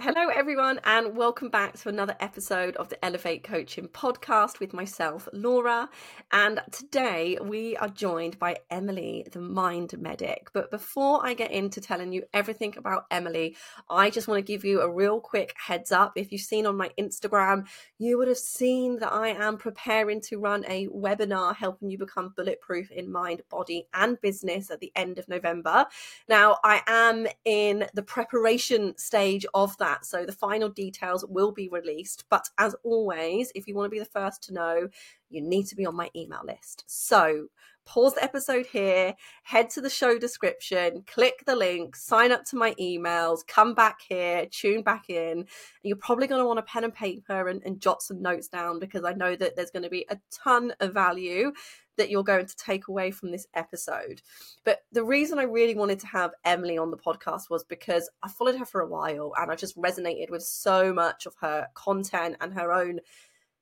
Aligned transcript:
Hello, 0.00 0.28
everyone, 0.46 0.78
and 0.84 1.16
welcome 1.16 1.48
back 1.48 1.76
to 1.76 1.88
another 1.88 2.14
episode 2.20 2.76
of 2.76 2.88
the 2.88 3.04
Elevate 3.04 3.42
Coaching 3.42 3.88
podcast 3.88 4.60
with 4.60 4.72
myself, 4.72 5.28
Laura. 5.32 5.88
And 6.30 6.60
today 6.70 7.36
we 7.42 7.76
are 7.78 7.88
joined 7.88 8.38
by 8.38 8.58
Emily, 8.70 9.26
the 9.32 9.40
Mind 9.40 9.98
Medic. 9.98 10.50
But 10.52 10.70
before 10.70 11.26
I 11.26 11.34
get 11.34 11.50
into 11.50 11.80
telling 11.80 12.12
you 12.12 12.22
everything 12.32 12.74
about 12.76 13.06
Emily, 13.10 13.56
I 13.90 14.08
just 14.08 14.28
want 14.28 14.38
to 14.38 14.52
give 14.52 14.64
you 14.64 14.82
a 14.82 14.88
real 14.88 15.18
quick 15.18 15.52
heads 15.58 15.90
up. 15.90 16.12
If 16.14 16.30
you've 16.30 16.42
seen 16.42 16.64
on 16.64 16.76
my 16.76 16.92
Instagram, 16.96 17.66
you 17.98 18.16
would 18.16 18.28
have 18.28 18.38
seen 18.38 19.00
that 19.00 19.12
I 19.12 19.30
am 19.30 19.56
preparing 19.56 20.20
to 20.22 20.38
run 20.38 20.64
a 20.68 20.86
webinar 20.86 21.56
helping 21.56 21.90
you 21.90 21.98
become 21.98 22.34
bulletproof 22.36 22.92
in 22.92 23.10
mind, 23.10 23.42
body, 23.50 23.88
and 23.94 24.20
business 24.20 24.70
at 24.70 24.78
the 24.78 24.92
end 24.94 25.18
of 25.18 25.28
November. 25.28 25.86
Now, 26.28 26.58
I 26.62 26.82
am 26.86 27.26
in 27.44 27.86
the 27.94 28.04
preparation 28.04 28.96
stage 28.96 29.44
of 29.52 29.76
that. 29.78 30.06
So 30.06 30.24
the 30.24 30.35
final 30.38 30.68
details 30.68 31.24
will 31.28 31.52
be 31.52 31.68
released. 31.68 32.24
But 32.30 32.48
as 32.58 32.74
always, 32.82 33.52
if 33.54 33.66
you 33.66 33.74
want 33.74 33.86
to 33.86 33.94
be 33.94 33.98
the 33.98 34.04
first 34.04 34.42
to 34.44 34.54
know, 34.54 34.88
you 35.28 35.40
need 35.42 35.66
to 35.66 35.76
be 35.76 35.86
on 35.86 35.96
my 35.96 36.10
email 36.14 36.42
list. 36.44 36.84
So 36.86 37.48
pause 37.86 38.14
the 38.14 38.24
episode 38.24 38.66
here, 38.66 39.14
head 39.44 39.70
to 39.70 39.80
the 39.80 39.88
show 39.88 40.18
description, 40.18 41.04
click 41.06 41.44
the 41.46 41.56
link, 41.56 41.94
sign 41.94 42.32
up 42.32 42.44
to 42.44 42.56
my 42.56 42.74
emails, 42.80 43.46
come 43.46 43.74
back 43.74 44.00
here, 44.08 44.46
tune 44.50 44.82
back 44.82 45.08
in. 45.08 45.38
And 45.38 45.46
you're 45.82 45.96
probably 45.96 46.26
going 46.26 46.40
to 46.40 46.46
want 46.46 46.58
a 46.58 46.62
pen 46.62 46.84
and 46.84 46.94
paper 46.94 47.48
and, 47.48 47.62
and 47.64 47.80
jot 47.80 48.02
some 48.02 48.20
notes 48.20 48.48
down 48.48 48.80
because 48.80 49.04
I 49.04 49.12
know 49.12 49.36
that 49.36 49.56
there's 49.56 49.70
going 49.70 49.84
to 49.84 49.88
be 49.88 50.04
a 50.10 50.18
ton 50.30 50.74
of 50.80 50.92
value 50.92 51.52
that 51.96 52.10
you're 52.10 52.24
going 52.24 52.46
to 52.46 52.56
take 52.56 52.88
away 52.88 53.10
from 53.10 53.30
this 53.30 53.46
episode. 53.54 54.22
But 54.64 54.80
the 54.92 55.04
reason 55.04 55.38
I 55.38 55.44
really 55.44 55.74
wanted 55.74 56.00
to 56.00 56.06
have 56.08 56.32
Emily 56.44 56.78
on 56.78 56.90
the 56.90 56.96
podcast 56.96 57.50
was 57.50 57.64
because 57.64 58.08
I 58.22 58.28
followed 58.28 58.56
her 58.56 58.64
for 58.64 58.80
a 58.80 58.88
while 58.88 59.32
and 59.36 59.50
I 59.50 59.56
just 59.56 59.76
resonated 59.76 60.30
with 60.30 60.42
so 60.42 60.92
much 60.92 61.26
of 61.26 61.34
her 61.40 61.68
content 61.74 62.36
and 62.40 62.54
her 62.54 62.72
own 62.72 63.00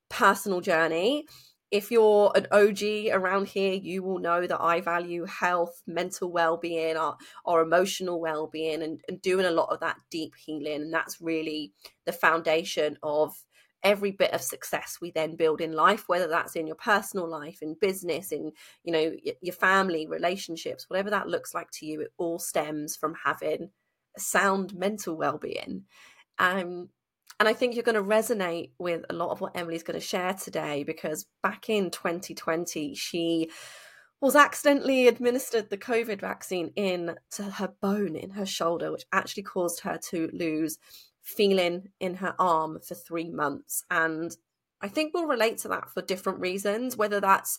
personal 0.09 0.61
journey. 0.61 1.27
If 1.71 1.91
you're 1.91 2.31
an 2.37 2.47
OG 2.53 3.13
around 3.13 3.49
here, 3.49 3.73
you 3.73 4.05
will 4.05 4.21
know 4.21 4.47
that 4.47 4.61
I 4.61 4.81
value 4.81 5.25
health, 5.25 5.83
mental 5.87 6.31
well 6.31 6.57
being, 6.57 6.97
our, 6.97 7.17
our 7.45 7.63
emotional 7.63 8.21
well 8.21 8.47
being, 8.47 8.83
and, 8.83 9.01
and 9.09 9.21
doing 9.21 9.45
a 9.45 9.51
lot 9.51 9.71
of 9.73 9.81
that 9.81 9.97
deep 10.11 10.35
healing. 10.37 10.83
And 10.83 10.95
that's 10.95 11.21
really 11.21 11.73
the 12.05 12.13
foundation 12.13 12.97
of 13.03 13.35
every 13.85 14.11
bit 14.11 14.33
of 14.33 14.41
success 14.41 14.99
we 15.01 15.11
then 15.11 15.37
build 15.37 15.61
in 15.61 15.73
life 15.73 16.09
whether 16.09 16.27
that's 16.27 16.57
in 16.57 16.67
your 16.67 16.77
personal 16.77 17.29
life 17.29 17.59
in 17.61 17.77
business 17.81 18.33
in 18.33 18.51
you 18.83 18.93
know 18.93 19.13
your 19.43 19.55
family 19.55 20.07
relationships 20.07 20.87
whatever 20.89 21.11
that 21.11 21.29
looks 21.29 21.55
like 21.55 21.71
to 21.71 21.87
you 21.87 22.01
it 22.01 22.13
all 22.17 22.39
stems 22.39 22.97
from 22.97 23.15
having 23.25 23.71
a 24.17 24.21
sound 24.21 24.75
mental 24.75 25.17
well-being. 25.17 25.85
Um, 26.39 26.89
and 27.41 27.49
i 27.49 27.53
think 27.53 27.75
you're 27.75 27.83
going 27.83 27.95
to 27.95 28.03
resonate 28.03 28.71
with 28.79 29.05
a 29.11 29.15
lot 29.15 29.31
of 29.31 29.41
what 29.41 29.57
emily's 29.57 29.83
going 29.83 29.99
to 29.99 30.05
share 30.05 30.35
today 30.35 30.85
because 30.85 31.27
back 31.43 31.69
in 31.69 31.91
2020 31.91 32.95
she 32.95 33.51
was 34.21 34.37
accidentally 34.37 35.09
administered 35.09 35.69
the 35.69 35.77
covid 35.77 36.21
vaccine 36.21 36.73
in 36.77 37.17
to 37.31 37.43
her 37.43 37.73
bone 37.81 38.17
in 38.17 38.31
her 38.31 38.47
shoulder 38.47 38.93
which 38.93 39.05
actually 39.13 39.43
caused 39.43 39.81
her 39.81 39.99
to 39.99 40.31
lose 40.33 40.79
feeling 41.25 41.89
in 41.99 42.15
her 42.15 42.35
arm 42.39 42.79
for 42.87 42.95
three 42.95 43.31
months. 43.31 43.83
And 43.91 44.37
I 44.81 44.89
think 44.89 45.13
we'll 45.13 45.27
relate 45.27 45.59
to 45.59 45.69
that 45.69 45.91
for 45.91 46.03
different 46.03 46.41
reasons, 46.41 46.97
whether 46.97 47.21
that's 47.21 47.59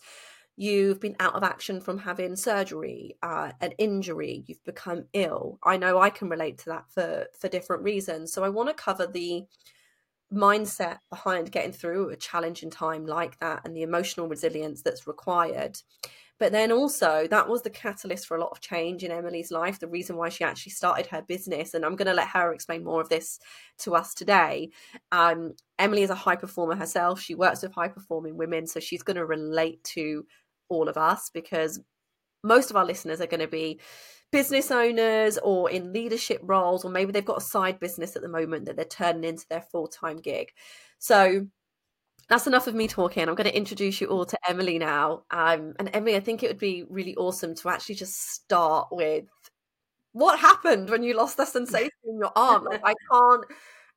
you've 0.55 1.01
been 1.01 1.15
out 1.19 1.33
of 1.35 1.43
action 1.43 1.81
from 1.81 1.97
having 1.97 2.35
surgery, 2.35 3.17
uh, 3.21 3.51
an 3.59 3.71
injury, 3.77 4.43
you've 4.47 4.63
become 4.63 5.05
ill. 5.13 5.59
I 5.63 5.77
know 5.77 5.99
I 5.99 6.09
can 6.09 6.29
relate 6.29 6.59
to 6.59 6.65
that 6.67 6.85
for 6.89 7.25
for 7.37 7.49
different 7.49 7.83
reasons. 7.83 8.31
So 8.31 8.43
I 8.43 8.49
want 8.49 8.69
to 8.69 8.75
cover 8.75 9.07
the 9.07 9.45
mindset 10.31 10.99
behind 11.09 11.51
getting 11.51 11.71
through 11.71 12.09
a 12.09 12.15
challenging 12.15 12.69
time 12.69 13.05
like 13.05 13.39
that 13.39 13.61
and 13.65 13.75
the 13.75 13.83
emotional 13.83 14.27
resilience 14.27 14.81
that's 14.81 15.07
required. 15.07 15.79
But 16.37 16.51
then 16.51 16.71
also, 16.71 17.27
that 17.29 17.47
was 17.47 17.61
the 17.61 17.69
catalyst 17.69 18.27
for 18.27 18.35
a 18.35 18.41
lot 18.41 18.51
of 18.51 18.59
change 18.59 19.03
in 19.03 19.11
Emily's 19.11 19.51
life, 19.51 19.79
the 19.79 19.87
reason 19.87 20.17
why 20.17 20.29
she 20.29 20.43
actually 20.43 20.73
started 20.73 21.07
her 21.07 21.21
business. 21.21 21.73
And 21.73 21.85
I'm 21.85 21.95
going 21.95 22.07
to 22.07 22.13
let 22.13 22.27
her 22.29 22.51
explain 22.51 22.83
more 22.83 22.99
of 22.99 23.07
this 23.07 23.39
to 23.79 23.95
us 23.95 24.13
today. 24.13 24.69
Um, 25.11 25.53
Emily 25.79 26.03
is 26.03 26.09
a 26.09 26.15
high 26.15 26.35
performer 26.35 26.75
herself. 26.75 27.21
She 27.21 27.35
works 27.35 27.61
with 27.61 27.73
high 27.73 27.87
performing 27.87 28.35
women. 28.35 28.67
So 28.67 28.81
she's 28.81 29.03
going 29.03 29.15
to 29.15 29.25
relate 29.25 29.81
to 29.95 30.25
all 30.67 30.89
of 30.89 30.97
us 30.97 31.29
because 31.33 31.79
most 32.43 32.69
of 32.69 32.75
our 32.75 32.85
listeners 32.85 33.21
are 33.21 33.27
going 33.27 33.39
to 33.39 33.47
be 33.47 33.79
business 34.31 34.71
owners 34.71 35.37
or 35.37 35.69
in 35.69 35.93
leadership 35.93 36.41
roles, 36.43 36.83
or 36.83 36.91
maybe 36.91 37.11
they've 37.11 37.23
got 37.23 37.37
a 37.37 37.41
side 37.41 37.79
business 37.79 38.15
at 38.15 38.21
the 38.21 38.27
moment 38.27 38.65
that 38.65 38.75
they're 38.75 38.85
turning 38.85 39.23
into 39.23 39.47
their 39.47 39.61
full 39.61 39.87
time 39.87 40.17
gig. 40.17 40.51
So 40.99 41.47
that's 42.27 42.47
enough 42.47 42.67
of 42.67 42.75
me 42.75 42.87
talking. 42.87 43.27
I'm 43.27 43.35
going 43.35 43.49
to 43.49 43.57
introduce 43.57 44.01
you 44.01 44.07
all 44.07 44.25
to 44.25 44.37
Emily 44.47 44.79
now. 44.79 45.23
Um, 45.31 45.73
and 45.79 45.89
Emily, 45.93 46.15
I 46.15 46.19
think 46.19 46.41
it 46.41 46.47
would 46.47 46.59
be 46.59 46.83
really 46.89 47.15
awesome 47.15 47.55
to 47.55 47.69
actually 47.69 47.95
just 47.95 48.33
start 48.33 48.87
with 48.91 49.25
what 50.13 50.39
happened 50.39 50.89
when 50.89 51.03
you 51.03 51.15
lost 51.15 51.37
the 51.37 51.45
sensation 51.45 51.89
in 52.03 52.17
your 52.19 52.31
arm. 52.35 52.65
Like, 52.65 52.81
I 52.83 52.93
can't 53.11 53.45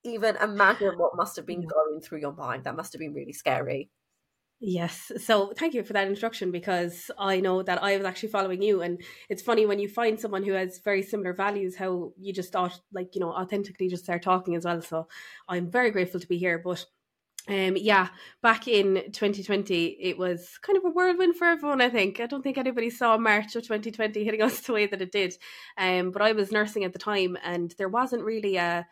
even 0.05 0.37
imagine 0.37 0.99
what 0.99 1.17
must 1.17 1.37
have 1.37 1.47
been 1.47 1.67
going 1.67 2.01
through 2.01 2.21
your 2.21 2.35
mind. 2.35 2.65
That 2.65 2.77
must 2.77 2.93
have 2.93 3.01
been 3.01 3.15
really 3.15 3.33
scary. 3.33 3.91
Yes. 4.61 5.13
So 5.19 5.53
thank 5.57 5.73
you 5.75 5.85
for 5.85 5.93
that 5.93 6.09
introduction 6.09 6.51
because 6.51 7.13
I 7.17 7.39
know 7.39 7.63
that 7.63 7.81
I 7.81 7.97
was 7.97 8.05
actually 8.05 8.31
following 8.31 8.61
you. 8.61 8.83
And 8.83 9.01
it's 9.29 9.41
funny 9.41 9.67
when 9.67 9.79
you 9.79 9.89
find 9.89 10.19
someone 10.19 10.43
who 10.43 10.53
has 10.53 10.81
very 10.81 11.03
similar 11.03 11.33
values, 11.33 11.77
how 11.77 12.13
you 12.19 12.33
just 12.33 12.53
thought, 12.53 12.81
like, 12.93 13.15
you 13.15 13.21
know, 13.21 13.31
authentically 13.31 13.89
just 13.89 14.03
start 14.03 14.23
talking 14.23 14.57
as 14.57 14.65
well. 14.65 14.83
So 14.83 15.07
I'm 15.49 15.71
very 15.71 15.93
grateful 15.93 16.19
to 16.19 16.27
be 16.27 16.39
here. 16.39 16.59
But 16.59 16.85
um, 17.49 17.77
yeah, 17.77 18.09
back 18.43 18.69
in 18.69 19.11
2020, 19.13 19.97
it 20.01 20.19
was 20.19 20.59
kind 20.63 20.77
of 20.77 20.85
a 20.85 20.91
whirlwind 20.91 21.37
for 21.37 21.47
everyone. 21.47 21.81
I 21.81 21.89
think 21.89 22.21
I 22.21 22.27
don't 22.27 22.43
think 22.43 22.59
anybody 22.59 22.91
saw 22.91 23.17
March 23.17 23.57
of 23.57 23.63
2020 23.63 24.23
hitting 24.23 24.43
us 24.43 24.61
the 24.61 24.73
way 24.73 24.87
that 24.87 25.01
it 25.01 25.13
did. 25.13 25.35
Um, 25.77 26.11
but 26.11 26.23
I 26.23 26.33
was 26.33 26.53
nursing 26.53 26.85
at 26.85 26.93
the 26.93 26.99
time, 26.99 27.39
and 27.43 27.75
there 27.79 27.89
wasn't 27.89 28.25
really 28.25 28.57
a 28.57 28.87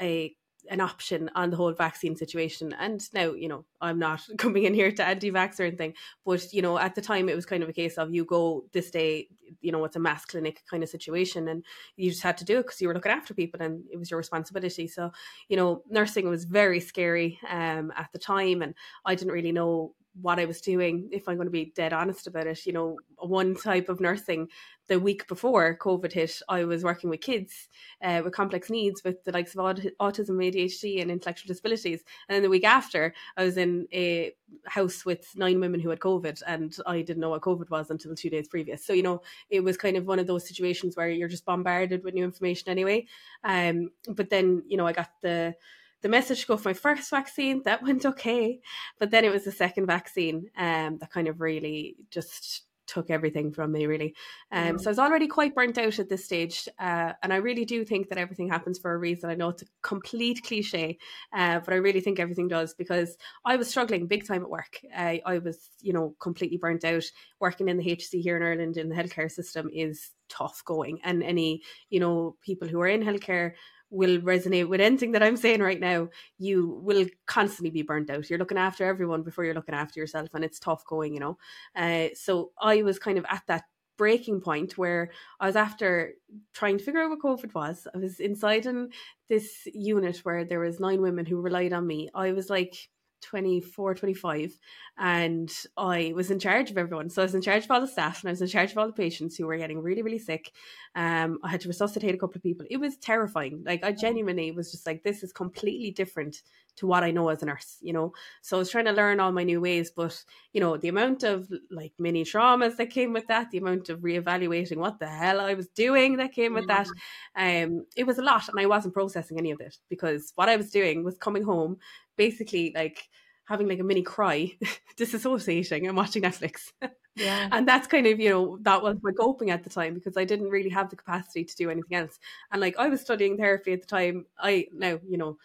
a 0.00 0.34
an 0.70 0.80
option 0.80 1.30
on 1.34 1.50
the 1.50 1.56
whole 1.56 1.72
vaccine 1.72 2.16
situation. 2.16 2.74
And 2.78 3.02
now, 3.12 3.32
you 3.32 3.48
know, 3.48 3.64
I'm 3.80 3.98
not 3.98 4.22
coming 4.38 4.64
in 4.64 4.74
here 4.74 4.92
to 4.92 5.04
anti-vax 5.04 5.60
or 5.60 5.64
anything, 5.64 5.94
but 6.24 6.52
you 6.52 6.62
know, 6.62 6.78
at 6.78 6.94
the 6.94 7.02
time 7.02 7.28
it 7.28 7.36
was 7.36 7.46
kind 7.46 7.62
of 7.62 7.68
a 7.68 7.72
case 7.72 7.98
of 7.98 8.14
you 8.14 8.24
go 8.24 8.64
this 8.72 8.90
day, 8.90 9.28
you 9.60 9.72
know, 9.72 9.84
it's 9.84 9.96
a 9.96 10.00
mass 10.00 10.24
clinic 10.24 10.62
kind 10.70 10.82
of 10.82 10.88
situation, 10.88 11.48
and 11.48 11.64
you 11.96 12.10
just 12.10 12.22
had 12.22 12.36
to 12.38 12.44
do 12.44 12.58
it 12.58 12.66
because 12.66 12.80
you 12.80 12.88
were 12.88 12.94
looking 12.94 13.12
after 13.12 13.34
people 13.34 13.62
and 13.62 13.84
it 13.90 13.98
was 13.98 14.10
your 14.10 14.18
responsibility. 14.18 14.86
So, 14.86 15.10
you 15.48 15.56
know, 15.56 15.82
nursing 15.88 16.28
was 16.28 16.44
very 16.44 16.80
scary 16.80 17.38
um, 17.48 17.92
at 17.96 18.10
the 18.12 18.18
time, 18.18 18.62
and 18.62 18.74
I 19.04 19.14
didn't 19.14 19.32
really 19.32 19.52
know 19.52 19.94
what 20.20 20.38
I 20.38 20.44
was 20.44 20.60
doing, 20.60 21.08
if 21.12 21.28
I'm 21.28 21.36
going 21.36 21.46
to 21.46 21.52
be 21.52 21.72
dead 21.74 21.92
honest 21.92 22.26
about 22.26 22.46
it, 22.46 22.66
you 22.66 22.72
know, 22.72 22.98
one 23.16 23.54
type 23.54 23.88
of 23.88 24.00
nursing 24.00 24.48
the 24.88 24.98
week 24.98 25.28
before 25.28 25.76
COVID 25.76 26.12
hit, 26.12 26.40
I 26.48 26.64
was 26.64 26.82
working 26.82 27.10
with 27.10 27.20
kids 27.20 27.68
uh, 28.02 28.22
with 28.24 28.32
complex 28.32 28.70
needs 28.70 29.04
with 29.04 29.22
the 29.24 29.32
likes 29.32 29.54
of 29.54 29.60
autism, 29.60 29.94
ADHD, 30.00 31.02
and 31.02 31.10
intellectual 31.10 31.48
disabilities. 31.48 32.02
And 32.28 32.34
then 32.34 32.42
the 32.42 32.48
week 32.48 32.64
after, 32.64 33.14
I 33.36 33.44
was 33.44 33.58
in 33.58 33.86
a 33.92 34.32
house 34.64 35.04
with 35.04 35.30
nine 35.36 35.60
women 35.60 35.80
who 35.80 35.90
had 35.90 36.00
COVID, 36.00 36.42
and 36.46 36.74
I 36.86 37.02
didn't 37.02 37.20
know 37.20 37.30
what 37.30 37.42
COVID 37.42 37.68
was 37.70 37.90
until 37.90 38.14
two 38.14 38.30
days 38.30 38.48
previous. 38.48 38.84
So, 38.84 38.94
you 38.94 39.02
know, 39.02 39.20
it 39.50 39.60
was 39.60 39.76
kind 39.76 39.96
of 39.96 40.06
one 40.06 40.18
of 40.18 40.26
those 40.26 40.48
situations 40.48 40.96
where 40.96 41.10
you're 41.10 41.28
just 41.28 41.44
bombarded 41.44 42.02
with 42.02 42.14
new 42.14 42.24
information 42.24 42.70
anyway. 42.70 43.06
Um, 43.44 43.90
but 44.08 44.30
then, 44.30 44.62
you 44.66 44.78
know, 44.78 44.86
I 44.86 44.92
got 44.92 45.10
the 45.20 45.54
the 46.02 46.08
message 46.08 46.42
to 46.42 46.46
go 46.46 46.56
for 46.56 46.68
my 46.68 46.74
first 46.74 47.10
vaccine 47.10 47.62
that 47.64 47.82
went 47.82 48.06
okay. 48.06 48.60
But 48.98 49.10
then 49.10 49.24
it 49.24 49.32
was 49.32 49.44
the 49.44 49.52
second 49.52 49.86
vaccine 49.86 50.50
um, 50.56 50.98
that 50.98 51.10
kind 51.10 51.28
of 51.28 51.40
really 51.40 51.96
just 52.10 52.64
took 52.88 53.10
everything 53.10 53.52
from 53.52 53.70
me 53.70 53.86
really. 53.86 54.14
Um, 54.50 54.76
mm. 54.76 54.80
so 54.80 54.88
i 54.88 54.90
was 54.90 54.98
already 54.98 55.28
quite 55.28 55.54
burnt 55.54 55.78
out 55.78 55.98
at 55.98 56.08
this 56.08 56.24
stage 56.24 56.66
uh, 56.80 57.12
and 57.22 57.32
i 57.32 57.36
really 57.36 57.64
do 57.64 57.84
think 57.84 58.08
that 58.08 58.18
everything 58.18 58.48
happens 58.48 58.78
for 58.78 58.92
a 58.92 58.98
reason. 58.98 59.30
I 59.30 59.34
know 59.34 59.50
it's 59.50 59.62
a 59.62 59.66
complete 59.82 60.42
cliche 60.42 60.98
uh, 61.32 61.60
but 61.60 61.74
i 61.74 61.76
really 61.76 62.00
think 62.00 62.18
everything 62.18 62.48
does 62.48 62.74
because 62.74 63.16
i 63.44 63.56
was 63.56 63.68
struggling 63.68 64.06
big 64.06 64.26
time 64.26 64.42
at 64.42 64.50
work. 64.50 64.80
Uh, 64.96 65.16
i 65.26 65.38
was 65.38 65.68
you 65.80 65.92
know 65.92 66.16
completely 66.18 66.56
burnt 66.56 66.84
out. 66.84 67.04
Working 67.40 67.68
in 67.68 67.76
the 67.76 67.84
HSE 67.84 68.20
here 68.22 68.36
in 68.36 68.42
ireland 68.42 68.78
in 68.78 68.88
the 68.88 68.96
healthcare 68.96 69.30
system 69.30 69.68
is 69.72 70.10
tough 70.28 70.62
going 70.64 70.98
and 71.04 71.22
any 71.22 71.62
you 71.90 72.00
know 72.00 72.36
people 72.40 72.66
who 72.66 72.80
are 72.80 72.88
in 72.88 73.02
healthcare 73.02 73.52
will 73.90 74.18
resonate 74.20 74.68
with 74.68 74.80
anything 74.80 75.12
that 75.12 75.22
I'm 75.22 75.36
saying 75.36 75.60
right 75.60 75.80
now, 75.80 76.08
you 76.38 76.80
will 76.82 77.06
constantly 77.26 77.70
be 77.70 77.82
burnt 77.82 78.10
out. 78.10 78.28
You're 78.28 78.38
looking 78.38 78.58
after 78.58 78.84
everyone 78.84 79.22
before 79.22 79.44
you're 79.44 79.54
looking 79.54 79.74
after 79.74 80.00
yourself, 80.00 80.28
and 80.34 80.44
it's 80.44 80.58
tough 80.58 80.84
going, 80.84 81.14
you 81.14 81.20
know. 81.20 81.38
Uh, 81.74 82.08
so 82.14 82.52
I 82.60 82.82
was 82.82 82.98
kind 82.98 83.18
of 83.18 83.24
at 83.28 83.42
that 83.46 83.64
breaking 83.96 84.40
point 84.40 84.78
where 84.78 85.10
I 85.40 85.46
was 85.46 85.56
after 85.56 86.14
trying 86.54 86.78
to 86.78 86.84
figure 86.84 87.02
out 87.02 87.10
what 87.10 87.20
COVID 87.20 87.52
was. 87.54 87.86
I 87.94 87.98
was 87.98 88.20
inside 88.20 88.66
in 88.66 88.90
this 89.28 89.66
unit 89.74 90.18
where 90.18 90.44
there 90.44 90.60
was 90.60 90.80
nine 90.80 91.02
women 91.02 91.26
who 91.26 91.40
relied 91.40 91.72
on 91.72 91.86
me. 91.86 92.08
I 92.14 92.32
was 92.32 92.48
like 92.48 92.88
24, 93.22 93.94
25, 93.94 94.58
and 94.98 95.52
I 95.76 96.12
was 96.14 96.30
in 96.30 96.38
charge 96.38 96.70
of 96.70 96.78
everyone. 96.78 97.10
So 97.10 97.22
I 97.22 97.24
was 97.24 97.34
in 97.34 97.42
charge 97.42 97.64
of 97.64 97.70
all 97.70 97.80
the 97.80 97.86
staff 97.86 98.22
and 98.22 98.28
I 98.28 98.32
was 98.32 98.42
in 98.42 98.48
charge 98.48 98.72
of 98.72 98.78
all 98.78 98.86
the 98.86 98.92
patients 98.92 99.36
who 99.36 99.46
were 99.46 99.56
getting 99.56 99.80
really, 99.80 100.02
really 100.02 100.18
sick. 100.18 100.52
Um, 100.94 101.38
I 101.42 101.50
had 101.50 101.60
to 101.62 101.68
resuscitate 101.68 102.14
a 102.14 102.18
couple 102.18 102.36
of 102.36 102.42
people. 102.42 102.66
It 102.70 102.78
was 102.78 102.96
terrifying. 102.96 103.62
Like 103.64 103.84
I 103.84 103.92
genuinely 103.92 104.50
was 104.52 104.70
just 104.70 104.86
like, 104.86 105.02
this 105.02 105.22
is 105.22 105.32
completely 105.32 105.90
different 105.90 106.42
to 106.78 106.86
what 106.86 107.02
I 107.04 107.10
know 107.10 107.28
as 107.28 107.42
a 107.42 107.46
nurse, 107.46 107.76
you 107.80 107.92
know. 107.92 108.12
So 108.42 108.56
I 108.56 108.60
was 108.60 108.70
trying 108.70 108.86
to 108.86 108.92
learn 108.92 109.20
all 109.20 109.32
my 109.32 109.44
new 109.44 109.60
ways, 109.60 109.90
but 109.90 110.24
you 110.52 110.60
know, 110.60 110.76
the 110.76 110.88
amount 110.88 111.22
of 111.22 111.48
like 111.70 111.92
mini 111.98 112.24
traumas 112.24 112.76
that 112.76 112.90
came 112.90 113.12
with 113.12 113.26
that, 113.28 113.50
the 113.50 113.58
amount 113.58 113.88
of 113.88 114.00
reevaluating 114.00 114.76
what 114.76 114.98
the 114.98 115.08
hell 115.08 115.40
I 115.40 115.54
was 115.54 115.68
doing 115.68 116.16
that 116.16 116.32
came 116.32 116.54
with 116.54 116.66
that, 116.68 116.88
um, 117.36 117.84
it 117.96 118.06
was 118.06 118.18
a 118.18 118.22
lot, 118.22 118.48
and 118.48 118.58
I 118.58 118.66
wasn't 118.66 118.94
processing 118.94 119.38
any 119.38 119.50
of 119.50 119.60
it 119.60 119.76
because 119.88 120.32
what 120.36 120.48
I 120.48 120.56
was 120.56 120.70
doing 120.70 121.04
was 121.04 121.18
coming 121.18 121.42
home, 121.42 121.78
basically 122.16 122.72
like 122.74 123.08
having 123.48 123.66
like 123.66 123.80
a 123.80 123.84
mini 123.84 124.02
cry, 124.02 124.52
disassociating 124.96 125.88
and 125.88 125.96
watching 125.96 126.22
Netflix. 126.22 126.72
Yeah. 127.16 127.48
and 127.50 127.66
that's 127.66 127.88
kind 127.88 128.06
of, 128.06 128.20
you 128.20 128.30
know, 128.30 128.58
that 128.62 128.82
was 128.82 128.98
my 129.02 129.10
coping 129.10 129.50
at 129.50 129.64
the 129.64 129.70
time 129.70 129.94
because 129.94 130.16
I 130.16 130.24
didn't 130.24 130.50
really 130.50 130.70
have 130.70 130.88
the 130.90 130.96
capacity 130.96 131.44
to 131.44 131.56
do 131.56 131.68
anything 131.70 131.96
else. 131.96 132.18
And 132.52 132.60
like 132.60 132.76
I 132.78 132.88
was 132.88 133.00
studying 133.00 133.36
therapy 133.36 133.72
at 133.72 133.80
the 133.80 133.88
time. 133.88 134.26
I 134.38 134.66
now, 134.72 135.00
you 135.08 135.18
know, 135.18 135.38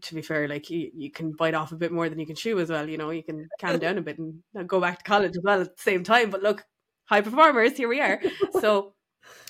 to 0.00 0.14
be 0.14 0.22
fair, 0.22 0.48
like 0.48 0.70
you, 0.70 0.90
you 0.94 1.10
can 1.10 1.32
bite 1.32 1.54
off 1.54 1.72
a 1.72 1.76
bit 1.76 1.92
more 1.92 2.08
than 2.08 2.18
you 2.18 2.26
can 2.26 2.36
chew 2.36 2.58
as 2.58 2.70
well. 2.70 2.88
You 2.88 2.98
know, 2.98 3.10
you 3.10 3.22
can 3.22 3.48
calm 3.60 3.78
down 3.78 3.98
a 3.98 4.02
bit 4.02 4.18
and 4.18 4.42
go 4.66 4.80
back 4.80 4.98
to 4.98 5.04
college 5.04 5.32
as 5.36 5.42
well 5.42 5.60
at 5.60 5.76
the 5.76 5.82
same 5.82 6.04
time. 6.04 6.30
But 6.30 6.42
look, 6.42 6.64
high 7.04 7.20
performers, 7.20 7.76
here 7.76 7.88
we 7.88 8.00
are. 8.00 8.20
So, 8.60 8.94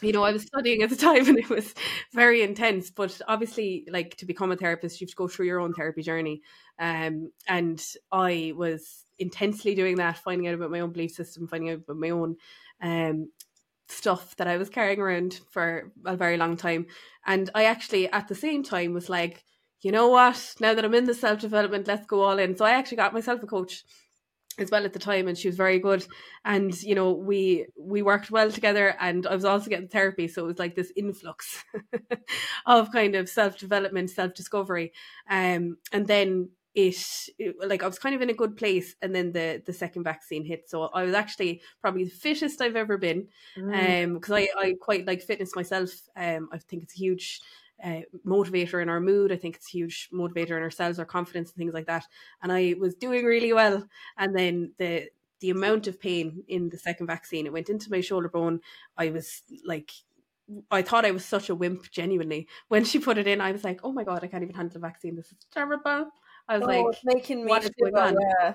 you 0.01 0.13
know, 0.13 0.23
I 0.23 0.33
was 0.33 0.43
studying 0.43 0.83
at 0.83 0.91
the 0.91 0.97
time 0.97 1.27
and 1.29 1.39
it 1.39 1.49
was 1.49 1.75
very 2.13 2.43
intense. 2.43 2.91
But 2.91 3.21
obviously, 3.29 3.87
like 3.91 4.17
to 4.17 4.27
become 4.27 4.53
a 4.53 4.57
therapist, 4.57 5.01
you 5.01 5.07
have 5.07 5.11
to 5.11 5.17
go 5.17 5.29
through 5.29 5.47
your 5.47 5.61
own 5.61 5.75
therapy 5.75 6.03
journey. 6.03 6.43
Um, 6.79 7.31
and 7.47 7.83
I 8.11 8.53
was 8.57 9.05
intensely 9.19 9.75
doing 9.75 9.97
that, 9.97 10.19
finding 10.19 10.49
out 10.49 10.55
about 10.55 10.71
my 10.71 10.81
own 10.81 10.93
belief 10.93 11.13
system, 11.13 11.47
finding 11.47 11.71
out 11.71 11.81
about 11.85 11.97
my 11.97 12.11
own 12.11 12.37
um, 12.81 13.31
stuff 13.89 14.35
that 14.37 14.49
I 14.49 14.57
was 14.57 14.69
carrying 14.69 15.01
around 15.01 15.41
for 15.51 15.93
a 16.05 16.17
very 16.17 16.37
long 16.37 16.57
time. 16.57 16.87
And 17.27 17.51
I 17.55 17.65
actually, 17.65 18.11
at 18.11 18.29
the 18.29 18.35
same 18.35 18.63
time, 18.63 18.95
was 18.95 19.09
like, 19.09 19.45
you 19.83 19.93
know 19.93 20.09
what? 20.09 20.55
Now 20.61 20.75
that 20.75 20.85
I'm 20.85 20.95
in 20.95 21.05
the 21.05 21.15
self 21.15 21.41
development, 21.41 21.87
let's 21.87 22.07
go 22.07 22.23
all 22.23 22.39
in. 22.39 22.57
So 22.57 22.65
I 22.65 22.71
actually 22.73 22.99
got 22.99 23.13
myself 23.13 23.43
a 23.43 23.47
coach 23.47 23.85
as 24.59 24.71
well 24.71 24.85
at 24.85 24.93
the 24.93 24.99
time 24.99 25.29
and 25.29 25.39
she 25.39 25.49
was 25.49 25.57
very 25.57 25.79
good 25.79 26.07
and 26.45 26.83
you 26.83 26.95
know 26.95 27.13
we 27.13 27.67
we 27.79 28.03
worked 28.03 28.31
well 28.31 28.51
together 28.51 28.95
and 29.01 29.27
I 29.27 29.35
was 29.35 29.45
also 29.45 29.71
getting 29.71 29.89
therapy 29.89 30.29
so 30.29 30.45
it 30.45 30.49
was 30.49 30.59
like 30.59 30.75
this 30.75 30.93
influx 30.95 31.65
of 32.67 32.93
kind 32.93 33.15
of 33.15 33.29
self 33.29 33.59
development 33.59 34.11
self 34.11 34.35
discovery 34.35 34.93
um 35.31 35.79
and 35.91 36.07
then 36.07 36.51
it, 36.75 36.97
it, 37.39 37.55
like 37.67 37.83
I 37.83 37.87
was 37.87 37.99
kind 37.99 38.15
of 38.15 38.23
in 38.23 38.31
a 38.31 38.35
good 38.35 38.57
place 38.57 38.95
and 39.03 39.15
then 39.15 39.33
the 39.33 39.63
the 39.65 39.73
second 39.73 40.05
vaccine 40.05 40.45
hit 40.45 40.69
so 40.69 40.85
I 40.85 41.05
was 41.05 41.15
actually 41.15 41.63
probably 41.81 42.05
the 42.05 42.11
fittest 42.11 42.61
I've 42.61 42.77
ever 42.77 42.99
been 42.99 43.29
mm. 43.57 44.05
um 44.05 44.15
because 44.15 44.33
I 44.33 44.49
I 44.59 44.75
quite 44.81 45.07
like 45.07 45.23
fitness 45.23 45.57
myself 45.57 45.91
um 46.17 46.49
I 46.53 46.59
think 46.59 46.83
it's 46.83 46.95
a 46.95 46.99
huge 46.99 47.41
uh, 47.83 48.01
motivator 48.27 48.83
in 48.83 48.89
our 48.89 49.01
mood. 49.01 49.33
I 49.33 49.37
think 49.37 49.57
it's 49.57 49.69
a 49.69 49.79
huge 49.79 50.09
motivator 50.13 50.57
in 50.57 50.63
ourselves, 50.63 50.99
our 50.99 51.05
confidence, 51.05 51.51
and 51.51 51.57
things 51.57 51.75
like 51.75 51.87
that. 51.87 52.07
And 52.43 52.53
I 52.53 52.75
was 52.79 52.95
doing 52.95 53.25
really 53.25 53.53
well. 53.53 53.87
And 54.17 54.37
then 54.37 54.73
the 54.79 55.09
the 55.41 55.51
amount 55.51 55.89
of 55.89 56.01
pain 56.01 56.45
in 56.47 56.69
the 56.69 56.79
second 56.79 57.09
vaccine, 57.09 57.47
it 57.47 57.53
went 57.53 57.69
into 57.69 57.91
my 57.91 58.01
shoulder 58.01 58.29
bone. 58.29 58.61
I 58.97 59.11
was 59.11 59.43
like, 59.65 59.91
I 60.71 60.83
thought 60.83 61.05
I 61.05 61.11
was 61.11 61.25
such 61.25 61.51
a 61.51 61.55
wimp, 61.55 61.91
genuinely. 61.91 62.47
When 62.69 62.85
she 62.85 63.01
put 63.01 63.19
it 63.19 63.27
in, 63.27 63.41
I 63.41 63.51
was 63.51 63.65
like, 63.65 63.81
oh 63.83 63.93
my 63.93 64.05
God, 64.05 64.23
I 64.23 64.29
can't 64.29 64.45
even 64.45 64.55
handle 64.55 64.75
the 64.75 64.79
vaccine. 64.79 65.17
This 65.17 65.33
is 65.33 65.39
terrible. 65.53 66.11
I 66.49 66.59
was 66.59 66.63
oh, 66.63 66.67
like, 66.67 66.99
making 67.05 67.45
me 67.45 67.51
what 67.51 67.65
is 67.65 67.71
going 67.71 67.97
on? 67.97 68.17
Yeah. 68.21 68.55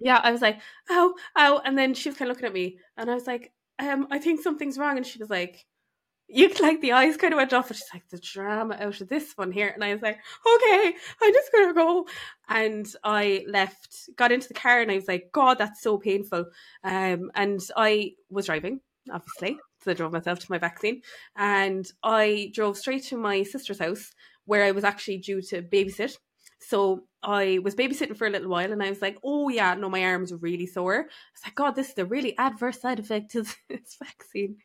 yeah, 0.00 0.20
I 0.22 0.32
was 0.32 0.42
like, 0.42 0.58
oh, 0.90 1.14
oh. 1.36 1.60
And 1.64 1.78
then 1.78 1.94
she 1.94 2.08
was 2.08 2.18
kind 2.18 2.30
of 2.30 2.36
looking 2.36 2.48
at 2.48 2.54
me 2.54 2.78
and 2.96 3.10
I 3.10 3.14
was 3.14 3.26
like, 3.26 3.52
um, 3.78 4.08
I 4.10 4.18
think 4.18 4.42
something's 4.42 4.78
wrong. 4.78 4.96
And 4.96 5.06
she 5.06 5.18
was 5.18 5.30
like, 5.30 5.66
you 6.28 6.50
like 6.60 6.80
the 6.80 6.92
eyes 6.92 7.16
kind 7.16 7.32
of 7.32 7.38
went 7.38 7.52
off 7.52 7.70
and 7.70 7.76
she's 7.76 7.88
like 7.92 8.08
the 8.10 8.18
drama 8.18 8.76
out 8.78 9.00
of 9.00 9.08
this 9.08 9.32
one 9.36 9.50
here. 9.50 9.68
And 9.68 9.82
i 9.82 9.92
was 9.92 10.02
like 10.02 10.18
okay 10.46 10.94
i'm 11.22 11.32
just 11.32 11.52
gonna 11.52 11.74
go. 11.74 12.06
And 12.48 12.86
i 13.02 13.44
left 13.48 14.10
got 14.16 14.32
into 14.32 14.48
the 14.48 14.54
car 14.54 14.80
and 14.80 14.90
i 14.90 14.96
was 14.96 15.08
like 15.08 15.30
god 15.32 15.58
that's 15.58 15.82
so 15.82 15.98
painful. 15.98 16.46
Um 16.84 17.30
and 17.34 17.60
i 17.76 18.12
was 18.30 18.46
driving 18.46 18.80
obviously 19.10 19.58
so 19.82 19.90
i 19.90 19.94
drove 19.94 20.12
myself 20.12 20.38
to 20.40 20.46
my 20.50 20.58
vaccine. 20.58 21.02
And 21.36 21.90
i 22.02 22.50
drove 22.54 22.76
straight 22.76 23.04
to 23.04 23.16
my 23.16 23.42
sister's 23.42 23.78
house 23.78 24.12
where 24.44 24.64
i 24.64 24.70
was 24.70 24.84
actually 24.84 25.18
due 25.18 25.42
to 25.42 25.62
babysit 25.62 26.18
so 26.60 27.04
I 27.22 27.60
was 27.62 27.74
babysitting 27.74 28.16
for 28.16 28.26
a 28.26 28.30
little 28.30 28.48
while 28.48 28.72
and 28.72 28.82
I 28.82 28.90
was 28.90 29.02
like, 29.02 29.18
oh 29.24 29.48
yeah, 29.48 29.74
no, 29.74 29.88
my 29.88 30.04
arms 30.04 30.32
are 30.32 30.36
really 30.36 30.66
sore. 30.66 31.00
I 31.00 31.02
was 31.02 31.44
like, 31.44 31.54
God, 31.54 31.72
this 31.72 31.90
is 31.90 31.98
a 31.98 32.04
really 32.04 32.36
adverse 32.38 32.80
side 32.80 32.98
effect 32.98 33.32
to 33.32 33.42
this 33.68 33.96
vaccine. 34.02 34.56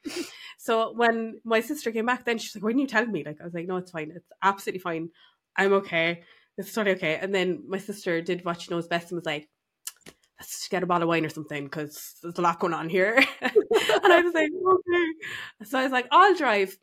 so 0.58 0.94
when 0.94 1.40
my 1.44 1.62
sister 1.62 1.92
came 1.92 2.06
back, 2.06 2.26
then 2.26 2.38
she's 2.38 2.56
like, 2.56 2.64
why 2.64 2.70
didn't 2.70 2.82
you 2.82 2.88
tell 2.88 3.06
me? 3.06 3.24
Like, 3.24 3.42
I 3.42 3.44
was 3.46 3.54
like, 3.54 3.68
no, 3.68 3.78
it's 3.78 3.92
fine. 3.92 4.12
It's 4.16 4.30
absolutely 4.42 4.80
fine. 4.80 5.10
I'm 5.56 5.74
okay. 5.74 6.24
It's 6.58 6.74
totally 6.74 6.96
okay. 6.96 7.18
And 7.22 7.34
then 7.34 7.64
my 7.68 7.80
sister 7.80 8.22
did 8.22 8.46
what 8.46 8.62
she 8.62 8.72
knows 8.72 8.88
best 8.88 9.12
and 9.12 9.18
was 9.18 9.26
like, 9.26 9.50
let's 10.40 10.68
get 10.68 10.84
a 10.84 10.86
bottle 10.86 11.04
of 11.04 11.10
wine 11.10 11.26
or 11.26 11.30
something 11.30 11.64
because 11.64 12.16
there's 12.22 12.38
a 12.38 12.42
lot 12.42 12.60
going 12.60 12.74
on 12.74 12.90
here. 12.90 13.16
and 13.42 13.54
I 14.14 14.22
was 14.22 14.34
like, 14.34 14.50
okay. 14.52 15.68
So 15.70 15.80
I 15.80 15.84
was 15.84 15.92
like, 15.92 16.08
I'll 16.12 16.36
drive. 16.36 16.78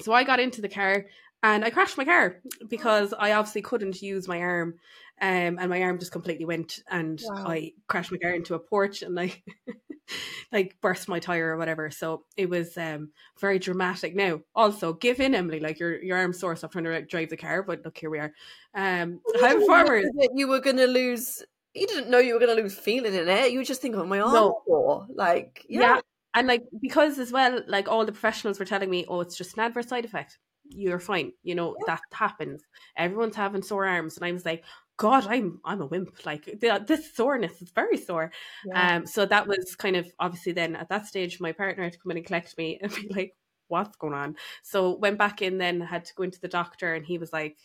So 0.00 0.12
I 0.12 0.24
got 0.24 0.40
into 0.40 0.60
the 0.60 0.68
car 0.68 1.06
and 1.44 1.62
I 1.62 1.68
crashed 1.68 1.98
my 1.98 2.06
car 2.06 2.36
because 2.68 3.12
I 3.12 3.32
obviously 3.32 3.60
couldn't 3.60 4.00
use 4.00 4.26
my 4.26 4.40
arm, 4.40 4.76
um, 5.20 5.58
and 5.60 5.68
my 5.68 5.82
arm 5.82 5.98
just 5.98 6.10
completely 6.10 6.46
went, 6.46 6.80
and 6.90 7.20
wow. 7.22 7.44
I 7.46 7.72
crashed 7.86 8.10
my 8.10 8.16
car 8.16 8.30
into 8.30 8.54
a 8.54 8.58
porch, 8.58 9.02
and 9.02 9.20
I 9.20 9.42
like 10.52 10.80
burst 10.80 11.06
my 11.06 11.18
tire 11.18 11.50
or 11.50 11.58
whatever. 11.58 11.90
So 11.90 12.24
it 12.38 12.48
was 12.48 12.78
um 12.78 13.10
very 13.38 13.58
dramatic. 13.58 14.16
Now, 14.16 14.40
also 14.54 14.94
give 14.94 15.20
in, 15.20 15.34
Emily, 15.34 15.60
like 15.60 15.78
your 15.78 16.02
your 16.02 16.16
arm's 16.16 16.40
sore, 16.40 16.56
stop 16.56 16.72
trying 16.72 16.84
to 16.84 16.92
like, 16.92 17.10
drive 17.10 17.28
the 17.28 17.36
car. 17.36 17.62
But 17.62 17.84
look, 17.84 17.98
here 17.98 18.08
we 18.08 18.20
are. 18.20 18.32
Um, 18.74 19.20
high 19.34 19.54
performers. 19.54 20.06
You 20.34 20.48
were 20.48 20.60
going 20.60 20.78
to 20.78 20.86
lose. 20.86 21.42
You 21.74 21.86
didn't 21.86 22.08
know 22.08 22.18
you 22.18 22.32
were 22.32 22.40
going 22.40 22.56
to 22.56 22.62
lose 22.62 22.78
feeling 22.78 23.12
in 23.12 23.28
it. 23.28 23.52
You 23.52 23.58
were 23.58 23.64
just 23.64 23.82
thinking, 23.82 24.00
oh, 24.00 24.06
my 24.06 24.20
arm 24.20 24.32
no. 24.32 24.62
sore. 24.66 25.06
Like, 25.12 25.66
yeah. 25.68 25.80
yeah. 25.80 26.00
And 26.32 26.48
like 26.48 26.62
because 26.80 27.18
as 27.18 27.32
well, 27.32 27.60
like 27.66 27.86
all 27.86 28.06
the 28.06 28.12
professionals 28.12 28.58
were 28.58 28.64
telling 28.64 28.88
me, 28.88 29.04
oh, 29.08 29.20
it's 29.20 29.36
just 29.36 29.58
an 29.58 29.64
adverse 29.64 29.88
side 29.88 30.06
effect 30.06 30.38
you're 30.68 30.98
fine. 30.98 31.32
You 31.42 31.54
know, 31.54 31.76
yeah. 31.80 31.94
that 31.94 32.02
happens. 32.12 32.62
Everyone's 32.96 33.36
having 33.36 33.62
sore 33.62 33.86
arms. 33.86 34.16
And 34.16 34.24
I 34.24 34.32
was 34.32 34.44
like, 34.44 34.64
God, 34.96 35.26
I'm 35.26 35.60
I'm 35.64 35.80
a 35.80 35.86
wimp. 35.86 36.24
Like 36.24 36.58
this 36.60 37.14
soreness 37.14 37.60
is 37.60 37.70
very 37.70 37.96
sore. 37.96 38.30
Yeah. 38.64 38.96
Um, 38.96 39.06
so 39.06 39.26
that 39.26 39.46
was 39.46 39.74
kind 39.76 39.96
of 39.96 40.06
obviously 40.18 40.52
then 40.52 40.76
at 40.76 40.88
that 40.88 41.06
stage, 41.06 41.40
my 41.40 41.52
partner 41.52 41.84
had 41.84 41.94
to 41.94 41.98
come 41.98 42.12
in 42.12 42.18
and 42.18 42.26
collect 42.26 42.56
me 42.56 42.78
and 42.82 42.94
be 42.94 43.08
like, 43.08 43.36
"What's 43.68 43.96
going 43.96 44.14
on?" 44.14 44.36
So 44.62 44.96
went 44.96 45.18
back 45.18 45.42
in, 45.42 45.58
then 45.58 45.80
had 45.80 46.04
to 46.06 46.14
go 46.14 46.22
into 46.22 46.40
the 46.40 46.48
doctor, 46.48 46.94
and 46.94 47.04
he 47.04 47.18
was 47.18 47.32
like, 47.32 47.58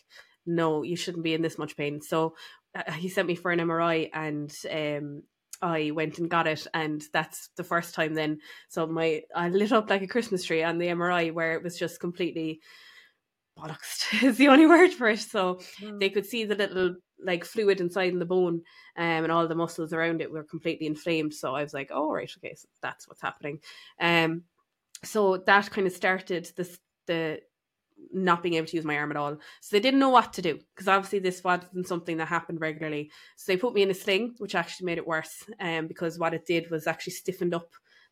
"No, 0.44 0.82
you 0.82 0.96
shouldn't 0.96 1.24
be 1.24 1.34
in 1.34 1.42
this 1.42 1.58
much 1.58 1.76
pain." 1.76 2.00
So 2.02 2.34
uh, 2.74 2.90
he 2.92 3.08
sent 3.08 3.28
me 3.28 3.36
for 3.36 3.52
an 3.52 3.60
MRI, 3.60 4.10
and 4.12 4.52
um, 4.70 5.22
I 5.62 5.92
went 5.92 6.18
and 6.18 6.28
got 6.28 6.48
it, 6.48 6.66
and 6.74 7.00
that's 7.12 7.50
the 7.56 7.64
first 7.64 7.94
time 7.94 8.14
then. 8.14 8.40
So 8.68 8.88
my 8.88 9.22
I 9.36 9.50
lit 9.50 9.72
up 9.72 9.88
like 9.88 10.02
a 10.02 10.08
Christmas 10.08 10.44
tree 10.44 10.64
on 10.64 10.78
the 10.78 10.88
MRI, 10.88 11.32
where 11.32 11.54
it 11.54 11.62
was 11.62 11.78
just 11.78 12.00
completely 12.00 12.60
bollocks 13.60 14.22
is 14.22 14.36
the 14.36 14.48
only 14.48 14.66
word 14.66 14.92
for 14.92 15.08
it. 15.08 15.20
So 15.20 15.60
mm. 15.80 15.98
they 16.00 16.10
could 16.10 16.26
see 16.26 16.44
the 16.44 16.54
little 16.54 16.96
like 17.22 17.44
fluid 17.44 17.80
inside 17.80 18.12
in 18.12 18.18
the 18.18 18.24
bone 18.24 18.62
um, 18.96 19.24
and 19.24 19.30
all 19.30 19.46
the 19.46 19.54
muscles 19.54 19.92
around 19.92 20.20
it 20.20 20.30
were 20.30 20.44
completely 20.44 20.86
inflamed. 20.86 21.34
So 21.34 21.54
I 21.54 21.62
was 21.62 21.74
like, 21.74 21.90
oh, 21.92 22.10
right, 22.10 22.30
okay, 22.38 22.54
so 22.54 22.66
that's 22.82 23.06
what's 23.06 23.20
happening. 23.20 23.60
Um, 24.00 24.44
so 25.04 25.36
that 25.36 25.70
kind 25.70 25.86
of 25.86 25.92
started 25.92 26.50
this, 26.56 26.78
the 27.06 27.40
not 28.12 28.42
being 28.42 28.54
able 28.54 28.66
to 28.66 28.76
use 28.76 28.84
my 28.84 28.96
arm 28.96 29.10
at 29.10 29.16
all. 29.16 29.36
So 29.60 29.76
they 29.76 29.80
didn't 29.80 30.00
know 30.00 30.08
what 30.08 30.32
to 30.34 30.42
do 30.42 30.58
because 30.74 30.88
obviously 30.88 31.18
this 31.18 31.44
wasn't 31.44 31.86
something 31.86 32.16
that 32.16 32.28
happened 32.28 32.60
regularly. 32.60 33.10
So 33.36 33.52
they 33.52 33.58
put 33.58 33.74
me 33.74 33.82
in 33.82 33.90
a 33.90 33.94
sling, 33.94 34.34
which 34.38 34.54
actually 34.54 34.86
made 34.86 34.98
it 34.98 35.06
worse 35.06 35.44
um, 35.60 35.86
because 35.86 36.18
what 36.18 36.34
it 36.34 36.46
did 36.46 36.70
was 36.70 36.86
actually 36.86 37.12
stiffened 37.12 37.54
up 37.54 37.68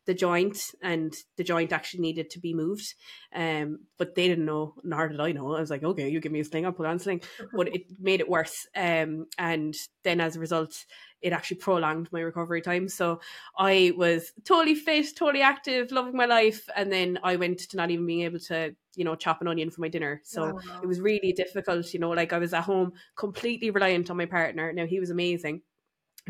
the 0.09 0.15
joint 0.15 0.59
and 0.81 1.13
the 1.37 1.43
joint 1.43 1.71
actually 1.71 1.99
needed 1.99 2.31
to 2.31 2.39
be 2.39 2.51
moved. 2.51 2.95
Um, 3.31 3.81
but 3.99 4.15
they 4.15 4.27
didn't 4.27 4.45
know, 4.45 4.73
nor 4.83 5.07
did 5.07 5.19
I 5.19 5.33
know. 5.33 5.53
I 5.53 5.59
was 5.59 5.69
like, 5.69 5.83
okay, 5.83 6.09
you 6.09 6.19
give 6.19 6.31
me 6.31 6.39
a 6.39 6.43
sling, 6.43 6.65
I'll 6.65 6.71
put 6.71 6.87
on 6.87 6.95
a 6.95 6.99
sling. 6.99 7.21
But 7.53 7.67
it 7.67 7.83
made 7.99 8.19
it 8.19 8.27
worse. 8.27 8.67
Um, 8.75 9.27
and 9.37 9.75
then 10.03 10.19
as 10.19 10.35
a 10.35 10.39
result, 10.39 10.73
it 11.21 11.31
actually 11.31 11.57
prolonged 11.57 12.09
my 12.11 12.21
recovery 12.21 12.63
time. 12.63 12.89
So 12.89 13.19
I 13.55 13.93
was 13.95 14.31
totally 14.45 14.73
fit, 14.73 15.15
totally 15.15 15.43
active, 15.43 15.91
loving 15.91 16.17
my 16.17 16.25
life. 16.25 16.67
And 16.75 16.91
then 16.91 17.19
I 17.23 17.35
went 17.35 17.59
to 17.59 17.77
not 17.77 17.91
even 17.91 18.07
being 18.07 18.21
able 18.21 18.39
to, 18.47 18.73
you 18.95 19.05
know, 19.05 19.13
chop 19.13 19.41
an 19.41 19.47
onion 19.47 19.69
for 19.69 19.81
my 19.81 19.89
dinner. 19.89 20.21
So 20.23 20.53
wow. 20.53 20.79
it 20.81 20.87
was 20.87 20.99
really 20.99 21.33
difficult, 21.33 21.93
you 21.93 21.99
know, 21.99 22.09
like 22.09 22.33
I 22.33 22.39
was 22.39 22.55
at 22.55 22.63
home 22.63 22.93
completely 23.15 23.69
reliant 23.69 24.09
on 24.09 24.17
my 24.17 24.25
partner. 24.25 24.73
Now 24.73 24.87
he 24.87 24.99
was 24.99 25.11
amazing 25.11 25.61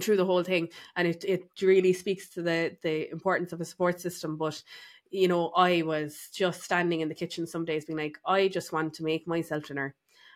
through 0.01 0.17
the 0.17 0.25
whole 0.25 0.43
thing 0.43 0.69
and 0.95 1.07
it, 1.07 1.23
it 1.23 1.49
really 1.61 1.93
speaks 1.93 2.29
to 2.29 2.41
the 2.41 2.75
the 2.83 3.11
importance 3.11 3.53
of 3.53 3.61
a 3.61 3.65
support 3.65 3.99
system 3.99 4.37
but 4.37 4.61
you 5.11 5.27
know 5.27 5.49
i 5.49 5.81
was 5.81 6.29
just 6.33 6.63
standing 6.63 7.01
in 7.01 7.09
the 7.09 7.15
kitchen 7.15 7.47
some 7.47 7.65
days 7.65 7.85
being 7.85 7.97
like 7.97 8.17
i 8.25 8.47
just 8.47 8.71
want 8.71 8.93
to 8.93 9.03
make 9.03 9.27
myself 9.27 9.65
dinner. 9.65 9.95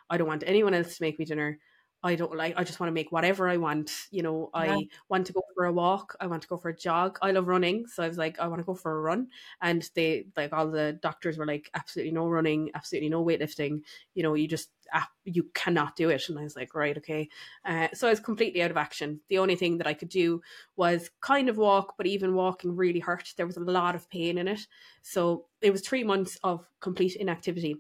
I 0.10 0.18
don't 0.18 0.28
want 0.28 0.44
anyone 0.46 0.74
else 0.74 0.98
to 0.98 1.04
make 1.04 1.18
me 1.18 1.26
dinner 1.26 1.60
I 2.04 2.16
don't 2.16 2.36
like, 2.36 2.56
I 2.58 2.64
just 2.66 2.80
want 2.82 2.90
to 2.90 2.94
make 2.94 3.12
whatever 3.14 3.48
I 3.48 3.56
want. 3.58 4.08
You 4.12 4.24
know, 4.24 4.50
I 4.54 4.68
Yeah. 4.68 4.78
want 5.08 5.26
to 5.28 5.34
go 5.34 5.42
for 5.56 5.66
a 5.66 5.72
walk. 5.72 6.16
I 6.20 6.28
want 6.28 6.42
to 6.42 6.48
go 6.50 6.58
for 6.58 6.70
a 6.70 6.76
jog. 6.76 7.18
I 7.22 7.32
love 7.32 7.48
running. 7.48 7.88
So 7.88 8.04
I 8.04 8.08
was 8.10 8.18
like, 8.18 8.40
I 8.40 8.48
want 8.48 8.60
to 8.60 8.66
go 8.66 8.76
for 8.76 8.98
a 8.98 9.02
run. 9.02 9.30
And 9.62 9.90
they, 9.96 10.28
like, 10.36 10.52
all 10.52 10.70
the 10.70 11.00
doctors 11.02 11.38
were 11.38 11.46
like, 11.46 11.70
absolutely 11.74 12.12
no 12.12 12.28
running, 12.28 12.72
absolutely 12.74 13.10
no 13.10 13.24
weightlifting. 13.24 13.84
You 14.16 14.24
know, 14.24 14.34
you 14.34 14.50
just, 14.50 14.72
ah, 14.94 15.10
you 15.24 15.44
cannot 15.54 15.96
do 15.96 16.10
it. 16.10 16.28
And 16.28 16.38
I 16.38 16.44
was 16.44 16.58
like, 16.58 16.76
right, 16.76 16.98
okay. 16.98 17.30
Uh, 17.64 17.88
so 17.94 18.08
I 18.08 18.12
was 18.12 18.20
completely 18.20 18.62
out 18.62 18.72
of 18.72 18.78
action. 18.78 19.22
The 19.30 19.38
only 19.40 19.56
thing 19.56 19.78
that 19.78 19.88
I 19.88 19.94
could 19.94 20.10
do 20.10 20.42
was 20.76 21.10
kind 21.22 21.48
of 21.48 21.58
walk, 21.58 21.96
but 21.98 22.06
even 22.06 22.36
walking 22.36 22.76
really 22.76 23.00
hurt. 23.00 23.34
There 23.38 23.48
was 23.48 23.58
a 23.58 23.62
lot 23.62 23.96
of 23.96 24.10
pain 24.10 24.38
in 24.38 24.50
it. 24.50 24.68
So 25.02 25.48
it 25.62 25.72
was 25.72 25.82
three 25.82 26.04
months 26.04 26.38
of 26.44 26.70
complete 26.82 27.16
inactivity. 27.16 27.78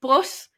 But 0.00 0.48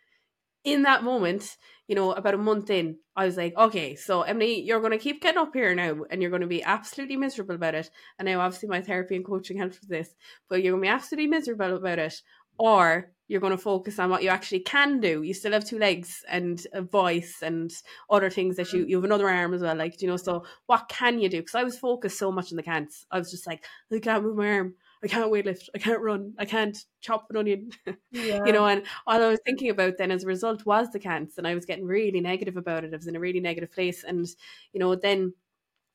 in 0.64 0.82
that 0.82 1.04
moment, 1.04 1.56
you 1.86 1.94
know, 1.94 2.12
about 2.12 2.34
a 2.34 2.38
month 2.38 2.70
in, 2.70 2.98
I 3.16 3.24
was 3.24 3.36
like, 3.36 3.56
okay, 3.56 3.94
so 3.94 4.22
Emily, 4.22 4.60
you're 4.60 4.80
going 4.80 4.92
to 4.92 4.98
keep 4.98 5.22
getting 5.22 5.40
up 5.40 5.54
here 5.54 5.74
now 5.74 6.04
and 6.10 6.20
you're 6.20 6.30
going 6.30 6.42
to 6.42 6.46
be 6.46 6.62
absolutely 6.62 7.16
miserable 7.16 7.54
about 7.54 7.74
it. 7.74 7.90
And 8.18 8.26
now, 8.26 8.40
obviously, 8.40 8.68
my 8.68 8.82
therapy 8.82 9.16
and 9.16 9.24
coaching 9.24 9.56
helps 9.58 9.80
with 9.80 9.88
this, 9.88 10.14
but 10.48 10.62
you're 10.62 10.72
going 10.72 10.82
to 10.82 10.88
be 10.88 10.94
absolutely 10.94 11.28
miserable 11.28 11.76
about 11.76 11.98
it. 11.98 12.20
Or 12.58 13.12
you're 13.28 13.40
going 13.40 13.52
to 13.52 13.58
focus 13.58 13.98
on 13.98 14.10
what 14.10 14.22
you 14.22 14.30
actually 14.30 14.60
can 14.60 15.00
do. 15.00 15.22
You 15.22 15.32
still 15.32 15.52
have 15.52 15.64
two 15.64 15.78
legs 15.78 16.24
and 16.28 16.66
a 16.72 16.82
voice 16.82 17.38
and 17.42 17.70
other 18.10 18.30
things 18.30 18.56
that 18.56 18.72
you, 18.72 18.84
mm. 18.84 18.88
you 18.88 18.96
have 18.96 19.04
another 19.04 19.28
arm 19.28 19.54
as 19.54 19.62
well. 19.62 19.76
Like, 19.76 20.02
you 20.02 20.08
know, 20.08 20.16
so 20.16 20.44
what 20.66 20.88
can 20.88 21.20
you 21.20 21.28
do? 21.28 21.38
Because 21.38 21.54
I 21.54 21.62
was 21.62 21.78
focused 21.78 22.18
so 22.18 22.32
much 22.32 22.50
on 22.50 22.56
the 22.56 22.62
can'ts. 22.62 23.06
I 23.10 23.18
was 23.18 23.30
just 23.30 23.46
like, 23.46 23.64
I 23.92 23.98
can't 24.00 24.24
move 24.24 24.36
my 24.36 24.50
arm. 24.50 24.74
I 25.02 25.06
can't 25.06 25.30
weightlift. 25.30 25.68
I 25.74 25.78
can't 25.78 26.00
run. 26.00 26.34
I 26.38 26.44
can't 26.44 26.76
chop 27.00 27.26
an 27.30 27.36
onion. 27.36 27.70
Yeah. 28.10 28.44
you 28.44 28.52
know, 28.52 28.66
and 28.66 28.82
all 29.06 29.22
I 29.22 29.28
was 29.28 29.40
thinking 29.44 29.70
about 29.70 29.98
then 29.98 30.10
as 30.10 30.24
a 30.24 30.26
result 30.26 30.64
was 30.66 30.90
the 30.90 30.98
can'ts, 30.98 31.38
and 31.38 31.46
I 31.46 31.54
was 31.54 31.66
getting 31.66 31.84
really 31.84 32.20
negative 32.20 32.56
about 32.56 32.84
it. 32.84 32.92
I 32.92 32.96
was 32.96 33.06
in 33.06 33.16
a 33.16 33.20
really 33.20 33.40
negative 33.40 33.70
place, 33.70 34.02
and 34.02 34.26
you 34.72 34.80
know, 34.80 34.94
then 34.94 35.34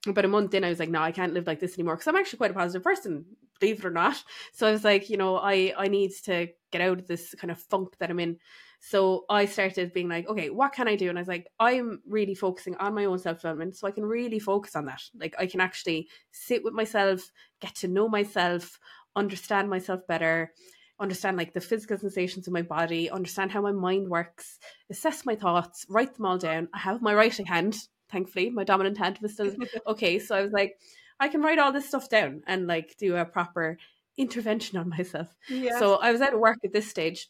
about 0.07 0.25
a 0.25 0.27
month 0.27 0.53
in, 0.53 0.63
I 0.63 0.69
was 0.69 0.79
like, 0.79 0.89
no, 0.89 1.01
I 1.01 1.11
can't 1.11 1.33
live 1.33 1.47
like 1.47 1.59
this 1.59 1.75
anymore 1.75 1.95
because 1.95 2.07
I'm 2.07 2.15
actually 2.15 2.37
quite 2.37 2.51
a 2.51 2.55
positive 2.55 2.83
person, 2.83 3.25
believe 3.59 3.79
it 3.79 3.85
or 3.85 3.91
not. 3.91 4.21
So 4.53 4.67
I 4.67 4.71
was 4.71 4.83
like, 4.83 5.09
you 5.09 5.17
know, 5.17 5.37
I 5.37 5.73
I 5.77 5.87
need 5.87 6.11
to 6.25 6.47
get 6.71 6.81
out 6.81 6.99
of 6.99 7.07
this 7.07 7.33
kind 7.35 7.51
of 7.51 7.59
funk 7.59 7.97
that 7.99 8.09
I'm 8.09 8.19
in. 8.19 8.37
So 8.85 9.23
I 9.29 9.45
started 9.45 9.93
being 9.93 10.09
like, 10.09 10.27
okay, 10.27 10.49
what 10.49 10.73
can 10.73 10.89
I 10.89 10.97
do? 10.97 11.07
And 11.07 11.17
I 11.17 11.21
was 11.21 11.27
like, 11.29 11.47
I'm 11.57 12.01
really 12.05 12.35
focusing 12.35 12.75
on 12.75 12.93
my 12.93 13.05
own 13.05 13.17
self 13.17 13.37
development, 13.37 13.77
so 13.77 13.87
I 13.87 13.91
can 13.91 14.03
really 14.03 14.39
focus 14.39 14.75
on 14.75 14.85
that. 14.87 15.01
Like 15.17 15.35
I 15.39 15.45
can 15.45 15.61
actually 15.61 16.09
sit 16.31 16.65
with 16.65 16.73
myself, 16.73 17.31
get 17.61 17.75
to 17.75 17.87
know 17.87 18.09
myself, 18.09 18.77
understand 19.15 19.69
myself 19.69 20.01
better 20.05 20.51
understand 20.99 21.37
like 21.37 21.53
the 21.53 21.61
physical 21.61 21.97
sensations 21.97 22.47
of 22.47 22.53
my 22.53 22.61
body, 22.61 23.09
understand 23.09 23.51
how 23.51 23.61
my 23.61 23.71
mind 23.71 24.07
works, 24.07 24.59
assess 24.89 25.25
my 25.25 25.35
thoughts, 25.35 25.85
write 25.89 26.15
them 26.15 26.25
all 26.25 26.37
down. 26.37 26.67
I 26.73 26.79
have 26.79 27.01
my 27.01 27.13
writing 27.13 27.45
hand, 27.45 27.77
thankfully. 28.09 28.49
My 28.49 28.63
dominant 28.63 28.97
hand 28.97 29.19
was 29.21 29.33
still 29.33 29.53
okay. 29.87 30.19
So 30.19 30.35
I 30.35 30.41
was 30.41 30.51
like, 30.51 30.79
I 31.19 31.27
can 31.27 31.41
write 31.41 31.59
all 31.59 31.71
this 31.71 31.87
stuff 31.87 32.09
down 32.09 32.41
and 32.47 32.67
like 32.67 32.95
do 32.97 33.15
a 33.15 33.25
proper 33.25 33.77
intervention 34.17 34.77
on 34.77 34.89
myself. 34.97 35.35
Yeah. 35.49 35.79
So 35.79 35.95
I 35.95 36.11
was 36.11 36.21
at 36.21 36.39
work 36.39 36.57
at 36.63 36.73
this 36.73 36.89
stage 36.89 37.29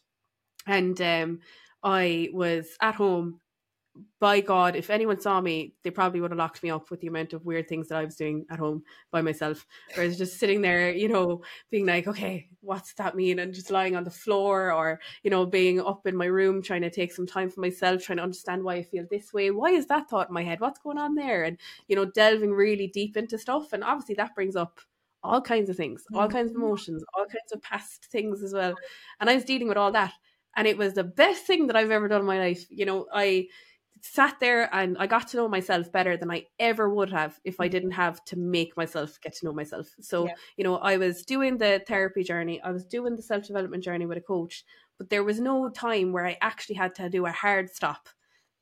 and 0.66 1.00
um 1.00 1.40
I 1.82 2.30
was 2.32 2.76
at 2.80 2.94
home. 2.94 3.40
By 4.18 4.40
God, 4.40 4.74
if 4.74 4.90
anyone 4.90 5.20
saw 5.20 5.40
me, 5.40 5.76
they 5.84 5.90
probably 5.90 6.20
would 6.20 6.32
have 6.32 6.38
locked 6.38 6.64
me 6.64 6.70
up 6.70 6.90
with 6.90 7.00
the 7.00 7.06
amount 7.06 7.32
of 7.32 7.44
weird 7.44 7.68
things 7.68 7.88
that 7.88 7.98
I 7.98 8.04
was 8.04 8.16
doing 8.16 8.44
at 8.50 8.58
home 8.58 8.82
by 9.12 9.22
myself. 9.22 9.64
Whereas 9.94 10.18
just 10.18 10.40
sitting 10.40 10.62
there, 10.62 10.90
you 10.90 11.08
know, 11.08 11.42
being 11.70 11.86
like, 11.86 12.08
okay, 12.08 12.48
what's 12.60 12.92
that 12.94 13.14
mean? 13.14 13.38
And 13.38 13.54
just 13.54 13.70
lying 13.70 13.94
on 13.94 14.02
the 14.02 14.10
floor 14.10 14.72
or, 14.72 15.00
you 15.22 15.30
know, 15.30 15.46
being 15.46 15.80
up 15.80 16.08
in 16.08 16.16
my 16.16 16.24
room 16.24 16.60
trying 16.60 16.82
to 16.82 16.90
take 16.90 17.12
some 17.12 17.26
time 17.26 17.50
for 17.50 17.60
myself, 17.60 18.02
trying 18.02 18.16
to 18.16 18.24
understand 18.24 18.64
why 18.64 18.74
I 18.76 18.82
feel 18.82 19.06
this 19.08 19.32
way. 19.32 19.52
Why 19.52 19.70
is 19.70 19.86
that 19.86 20.08
thought 20.10 20.28
in 20.28 20.34
my 20.34 20.42
head? 20.42 20.58
What's 20.58 20.80
going 20.80 20.98
on 20.98 21.14
there? 21.14 21.44
And, 21.44 21.56
you 21.86 21.94
know, 21.94 22.06
delving 22.06 22.52
really 22.52 22.88
deep 22.88 23.16
into 23.16 23.38
stuff. 23.38 23.72
And 23.72 23.84
obviously 23.84 24.16
that 24.16 24.34
brings 24.34 24.56
up 24.56 24.80
all 25.22 25.40
kinds 25.40 25.70
of 25.70 25.76
things, 25.76 26.04
all 26.14 26.28
kinds 26.28 26.50
of 26.50 26.56
emotions, 26.56 27.04
all 27.16 27.26
kinds 27.26 27.52
of 27.52 27.62
past 27.62 28.06
things 28.06 28.42
as 28.42 28.52
well. 28.52 28.74
And 29.20 29.30
I 29.30 29.36
was 29.36 29.44
dealing 29.44 29.68
with 29.68 29.76
all 29.76 29.92
that. 29.92 30.12
And 30.56 30.66
it 30.68 30.78
was 30.78 30.94
the 30.94 31.04
best 31.04 31.46
thing 31.46 31.66
that 31.68 31.76
I've 31.76 31.90
ever 31.90 32.08
done 32.08 32.20
in 32.20 32.26
my 32.26 32.38
life. 32.38 32.66
You 32.70 32.86
know, 32.86 33.06
I 33.12 33.48
sat 34.02 34.38
there 34.40 34.72
and 34.74 34.98
I 34.98 35.06
got 35.06 35.28
to 35.28 35.36
know 35.38 35.48
myself 35.48 35.90
better 35.90 36.16
than 36.16 36.30
I 36.30 36.46
ever 36.58 36.88
would 36.90 37.10
have 37.10 37.40
if 37.44 37.60
I 37.60 37.68
didn't 37.68 37.92
have 37.92 38.22
to 38.26 38.38
make 38.38 38.76
myself 38.76 39.20
get 39.20 39.34
to 39.36 39.46
know 39.46 39.52
myself. 39.52 39.88
So, 40.00 40.32
Yeah. 40.32 40.36
you 40.56 40.64
know, 40.64 40.76
I 40.76 40.98
was 40.98 41.24
doing 41.24 41.58
the 41.58 41.82
therapy 41.86 42.22
journey, 42.22 42.60
I 42.60 42.70
was 42.72 42.84
doing 42.86 43.16
the 43.16 43.22
self 43.22 43.46
development 43.46 43.82
journey 43.84 44.06
with 44.06 44.18
a 44.18 44.22
coach, 44.22 44.64
but 44.98 45.10
there 45.10 45.24
was 45.24 45.40
no 45.40 45.70
time 45.70 46.12
where 46.12 46.26
I 46.26 46.36
actually 46.42 46.74
had 46.76 46.94
to 46.96 47.08
do 47.08 47.24
a 47.26 47.32
hard 47.32 47.70
stop, 47.70 48.08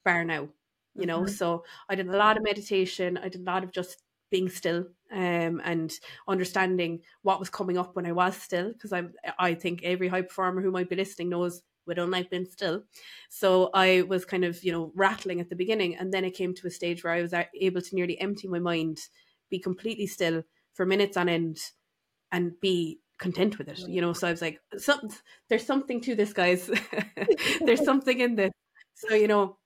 bar 0.05 0.25
now, 0.25 0.49
you 0.95 1.07
know. 1.07 1.25
Mhm. 1.25 1.27
So 1.27 1.65
I 1.89 1.95
did 1.95 2.09
a 2.09 2.17
lot 2.17 2.37
of 2.37 2.43
meditation, 2.43 3.17
I 3.19 3.29
did 3.29 3.43
a 3.43 3.45
lot 3.45 3.65
of 3.65 3.73
just 3.73 4.03
being 4.31 4.49
still 4.49 4.87
um, 5.11 5.61
and 5.65 5.93
understanding 6.27 7.03
what 7.23 7.39
was 7.39 7.51
coming 7.51 7.77
up 7.77 7.95
when 7.97 8.07
I 8.07 8.13
was 8.13 8.37
still, 8.41 8.73
because 8.73 8.93
I'm 8.93 9.15
I 9.39 9.55
think 9.55 9.83
every 9.83 10.09
high 10.09 10.23
performer 10.23 10.63
who 10.63 10.71
might 10.71 10.89
be 10.89 10.97
listening 10.97 11.29
knows 11.31 11.63
we 11.87 11.95
don't 11.95 12.11
like 12.11 12.31
being 12.31 12.47
still. 12.47 12.85
So 13.29 13.71
I 13.75 14.03
was 14.03 14.25
kind 14.25 14.45
of, 14.45 14.63
you 14.63 14.73
know, 14.73 14.93
rattling 14.95 15.41
at 15.41 15.49
the 15.49 15.57
beginning. 15.57 15.97
And 15.97 16.13
then 16.13 16.25
it 16.25 16.35
came 16.35 16.55
to 16.55 16.67
a 16.67 16.71
stage 16.71 17.03
where 17.03 17.13
I 17.13 17.23
was 17.23 17.35
able 17.61 17.81
to 17.81 17.95
nearly 17.95 18.21
empty 18.21 18.49
my 18.49 18.59
mind, 18.59 18.99
be 19.51 19.59
completely 19.59 20.07
still 20.07 20.43
for 20.75 20.87
minutes 20.87 21.17
on 21.17 21.29
end, 21.29 21.59
and 22.31 22.53
be 22.61 23.01
content 23.19 23.59
with 23.59 23.69
it. 23.69 23.81
You 23.81 24.01
know, 24.01 24.13
so 24.13 24.29
I 24.29 24.31
was 24.31 24.43
like, 24.43 24.61
some, 24.77 25.09
there's 25.49 25.67
something 25.67 26.01
to 26.03 26.15
this, 26.15 26.33
guys. 26.33 26.71
there's 27.61 27.85
something 27.85 28.21
in 28.21 28.37
this. 28.37 28.53
So, 28.95 29.15
you 29.15 29.29
know, 29.29 29.59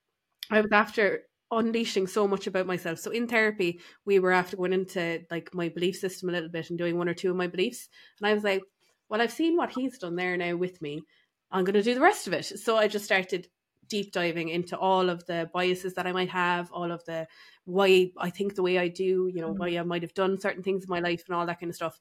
I 0.51 0.61
was 0.61 0.73
after 0.73 1.23
unleashing 1.51 2.07
so 2.07 2.27
much 2.27 2.47
about 2.47 2.67
myself. 2.67 2.99
So 2.99 3.11
in 3.11 3.27
therapy, 3.27 3.81
we 4.05 4.19
were 4.19 4.33
after 4.33 4.57
going 4.57 4.73
into 4.73 5.23
like 5.31 5.55
my 5.55 5.69
belief 5.69 5.97
system 5.97 6.29
a 6.29 6.33
little 6.33 6.49
bit 6.49 6.71
and 6.71 6.79
doing 6.79 6.99
one 6.99 7.09
or 7.09 7.15
two 7.15 7.31
of 7.31 7.37
my 7.37 7.47
beliefs. 7.47 7.89
And 8.19 8.27
I 8.29 8.35
was 8.35 8.43
like, 8.43 8.63
well, 9.09 9.21
I've 9.21 9.33
seen 9.33 9.57
what 9.57 9.73
he's 9.73 9.99
done 9.99 10.17
there 10.17 10.37
now 10.37 10.57
with 10.57 10.83
me. 10.83 11.03
I'm 11.50 11.65
going 11.65 11.75
to 11.75 11.83
do 11.83 11.95
the 11.95 12.00
rest 12.00 12.26
of 12.26 12.33
it. 12.33 12.45
So 12.45 12.76
I 12.76 12.88
just 12.88 13.05
started 13.05 13.49
deep 13.88 14.12
diving 14.12 14.49
into 14.49 14.76
all 14.76 15.09
of 15.09 15.25
the 15.26 15.49
biases 15.53 15.95
that 15.95 16.07
I 16.07 16.12
might 16.12 16.31
have, 16.31 16.71
all 16.73 16.91
of 16.91 17.05
the 17.05 17.26
why 17.65 18.11
I 18.19 18.31
think 18.31 18.55
the 18.55 18.62
way 18.62 18.79
I 18.79 18.88
do, 18.88 19.31
you 19.33 19.41
know, 19.41 19.53
why 19.53 19.71
mm-hmm. 19.71 19.81
I 19.81 19.85
might 19.85 20.03
have 20.03 20.15
done 20.15 20.41
certain 20.41 20.62
things 20.62 20.85
in 20.85 20.91
my 20.91 21.00
life 21.00 21.25
and 21.26 21.37
all 21.37 21.47
that 21.47 21.61
kind 21.61 21.71
of 21.71 21.76
stuff. 21.76 22.00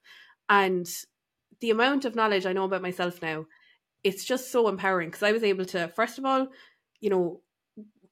And 0.49 0.87
the 1.59 1.69
amount 1.69 2.05
of 2.05 2.15
knowledge 2.15 2.45
I 2.45 2.53
know 2.53 2.65
about 2.65 2.81
myself 2.81 3.21
now, 3.21 3.45
it's 4.03 4.25
just 4.25 4.51
so 4.51 4.67
empowering 4.67 5.09
because 5.09 5.23
I 5.23 5.31
was 5.31 5.43
able 5.43 5.65
to, 5.65 5.87
first 5.89 6.17
of 6.17 6.25
all, 6.25 6.47
you 6.99 7.09
know, 7.09 7.41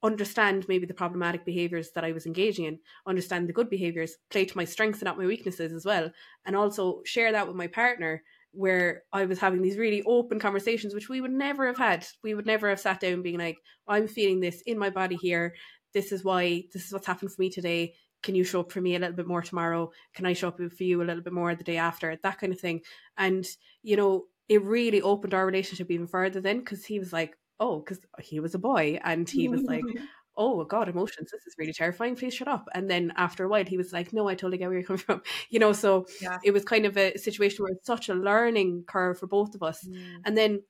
understand 0.02 0.66
maybe 0.68 0.86
the 0.86 0.94
problematic 0.94 1.46
behaviors 1.46 1.92
that 1.92 2.04
I 2.04 2.12
was 2.12 2.26
engaging 2.26 2.66
in, 2.66 2.80
understand 3.08 3.48
the 3.48 3.54
good 3.54 3.70
behaviors, 3.70 4.18
play 4.30 4.46
to 4.46 4.58
my 4.58 4.66
strengths 4.66 5.00
and 5.00 5.06
not 5.06 5.18
my 5.18 5.26
weaknesses 5.26 5.72
as 5.72 5.86
well, 5.86 6.12
and 6.46 6.56
also 6.56 7.02
share 7.06 7.32
that 7.32 7.48
with 7.48 7.56
my 7.56 7.68
partner 7.68 8.24
where 8.54 9.04
I 9.12 9.26
was 9.26 9.40
having 9.40 9.62
these 9.62 9.78
really 9.78 10.04
open 10.04 10.40
conversations, 10.40 10.94
which 10.94 11.10
we 11.10 11.22
would 11.22 11.32
never 11.32 11.68
have 11.68 11.78
had. 11.78 12.06
We 12.24 12.36
would 12.36 12.46
never 12.46 12.70
have 12.70 12.80
sat 12.80 13.00
down 13.00 13.24
being 13.24 13.40
like, 13.40 13.58
I'm 13.88 14.08
feeling 14.08 14.40
this 14.40 14.62
in 14.62 14.78
my 14.78 14.90
body 14.90 15.16
here. 15.16 15.56
This 15.94 16.12
is 16.12 16.24
why, 16.24 16.64
this 16.72 16.86
is 16.86 16.94
what's 16.94 17.08
happened 17.08 17.32
for 17.32 17.42
me 17.42 17.50
today. 17.50 17.96
Can 18.22 18.36
you 18.36 18.44
show 18.44 18.62
up 18.62 18.72
for 18.72 18.80
me 18.80 18.96
a 18.96 19.00
little 19.00 19.16
bit 19.16 19.28
more 19.28 19.42
tomorrow? 19.42 19.92
Can 20.14 20.26
I 20.26 20.34
show 20.34 20.48
up 20.48 20.58
for 20.58 20.84
you 20.84 21.02
a 21.02 21.04
little 21.04 21.24
bit 21.24 21.34
more 21.34 21.54
the 21.56 21.64
day 21.64 21.78
after? 21.78 22.18
That 22.24 22.40
kind 22.40 22.54
of 22.54 22.60
thing. 22.60 22.82
And, 23.18 23.46
you 23.82 23.98
know, 23.98 24.26
it 24.48 24.64
really 24.64 25.02
opened 25.02 25.34
our 25.34 25.46
relationship 25.46 25.90
even 25.92 26.08
further 26.08 26.40
then 26.40 26.60
because 26.60 26.86
he 26.86 27.00
was 27.00 27.12
like, 27.12 27.36
oh, 27.60 27.80
because 27.80 28.00
he 28.20 28.40
was 28.40 28.56
a 28.56 28.60
boy 28.60 29.00
and 29.04 29.30
he 29.30 29.48
was 29.48 29.64
like, 29.64 29.84
oh 30.38 30.64
god 30.66 30.90
emotions 30.90 31.30
this 31.32 31.46
is 31.46 31.56
really 31.58 31.74
terrifying 31.74 32.16
please 32.16 32.34
shut 32.34 32.48
up 32.48 32.68
and 32.74 32.90
then 32.90 33.12
after 33.18 33.44
a 33.46 33.48
while 33.48 33.66
he 33.66 33.78
was 33.78 33.94
like 33.94 34.12
no 34.14 34.28
i 34.28 34.34
totally 34.34 34.58
get 34.58 34.68
where 34.68 34.78
you're 34.80 34.88
coming 34.88 34.98
from 35.08 35.22
you 35.50 35.60
know 35.60 35.74
so 35.74 36.06
Yeah. 36.22 36.38
it 36.44 36.52
was 36.52 36.64
kind 36.66 36.86
of 36.86 36.98
a 36.98 37.18
situation 37.18 37.64
where 37.64 37.74
it's 37.74 37.86
such 37.86 38.10
a 38.10 38.14
learning 38.16 38.84
curve 38.88 39.20
for 39.20 39.28
both 39.28 39.54
of 39.56 39.64
us 39.64 39.86
Mm. 39.88 40.22
and 40.26 40.38
then 40.38 40.62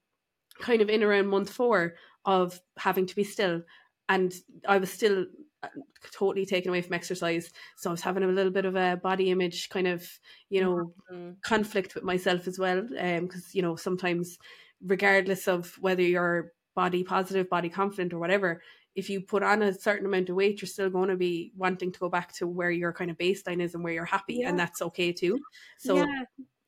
kind 0.60 0.82
of 0.82 0.90
in 0.90 1.04
around 1.04 1.28
month 1.28 1.50
four 1.50 1.96
of 2.26 2.60
having 2.78 3.06
to 3.08 3.16
be 3.16 3.24
still 3.24 3.62
and 4.10 4.34
i 4.68 4.78
was 4.78 4.92
still 4.92 5.26
uh, 5.64 5.68
totally 6.12 6.46
taken 6.46 6.70
away 6.70 6.82
from 6.82 6.94
exercise 6.94 7.50
so 7.78 7.90
i 7.90 7.94
was 7.94 8.02
having 8.02 8.24
a 8.24 8.28
little 8.28 8.52
bit 8.52 8.66
of 8.66 8.76
a 8.76 8.98
body 8.98 9.32
image 9.32 9.70
kind 9.70 9.88
of 9.88 10.08
you 10.50 10.62
know 10.62 10.94
Mm. 11.12 11.36
conflict 11.42 11.96
with 11.96 12.04
myself 12.04 12.48
as 12.48 12.58
well 12.60 12.82
because 12.82 13.54
you 13.54 13.62
know 13.62 13.76
sometimes 13.76 14.38
regardless 14.86 15.48
of 15.48 15.76
whether 15.80 16.02
you're 16.02 16.52
body 16.76 17.04
positive 17.04 17.50
body 17.50 17.70
confident 17.70 18.14
or 18.14 18.20
whatever 18.20 18.62
if 18.96 19.10
you 19.10 19.22
put 19.22 19.44
on 19.44 19.62
a 19.64 19.74
certain 19.74 20.06
amount 20.06 20.30
of 20.30 20.36
weight 20.36 20.62
you're 20.62 20.68
still 20.70 20.90
going 20.90 21.10
to 21.10 21.16
be 21.18 21.52
wanting 21.56 21.92
to 21.92 22.00
go 22.00 22.10
back 22.10 22.32
to 22.34 22.48
where 22.48 22.72
your 22.72 22.94
kind 22.94 23.10
of 23.12 23.18
baseline 23.18 23.62
is 23.62 23.74
and 23.76 23.84
where 23.84 23.94
you're 23.94 24.06
happy 24.06 24.36
Yeah. 24.36 24.50
and 24.50 24.60
that's 24.60 24.82
okay 24.82 25.12
too 25.12 25.40
so 25.78 25.98
Yeah. 25.98 26.26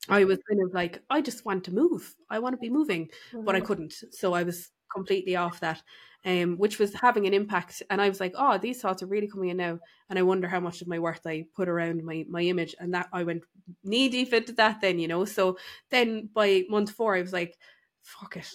i 0.08 0.24
was 0.24 0.38
kind 0.48 0.62
of 0.62 0.72
like 0.74 1.02
i 1.10 1.20
just 1.20 1.44
want 1.44 1.64
to 1.64 1.72
move 1.74 2.14
i 2.30 2.38
want 2.38 2.54
to 2.54 2.58
be 2.58 2.70
moving 2.70 3.10
but 3.32 3.54
I 3.56 3.60
Mhm. 3.60 3.66
couldn't. 3.66 3.94
So 4.10 4.34
I 4.34 4.42
was 4.44 4.70
completely 4.94 5.36
off 5.36 5.60
that, 5.60 5.82
um, 6.24 6.56
which 6.58 6.78
was 6.78 6.94
having 6.94 7.26
an 7.26 7.34
impact. 7.34 7.82
And 7.90 8.00
I 8.00 8.08
was 8.08 8.20
like, 8.20 8.32
oh, 8.36 8.56
these 8.56 8.80
thoughts 8.80 9.02
are 9.02 9.06
really 9.08 9.26
coming 9.28 9.48
in 9.50 9.56
now. 9.56 9.78
And 10.08 10.18
I 10.18 10.22
wonder 10.22 10.48
how 10.48 10.60
much 10.60 10.80
of 10.80 10.86
my 10.88 10.98
worth 11.00 11.26
I 11.26 11.44
put 11.54 11.68
around 11.68 12.04
my, 12.04 12.24
my 12.28 12.42
image. 12.42 12.74
And 12.78 12.94
that 12.94 13.08
I 13.12 13.24
went 13.24 13.42
knee 13.82 14.08
deep 14.08 14.32
into 14.32 14.52
that 14.54 14.80
then, 14.80 14.98
you 15.00 15.08
know. 15.08 15.24
So 15.24 15.58
then 15.90 16.30
by 16.32 16.64
month 16.70 16.92
four, 16.92 17.16
I 17.16 17.20
was 17.22 17.32
like, 17.32 17.58
fuck 18.02 18.36
it. 18.36 18.48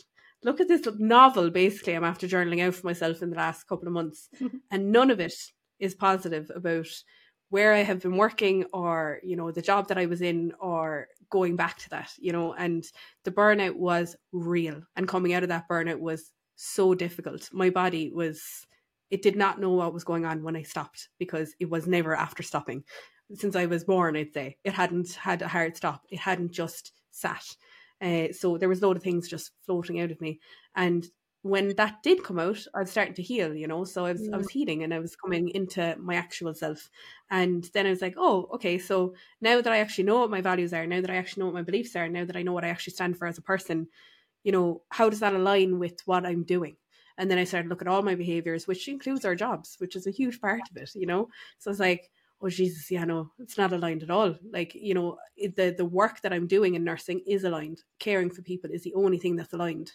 Look 0.44 0.60
at 0.60 0.68
this 0.68 0.88
novel 0.98 1.50
basically 1.50 1.94
I'm 1.94 2.04
after 2.04 2.28
journaling 2.28 2.66
out 2.66 2.76
for 2.76 2.88
myself 2.88 3.22
in 3.22 3.30
the 3.30 3.38
last 3.38 3.68
couple 3.68 3.88
of 3.88 3.94
months. 3.94 4.30
Mm-hmm. 4.42 4.58
and 4.72 4.92
none 4.92 5.12
of 5.12 5.20
it 5.20 5.34
is 5.80 5.96
positive 5.96 6.52
about 6.54 6.88
where 7.50 7.74
I 7.74 7.80
have 7.80 8.02
been 8.02 8.16
working 8.16 8.64
or, 8.72 9.20
you 9.24 9.36
know, 9.36 9.52
the 9.52 9.62
job 9.62 9.90
that 9.90 9.98
I 9.98 10.06
was 10.06 10.22
in 10.22 10.54
or 10.60 11.08
going 11.30 11.58
back 11.58 11.78
to 11.80 11.90
that, 11.90 12.12
you 12.18 12.32
know, 12.32 12.54
and 12.54 12.86
the 13.26 13.32
burnout 13.32 13.76
was 13.76 14.16
real. 14.32 14.82
And 14.96 15.08
coming 15.08 15.34
out 15.34 15.44
of 15.44 15.50
that 15.50 15.68
burnout 15.70 16.00
was 16.00 16.32
so 16.56 16.96
difficult. 16.96 17.50
My 17.52 17.70
body 17.70 18.10
was 18.14 18.66
it 19.10 19.22
did 19.22 19.36
not 19.36 19.60
know 19.60 19.72
what 19.72 19.94
was 19.94 20.06
going 20.06 20.26
on 20.26 20.44
when 20.44 20.56
I 20.56 20.64
stopped 20.64 21.10
because 21.20 21.54
it 21.60 21.70
was 21.70 21.88
never 21.88 22.16
after 22.16 22.42
stopping. 22.42 22.86
Since 23.34 23.58
I 23.58 23.66
was 23.66 23.84
born, 23.84 24.16
I'd 24.16 24.34
say 24.34 24.58
it 24.64 24.74
hadn't 24.74 25.14
had 25.14 25.42
a 25.42 25.48
hard 25.50 25.76
stop. 25.76 26.04
It 26.10 26.20
hadn't 26.20 26.52
just 26.52 26.94
sat. 27.12 27.44
Uh, 28.02 28.32
so 28.32 28.58
there 28.58 28.70
was 28.70 28.82
a 28.82 28.88
load 28.88 28.98
of 28.98 29.04
things 29.04 29.28
just 29.28 29.52
floating 29.66 30.00
out 30.00 30.12
of 30.12 30.20
me. 30.22 30.40
And 30.76 31.06
when 31.44 31.76
that 31.76 32.04
did 32.04 32.24
come 32.24 32.40
out, 32.40 32.60
I 32.76 32.80
was 32.82 32.92
starting 32.92 33.16
to 33.16 33.24
heal, 33.24 33.56
you 33.56 33.68
know. 33.68 33.84
So 33.84 34.06
I 34.06 34.12
was 34.12 34.30
I 34.32 34.38
was 34.38 34.50
healing 34.50 34.84
and 34.84 34.94
I 34.94 35.00
was 35.00 35.16
coming 35.16 35.50
into 35.50 35.96
my 36.00 36.16
actual 36.16 36.54
self. 36.54 36.90
And 37.30 37.68
then 37.74 37.88
I 37.88 37.90
was 37.90 38.02
like, 38.02 38.16
oh, 38.18 38.50
okay, 38.54 38.78
so 38.78 39.16
now 39.42 39.62
that 39.62 39.74
I 39.74 39.80
actually 39.80 40.04
know 40.04 40.20
what 40.20 40.30
my 40.30 40.42
values 40.42 40.74
are, 40.74 40.86
now 40.86 41.02
that 41.02 41.10
I 41.10 41.16
actually 41.16 41.42
know 41.42 41.48
what 41.48 41.56
my 41.56 41.64
beliefs 41.64 41.96
are, 41.96 42.08
now 42.08 42.26
that 42.26 42.36
I 42.36 42.44
know 42.44 42.54
what 42.54 42.66
I 42.66 42.70
actually 42.70 42.94
stand 42.94 43.18
for 43.18 43.28
as 43.28 43.38
a 43.38 43.44
person, 43.44 43.88
you 44.44 44.52
know, 44.52 44.84
how 44.90 45.10
does 45.10 45.20
that 45.22 45.34
align 45.34 45.80
with 45.80 46.00
what 46.06 46.26
I'm 46.26 46.44
doing? 46.44 46.78
And 47.18 47.30
then 47.30 47.38
I 47.38 47.44
started 47.44 47.70
looking 47.70 47.88
at 47.88 47.94
all 47.94 48.02
my 48.04 48.16
behaviors, 48.16 48.68
which 48.68 48.88
includes 48.88 49.26
our 49.26 49.36
jobs, 49.36 49.76
which 49.80 49.96
is 49.96 50.08
a 50.08 50.12
huge 50.12 50.40
part 50.42 50.62
of 50.70 50.78
it, 50.78 50.92
you 50.96 51.06
know. 51.06 51.30
So 51.60 51.70
I 51.70 51.72
was 51.72 51.80
like, 51.80 52.10
oh 52.42 52.50
Jesus, 52.50 52.90
yeah, 52.90 53.06
no, 53.06 53.32
it's 53.40 53.58
not 53.58 53.74
aligned 53.74 54.04
at 54.04 54.10
all. 54.10 54.36
Like, 54.52 54.74
you 54.76 54.94
know, 54.94 55.18
the 55.38 55.74
the 55.78 55.86
work 55.86 56.22
that 56.22 56.34
I'm 56.34 56.48
doing 56.48 56.76
in 56.76 56.84
nursing 56.84 57.22
is 57.28 57.44
aligned. 57.44 57.84
Caring 58.00 58.30
for 58.30 58.42
people 58.42 58.72
is 58.72 58.84
the 58.84 58.94
only 58.96 59.18
thing 59.18 59.36
that's 59.36 59.54
aligned. 59.54 59.92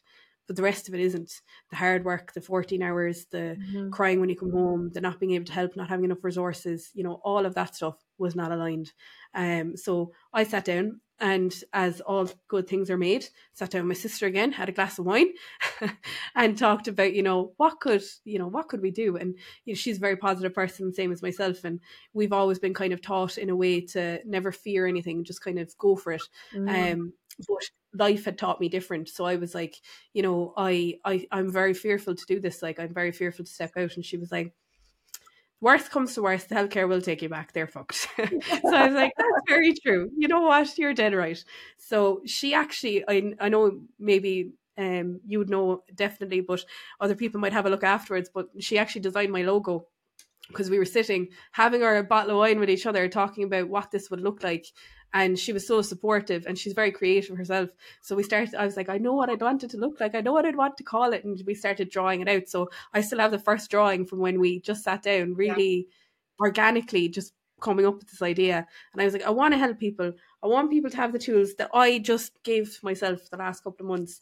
But 0.46 0.54
the 0.54 0.62
rest 0.62 0.86
of 0.86 0.94
it 0.94 1.00
isn't. 1.00 1.42
The 1.70 1.76
hard 1.76 2.04
work, 2.04 2.32
the 2.32 2.40
14 2.40 2.80
hours, 2.80 3.26
the 3.32 3.58
mm-hmm. 3.58 3.90
crying 3.90 4.20
when 4.20 4.28
you 4.28 4.36
come 4.36 4.52
home, 4.52 4.90
the 4.92 5.00
not 5.00 5.18
being 5.18 5.32
able 5.32 5.46
to 5.46 5.52
help, 5.52 5.74
not 5.76 5.88
having 5.88 6.04
enough 6.04 6.22
resources, 6.22 6.90
you 6.94 7.02
know, 7.02 7.20
all 7.24 7.44
of 7.44 7.54
that 7.54 7.74
stuff 7.74 7.96
was 8.16 8.36
not 8.36 8.52
aligned. 8.52 8.92
Um, 9.34 9.76
so 9.76 10.12
I 10.32 10.44
sat 10.44 10.64
down 10.64 11.00
and 11.18 11.54
as 11.72 12.00
all 12.00 12.28
good 12.48 12.68
things 12.68 12.90
are 12.90 12.98
made, 12.98 13.26
sat 13.54 13.70
down 13.70 13.82
with 13.82 13.96
my 13.96 14.00
sister 14.00 14.26
again, 14.26 14.52
had 14.52 14.68
a 14.68 14.72
glass 14.72 14.98
of 14.98 15.06
wine, 15.06 15.28
and 16.34 16.58
talked 16.58 16.88
about, 16.88 17.14
you 17.14 17.22
know, 17.22 17.52
what 17.56 17.80
could, 17.80 18.02
you 18.24 18.38
know, 18.38 18.48
what 18.48 18.68
could 18.68 18.82
we 18.82 18.90
do? 18.90 19.16
And 19.16 19.34
you 19.64 19.72
know, 19.72 19.76
she's 19.76 19.96
a 19.96 20.00
very 20.00 20.16
positive 20.16 20.54
person, 20.54 20.92
same 20.92 21.12
as 21.12 21.22
myself, 21.22 21.64
and 21.64 21.80
we've 22.12 22.32
always 22.32 22.58
been 22.58 22.74
kind 22.74 22.92
of 22.92 23.00
taught 23.00 23.38
in 23.38 23.50
a 23.50 23.56
way 23.56 23.80
to 23.80 24.20
never 24.26 24.52
fear 24.52 24.86
anything, 24.86 25.24
just 25.24 25.42
kind 25.42 25.58
of 25.58 25.76
go 25.78 25.96
for 25.96 26.12
it. 26.12 26.22
Mm. 26.54 26.92
Um, 26.92 27.12
but 27.48 27.70
life 27.94 28.24
had 28.24 28.38
taught 28.38 28.60
me 28.60 28.68
different, 28.68 29.08
so 29.08 29.24
I 29.24 29.36
was 29.36 29.54
like, 29.54 29.76
you 30.12 30.22
know, 30.22 30.52
I, 30.56 30.98
I, 31.04 31.26
I'm 31.30 31.50
very 31.50 31.74
fearful 31.74 32.14
to 32.14 32.26
do 32.26 32.40
this. 32.40 32.62
Like, 32.62 32.78
I'm 32.78 32.92
very 32.92 33.12
fearful 33.12 33.44
to 33.44 33.50
step 33.50 33.72
out, 33.76 33.96
and 33.96 34.04
she 34.04 34.16
was 34.16 34.30
like 34.30 34.52
worst 35.60 35.90
comes 35.90 36.14
to 36.14 36.22
worst, 36.22 36.48
the 36.48 36.54
healthcare 36.54 36.88
will 36.88 37.00
take 37.00 37.22
you 37.22 37.28
back. 37.28 37.52
They're 37.52 37.66
fucked. 37.66 37.94
so 38.16 38.74
I 38.74 38.86
was 38.86 38.94
like, 38.94 39.12
that's 39.16 39.42
very 39.48 39.74
true. 39.74 40.10
You 40.16 40.28
know 40.28 40.42
what? 40.42 40.76
You're 40.78 40.94
dead 40.94 41.14
right. 41.14 41.42
So 41.78 42.22
she 42.26 42.54
actually, 42.54 43.04
I, 43.08 43.34
I 43.40 43.48
know 43.48 43.80
maybe 43.98 44.52
um, 44.78 45.20
you 45.26 45.38
would 45.38 45.50
know 45.50 45.82
definitely, 45.94 46.40
but 46.40 46.64
other 47.00 47.14
people 47.14 47.40
might 47.40 47.52
have 47.52 47.66
a 47.66 47.70
look 47.70 47.84
afterwards. 47.84 48.30
But 48.32 48.48
she 48.60 48.78
actually 48.78 49.02
designed 49.02 49.32
my 49.32 49.42
logo 49.42 49.86
because 50.48 50.70
we 50.70 50.78
were 50.78 50.84
sitting 50.84 51.28
having 51.52 51.82
our 51.82 52.02
bottle 52.02 52.32
of 52.32 52.38
wine 52.38 52.60
with 52.60 52.70
each 52.70 52.86
other, 52.86 53.08
talking 53.08 53.44
about 53.44 53.68
what 53.68 53.90
this 53.90 54.10
would 54.10 54.20
look 54.20 54.42
like 54.42 54.66
and 55.16 55.38
she 55.38 55.54
was 55.54 55.66
so 55.66 55.80
supportive 55.80 56.44
and 56.46 56.58
she's 56.58 56.74
very 56.74 56.92
creative 56.92 57.38
herself. 57.38 57.70
So 58.02 58.14
we 58.14 58.22
started 58.22 58.54
i 58.54 58.66
was 58.66 58.76
like 58.76 58.90
i 58.90 58.98
know 58.98 59.14
what 59.14 59.30
i'd 59.30 59.40
want 59.40 59.64
it 59.64 59.70
to 59.70 59.78
look 59.78 59.98
like. 59.98 60.14
I 60.14 60.20
know 60.20 60.34
what 60.34 60.44
i'd 60.44 60.62
want 60.62 60.76
to 60.76 60.84
call 60.84 61.14
it. 61.14 61.24
And 61.24 61.42
we 61.46 61.54
started 61.54 61.90
drawing 61.90 62.20
it 62.20 62.28
out. 62.28 62.48
So 62.48 62.68
i 62.92 63.00
still 63.00 63.20
have 63.20 63.30
the 63.30 63.46
first 63.48 63.70
drawing 63.70 64.04
from 64.04 64.18
when 64.18 64.38
we 64.38 64.60
just 64.60 64.84
sat 64.84 65.02
down 65.02 65.34
really 65.34 65.88
yeah. 65.88 66.46
organically 66.46 67.08
just 67.08 67.32
coming 67.62 67.86
up 67.86 67.94
with 67.94 68.10
this 68.10 68.20
idea. 68.20 68.66
And 68.92 69.00
i 69.00 69.06
was 69.06 69.14
like 69.14 69.24
i 69.24 69.30
want 69.30 69.54
to 69.54 69.58
help 69.58 69.78
people. 69.78 70.12
I 70.42 70.48
want 70.48 70.70
people 70.70 70.90
to 70.90 70.96
have 70.98 71.12
the 71.14 71.26
tools 71.28 71.54
that 71.54 71.70
i 71.72 71.98
just 71.98 72.42
gave 72.44 72.78
myself 72.82 73.30
the 73.30 73.38
last 73.38 73.64
couple 73.64 73.86
of 73.86 73.90
months 73.94 74.20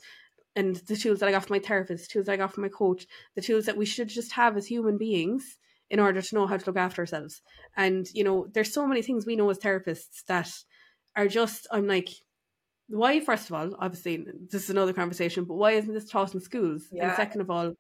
and 0.55 0.77
the 0.77 0.97
tools 0.97 1.19
that 1.19 1.29
i 1.29 1.33
got 1.33 1.45
from 1.45 1.57
my 1.57 1.65
therapist 1.69 2.05
the 2.05 2.13
tools 2.13 2.29
i 2.29 2.37
got 2.37 2.55
from 2.55 2.63
my 2.63 2.69
coach 2.69 3.07
the 3.35 3.43
tools 3.43 3.67
that 3.67 3.77
we 3.77 3.85
should 3.85 4.09
just 4.09 4.33
have 4.33 4.57
as 4.57 4.67
human 4.67 4.97
beings 4.97 5.59
in 5.91 6.01
order 6.01 6.23
to 6.23 6.35
know 6.35 6.47
how 6.47 6.57
to 6.57 6.67
look 6.67 6.77
after 6.77 7.03
ourselves. 7.03 7.43
And 7.77 8.07
you 8.15 8.25
know 8.25 8.47
there's 8.53 8.73
so 8.73 8.87
many 8.87 9.03
things 9.03 9.27
we 9.27 9.37
know 9.37 9.51
as 9.51 9.59
therapists 9.59 10.25
that 10.27 10.51
are 11.17 11.29
just 11.29 11.67
I'm 11.71 11.87
like 11.87 12.09
why 12.89 13.21
first 13.21 13.49
of 13.49 13.55
all 13.55 13.75
obviously 13.79 14.27
this 14.51 14.65
is 14.65 14.71
another 14.71 14.93
conversation 14.93 15.45
but 15.45 15.55
why 15.55 15.73
isn't 15.73 15.95
this 15.95 16.09
taught 16.09 16.35
in 16.35 16.41
schools? 16.41 16.89
Yeah. 16.93 17.09
and 17.09 17.17
second 17.17 17.41
of 17.41 17.51
all 17.51 17.75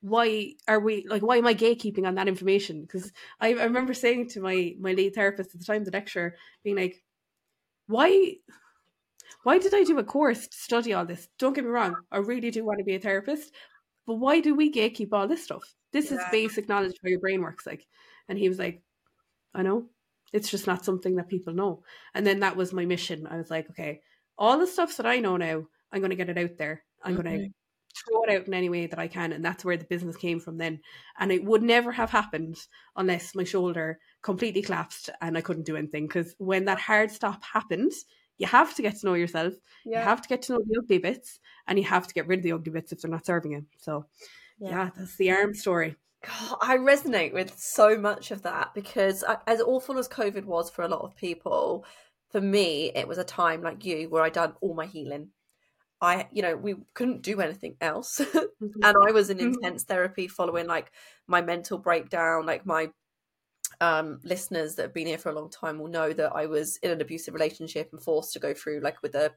why 0.00 0.52
are 0.68 0.80
we 0.80 1.06
like 1.08 1.22
why 1.22 1.38
am 1.38 1.46
I 1.46 1.54
gatekeeping 1.54 2.06
on 2.06 2.14
that 2.16 2.28
information? 2.28 2.82
Because 2.82 3.10
I, 3.40 3.48
I 3.54 3.64
remember 3.64 3.94
saying 3.94 4.28
to 4.30 4.40
my 4.40 4.74
my 4.78 4.92
lead 4.92 5.14
therapist 5.14 5.54
at 5.54 5.60
the 5.60 5.66
time 5.66 5.84
the 5.84 5.90
lecturer 5.90 6.36
being 6.62 6.76
like 6.76 7.02
why 7.86 8.34
why 9.42 9.58
did 9.58 9.74
I 9.74 9.82
do 9.82 9.98
a 9.98 10.04
course 10.04 10.46
to 10.46 10.56
study 10.56 10.92
all 10.92 11.04
this? 11.04 11.28
Don't 11.38 11.54
get 11.54 11.64
me 11.64 11.70
wrong 11.70 11.96
I 12.12 12.18
really 12.18 12.50
do 12.50 12.64
want 12.64 12.78
to 12.78 12.84
be 12.84 12.94
a 12.94 13.00
therapist 13.00 13.52
but 14.06 14.16
why 14.16 14.40
do 14.40 14.54
we 14.54 14.70
gatekeep 14.70 15.08
all 15.12 15.26
this 15.26 15.44
stuff? 15.44 15.74
This 15.92 16.10
yeah. 16.10 16.18
is 16.18 16.24
basic 16.30 16.68
knowledge 16.68 16.96
how 17.02 17.08
your 17.08 17.20
brain 17.20 17.40
works 17.40 17.66
like. 17.66 17.86
And 18.28 18.38
he 18.38 18.48
was 18.48 18.58
like 18.58 18.82
I 19.54 19.62
know 19.62 19.86
it's 20.32 20.50
just 20.50 20.66
not 20.66 20.84
something 20.84 21.16
that 21.16 21.28
people 21.28 21.54
know. 21.54 21.82
And 22.14 22.26
then 22.26 22.40
that 22.40 22.56
was 22.56 22.72
my 22.72 22.84
mission. 22.84 23.26
I 23.26 23.36
was 23.36 23.50
like, 23.50 23.70
okay, 23.70 24.00
all 24.36 24.58
the 24.58 24.66
stuff 24.66 24.96
that 24.96 25.06
I 25.06 25.20
know 25.20 25.36
now, 25.36 25.64
I'm 25.92 26.00
going 26.00 26.10
to 26.10 26.16
get 26.16 26.28
it 26.28 26.38
out 26.38 26.56
there. 26.58 26.82
I'm 27.02 27.14
going 27.14 27.38
to 27.38 27.48
throw 27.96 28.24
it 28.24 28.30
out 28.30 28.46
in 28.46 28.54
any 28.54 28.68
way 28.68 28.86
that 28.86 28.98
I 28.98 29.06
can. 29.06 29.32
And 29.32 29.44
that's 29.44 29.64
where 29.64 29.76
the 29.76 29.84
business 29.84 30.16
came 30.16 30.40
from 30.40 30.58
then. 30.58 30.80
And 31.18 31.30
it 31.30 31.44
would 31.44 31.62
never 31.62 31.92
have 31.92 32.10
happened 32.10 32.56
unless 32.96 33.34
my 33.34 33.44
shoulder 33.44 33.98
completely 34.22 34.62
collapsed 34.62 35.10
and 35.20 35.38
I 35.38 35.40
couldn't 35.40 35.66
do 35.66 35.76
anything. 35.76 36.06
Because 36.06 36.34
when 36.38 36.64
that 36.64 36.80
hard 36.80 37.10
stop 37.10 37.44
happened, 37.44 37.92
you 38.38 38.46
have 38.46 38.74
to 38.74 38.82
get 38.82 38.98
to 38.98 39.06
know 39.06 39.14
yourself. 39.14 39.54
Yeah. 39.84 40.00
You 40.00 40.04
have 40.04 40.22
to 40.22 40.28
get 40.28 40.42
to 40.42 40.54
know 40.54 40.62
the 40.66 40.80
ugly 40.82 40.98
bits 40.98 41.38
and 41.68 41.78
you 41.78 41.84
have 41.84 42.08
to 42.08 42.14
get 42.14 42.26
rid 42.26 42.40
of 42.40 42.42
the 42.42 42.52
ugly 42.52 42.72
bits 42.72 42.90
if 42.90 43.00
they're 43.00 43.10
not 43.10 43.26
serving 43.26 43.52
you. 43.52 43.66
So, 43.78 44.06
yeah, 44.58 44.70
yeah 44.70 44.90
that's 44.96 45.16
the 45.16 45.30
arm 45.30 45.54
story. 45.54 45.94
God, 46.26 46.58
I 46.60 46.76
resonate 46.76 47.32
with 47.32 47.58
so 47.58 47.98
much 47.98 48.30
of 48.30 48.42
that 48.42 48.72
because, 48.74 49.24
as 49.46 49.60
awful 49.60 49.98
as 49.98 50.08
COVID 50.08 50.44
was 50.44 50.70
for 50.70 50.82
a 50.82 50.88
lot 50.88 51.02
of 51.02 51.16
people, 51.16 51.84
for 52.30 52.40
me, 52.40 52.90
it 52.94 53.06
was 53.06 53.18
a 53.18 53.24
time 53.24 53.62
like 53.62 53.84
you 53.84 54.08
where 54.08 54.22
I 54.22 54.30
done 54.30 54.54
all 54.60 54.74
my 54.74 54.86
healing. 54.86 55.30
I, 56.00 56.28
you 56.32 56.42
know, 56.42 56.56
we 56.56 56.76
couldn't 56.94 57.22
do 57.22 57.40
anything 57.40 57.76
else, 57.80 58.20
mm-hmm. 58.22 58.66
and 58.82 58.96
I 59.06 59.12
was 59.12 59.30
in 59.30 59.38
mm-hmm. 59.38 59.54
intense 59.54 59.84
therapy 59.84 60.28
following 60.28 60.66
like 60.66 60.90
my 61.26 61.40
mental 61.40 61.78
breakdown. 61.78 62.46
Like 62.46 62.66
my 62.66 62.88
um, 63.80 64.20
listeners 64.24 64.74
that 64.74 64.82
have 64.82 64.94
been 64.94 65.06
here 65.06 65.18
for 65.18 65.30
a 65.30 65.34
long 65.34 65.50
time 65.50 65.78
will 65.78 65.88
know 65.88 66.12
that 66.12 66.32
I 66.34 66.46
was 66.46 66.78
in 66.78 66.90
an 66.90 67.00
abusive 67.00 67.34
relationship 67.34 67.90
and 67.92 68.02
forced 68.02 68.32
to 68.32 68.38
go 68.38 68.54
through 68.54 68.80
like 68.80 69.02
with 69.02 69.14
a 69.14 69.32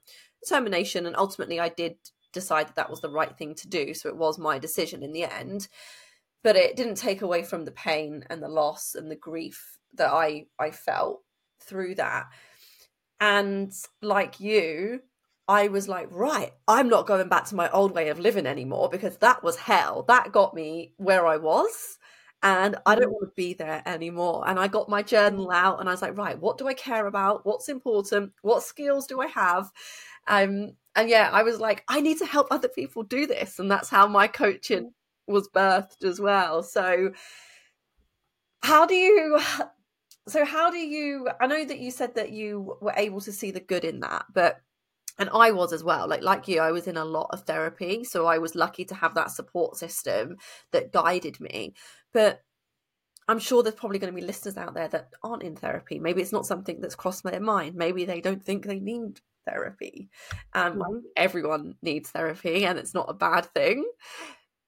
termination, 0.48 1.06
and 1.06 1.16
ultimately 1.16 1.60
I 1.60 1.70
did 1.70 1.96
decide 2.34 2.68
that 2.68 2.76
that 2.76 2.90
was 2.90 3.02
the 3.02 3.10
right 3.10 3.36
thing 3.38 3.56
to 3.56 3.68
do. 3.68 3.94
So 3.94 4.10
it 4.10 4.18
was 4.18 4.38
my 4.38 4.60
decision 4.60 5.04
in 5.04 5.12
the 5.12 5.24
end 5.24 5.68
but 6.44 6.56
it 6.56 6.76
didn't 6.76 6.96
take 6.96 7.22
away 7.22 7.44
from 7.44 7.66
the 7.66 7.72
pain 7.72 8.24
and 8.30 8.42
the 8.42 8.48
loss 8.48 8.96
and 8.96 9.10
the 9.12 9.16
grief 9.16 9.78
that 9.96 10.12
I 10.12 10.46
I 10.60 10.72
felt 10.72 11.22
through 11.60 11.96
that. 11.96 12.28
And 13.20 13.74
like 14.02 14.40
you, 14.40 15.02
I 15.48 15.70
was 15.70 15.88
like, 15.88 16.08
right, 16.12 16.52
I'm 16.68 16.90
not 16.90 17.08
going 17.08 17.30
back 17.30 17.46
to 17.46 17.56
my 17.56 17.70
old 17.72 17.94
way 17.94 18.10
of 18.10 18.20
living 18.20 18.46
anymore 18.46 18.90
because 18.90 19.18
that 19.18 19.44
was 19.44 19.56
hell. 19.56 20.04
That 20.08 20.32
got 20.32 20.54
me 20.54 20.94
where 20.98 21.26
I 21.26 21.38
was. 21.38 21.98
And 22.44 22.76
I 22.86 22.96
don't 22.96 23.10
mm. 23.10 23.14
want 23.14 23.30
to 23.30 23.36
be 23.36 23.54
there 23.54 23.82
anymore. 23.86 24.44
And 24.48 24.60
I 24.60 24.68
got 24.68 24.90
my 24.90 25.02
journal 25.02 25.50
out 25.52 25.80
and 25.80 25.90
I 25.90 25.92
was 25.92 26.02
like, 26.02 26.18
right, 26.18 26.40
what 26.40 26.58
do 26.58 26.68
I 26.68 26.74
care 26.74 27.08
about? 27.08 27.46
What's 27.46 27.70
important? 27.70 28.34
What 28.42 28.62
skills 28.62 29.08
do 29.08 29.22
I 29.22 29.28
have? 29.28 29.72
Um, 30.28 30.74
and 30.96 31.10
yeah, 31.10 31.30
I 31.32 31.44
was 31.44 31.60
like, 31.60 31.84
I 31.88 32.02
need 32.02 32.20
to 32.20 32.26
help 32.26 32.48
other 32.52 32.68
people 32.68 33.04
do 33.04 33.26
this. 33.26 33.58
And 33.58 33.72
that's 33.72 33.90
how 33.90 34.08
my 34.08 34.28
coaching 34.28 34.94
was 35.28 35.50
birthed 35.50 36.04
as 36.04 36.20
well. 36.20 36.64
So 36.64 37.12
how 38.64 38.86
do 38.86 38.96
you 38.96 39.40
so 40.28 40.46
how 40.46 40.72
do 40.72 40.78
you 40.78 41.30
I 41.40 41.48
know 41.48 41.66
that 41.66 41.80
you 41.80 41.92
said 41.92 42.16
that 42.16 42.32
you 42.32 42.78
were 42.82 42.94
able 42.96 43.22
to 43.22 43.32
see 43.32 43.52
the 43.52 43.60
good 43.60 43.84
in 43.84 44.00
that, 44.02 44.26
but 44.34 44.62
and 45.20 45.30
I 45.34 45.52
was 45.52 45.74
as 45.74 45.84
well. 45.84 46.08
Like 46.08 46.22
like 46.22 46.48
you, 46.48 46.62
I 46.62 46.72
was 46.72 46.88
in 46.88 46.98
a 46.98 47.06
lot 47.06 47.30
of 47.32 47.42
therapy, 47.44 48.04
so 48.04 48.26
I 48.26 48.38
was 48.38 48.56
lucky 48.56 48.86
to 48.86 48.96
have 48.96 49.16
that 49.16 49.32
support 49.32 49.78
system 49.78 50.38
that 50.72 50.92
guided 50.92 51.40
me. 51.40 51.74
But 52.14 52.42
I'm 53.28 53.40
sure 53.40 53.62
there's 53.62 53.76
probably 53.76 54.00
going 54.00 54.14
to 54.14 54.20
be 54.20 54.26
listeners 54.26 54.58
out 54.58 54.74
there 54.74 54.88
that 54.88 55.10
aren't 55.24 55.44
in 55.44 55.56
therapy. 55.56 56.00
Maybe 56.00 56.22
it's 56.22 56.32
not 56.32 56.46
something 56.46 56.80
that's 56.80 56.96
crossed 56.96 57.24
their 57.24 57.42
mind. 57.42 57.76
Maybe 57.76 58.06
they 58.06 58.22
don't 58.22 58.44
think 58.44 58.66
they 58.66 58.80
need 58.80 59.20
therapy. 59.46 60.10
Um, 60.54 60.80
mm-hmm. 60.80 60.98
Everyone 61.16 61.76
needs 61.82 62.10
therapy, 62.10 62.66
and 62.66 62.78
it's 62.78 62.94
not 62.94 63.10
a 63.10 63.14
bad 63.14 63.46
thing. 63.48 63.86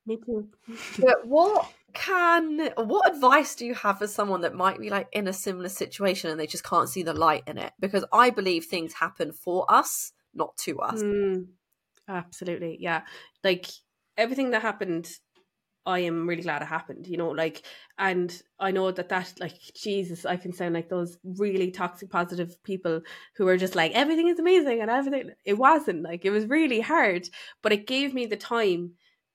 Me 0.10 0.18
too. 0.18 0.48
but 1.00 1.28
what 1.28 1.72
can 1.94 2.72
what 2.76 3.14
advice 3.14 3.54
do 3.54 3.66
you 3.66 3.76
have 3.76 4.00
for 4.00 4.08
someone 4.08 4.42
that 4.42 4.56
might 4.56 4.80
be 4.80 4.90
like 4.90 5.08
in 5.12 5.28
a 5.28 5.34
similar 5.34 5.70
situation 5.70 6.32
and 6.32 6.40
they 6.40 6.48
just 6.48 6.64
can't 6.64 6.90
see 6.90 7.04
the 7.04 7.14
light 7.14 7.44
in 7.46 7.60
it? 7.60 7.74
Because 7.80 8.04
I 8.12 8.32
believe 8.32 8.66
things 8.66 8.94
happen 8.94 9.32
for 9.32 9.72
us, 9.72 10.12
not 10.34 10.58
to 10.66 10.80
us. 10.80 11.04
Mm, 11.04 11.46
Absolutely. 12.08 12.78
Yeah. 12.80 13.04
Like 13.44 13.68
everything 14.18 14.50
that 14.50 14.64
happened 14.64 15.12
I 15.86 16.00
am 16.00 16.28
really 16.28 16.44
glad 16.44 16.62
it 16.62 16.68
happened, 16.68 17.08
you 17.08 17.18
know, 17.18 17.30
like, 17.30 17.66
and 17.98 18.30
I 18.60 18.70
know 18.72 18.92
that 18.92 19.10
that, 19.10 19.34
like, 19.40 19.58
Jesus, 19.76 20.26
I 20.26 20.36
can 20.36 20.54
sound 20.54 20.76
like 20.76 20.90
those 20.90 21.18
really 21.24 21.72
toxic 21.72 22.12
positive 22.12 22.62
people 22.64 23.02
who 23.38 23.48
are 23.48 23.58
just 23.58 23.76
like, 23.76 23.94
everything 23.94 24.28
is 24.28 24.38
amazing 24.38 24.82
and 24.82 24.92
everything. 24.92 25.32
It 25.46 25.58
wasn't, 25.58 26.04
like, 26.04 26.26
it 26.26 26.32
was 26.32 26.46
really 26.46 26.82
hard, 26.82 27.28
but 27.64 27.72
it 27.72 27.88
gave 27.88 28.14
me 28.14 28.26
the 28.28 28.36
time 28.36 28.92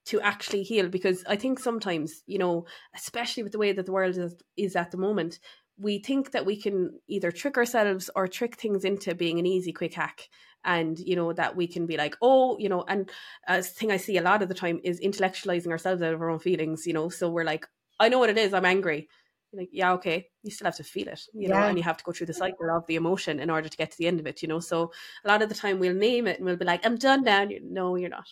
to 0.06 0.20
actually 0.20 0.62
heal 0.62 0.88
because 0.88 1.24
I 1.26 1.36
think 1.36 1.58
sometimes, 1.58 2.22
you 2.26 2.38
know, 2.38 2.66
especially 2.94 3.42
with 3.42 3.52
the 3.52 3.58
way 3.58 3.72
that 3.72 3.86
the 3.86 3.92
world 3.92 4.16
is, 4.16 4.34
is 4.56 4.76
at 4.76 4.90
the 4.90 4.98
moment, 4.98 5.38
we 5.78 5.98
think 5.98 6.32
that 6.32 6.46
we 6.46 6.60
can 6.60 7.00
either 7.08 7.32
trick 7.32 7.56
ourselves 7.56 8.10
or 8.14 8.28
trick 8.28 8.56
things 8.56 8.84
into 8.84 9.14
being 9.14 9.38
an 9.38 9.46
easy, 9.46 9.72
quick 9.72 9.94
hack. 9.94 10.28
And 10.66 10.98
you 10.98 11.14
know 11.14 11.30
that 11.34 11.56
we 11.56 11.66
can 11.66 11.84
be 11.84 11.98
like 11.98 12.16
oh 12.22 12.56
you 12.58 12.70
know 12.70 12.86
and 12.88 13.10
uh, 13.46 13.56
a 13.58 13.62
thing 13.62 13.92
i 13.92 13.98
see 13.98 14.16
a 14.16 14.22
lot 14.22 14.40
of 14.40 14.48
the 14.48 14.54
time 14.54 14.80
is 14.82 14.98
intellectualizing 14.98 15.68
ourselves 15.68 16.00
out 16.00 16.14
of 16.14 16.22
our 16.22 16.30
own 16.30 16.38
feelings 16.38 16.86
you 16.86 16.94
know? 16.94 17.10
So 17.10 17.28
we're 17.28 17.44
like 17.44 17.66
i 18.00 18.08
know 18.08 18.18
what 18.18 18.30
it 18.30 18.38
is 18.38 18.54
i'm 18.54 18.64
angry 18.64 19.10
You're 19.54 19.62
like 19.62 19.70
yeah 19.72 19.92
okay 19.92 20.26
you 20.42 20.50
still 20.50 20.64
have 20.64 20.76
to 20.76 20.84
feel 20.84 21.06
it 21.08 21.20
you 21.32 21.48
know 21.48 21.54
and 21.54 21.78
you 21.78 21.84
have 21.84 21.96
to 21.96 22.04
go 22.04 22.10
through 22.10 22.26
the 22.26 22.34
cycle 22.34 22.68
of 22.70 22.86
the 22.86 22.96
emotion 22.96 23.38
in 23.38 23.50
order 23.50 23.68
to 23.68 23.76
get 23.76 23.92
to 23.92 23.98
the 23.98 24.08
end 24.08 24.18
of 24.18 24.26
it 24.26 24.42
you 24.42 24.48
know? 24.48 24.58
So 24.58 24.90
a 25.24 25.28
lot 25.28 25.42
of 25.42 25.48
the 25.48 25.54
time 25.54 25.78
we'll 25.78 25.94
name 25.94 26.26
it 26.26 26.38
and 26.38 26.46
we'll 26.46 26.56
be 26.56 26.64
like 26.64 26.84
i'm 26.84 26.96
done 26.96 27.22
now 27.22 27.42
you're, 27.42 27.60
no 27.62 27.96
you're 27.96 28.10
not. 28.10 28.26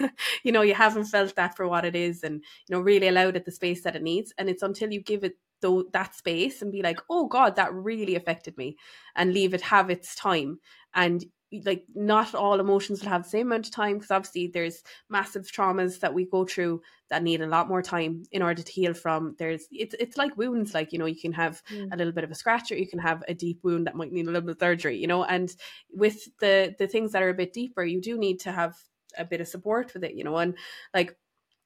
You 0.42 0.50
know 0.50 0.62
you 0.62 0.74
haven't 0.74 1.04
felt 1.04 1.36
that 1.36 1.56
for 1.56 1.68
what 1.68 1.84
it 1.84 1.94
is 1.94 2.22
and 2.24 2.42
you 2.66 2.74
know 2.74 2.80
really 2.80 3.08
allowed 3.08 3.36
it 3.36 3.44
the 3.44 3.52
space 3.52 3.82
that 3.82 3.94
it 3.94 4.02
needs 4.02 4.32
and 4.38 4.48
it's 4.48 4.62
until 4.62 4.90
you 4.90 5.00
give 5.00 5.24
it 5.24 5.34
though 5.60 5.84
that 5.92 6.14
space 6.14 6.62
and 6.62 6.72
be 6.72 6.82
like 6.82 6.98
oh 7.08 7.26
god 7.26 7.56
that 7.56 7.72
really 7.72 8.16
affected 8.16 8.56
me 8.56 8.76
and 9.14 9.32
leave 9.32 9.54
it 9.54 9.60
have 9.60 9.90
its 9.90 10.16
time 10.16 10.58
and 10.94 11.24
like 11.64 11.84
not 11.94 12.34
all 12.34 12.60
emotions 12.60 13.00
will 13.00 13.10
have 13.10 13.24
the 13.24 13.28
same 13.28 13.48
amount 13.48 13.66
of 13.66 13.72
time 13.72 13.98
because 13.98 14.10
obviously 14.10 14.46
there's 14.46 14.82
massive 15.10 15.46
traumas 15.46 16.00
that 16.00 16.14
we 16.14 16.24
go 16.24 16.44
through 16.44 16.80
that 17.12 17.22
need 17.22 17.42
a 17.42 17.46
lot 17.46 17.68
more 17.68 17.82
time 17.82 18.22
in 18.32 18.40
order 18.40 18.62
to 18.62 18.72
heal 18.72 18.94
from 18.94 19.36
there's 19.38 19.68
it's 19.70 19.94
it's 20.00 20.16
like 20.16 20.34
wounds 20.38 20.72
like 20.72 20.92
you 20.92 20.98
know 20.98 21.04
you 21.04 21.20
can 21.20 21.32
have 21.32 21.62
mm. 21.70 21.92
a 21.92 21.96
little 21.96 22.12
bit 22.12 22.24
of 22.24 22.30
a 22.30 22.34
scratch 22.34 22.72
or 22.72 22.76
you 22.76 22.88
can 22.88 22.98
have 22.98 23.22
a 23.28 23.34
deep 23.34 23.60
wound 23.62 23.86
that 23.86 23.94
might 23.94 24.10
need 24.10 24.26
a 24.26 24.30
little 24.30 24.40
bit 24.40 24.56
of 24.56 24.58
surgery 24.58 24.96
you 24.96 25.06
know 25.06 25.22
and 25.22 25.54
with 25.90 26.26
the 26.40 26.74
the 26.78 26.86
things 26.86 27.12
that 27.12 27.22
are 27.22 27.28
a 27.28 27.34
bit 27.34 27.52
deeper 27.52 27.84
you 27.84 28.00
do 28.00 28.16
need 28.16 28.40
to 28.40 28.50
have 28.50 28.74
a 29.18 29.26
bit 29.26 29.42
of 29.42 29.46
support 29.46 29.92
with 29.92 30.04
it 30.04 30.14
you 30.14 30.24
know 30.24 30.38
and 30.38 30.54
like 30.94 31.14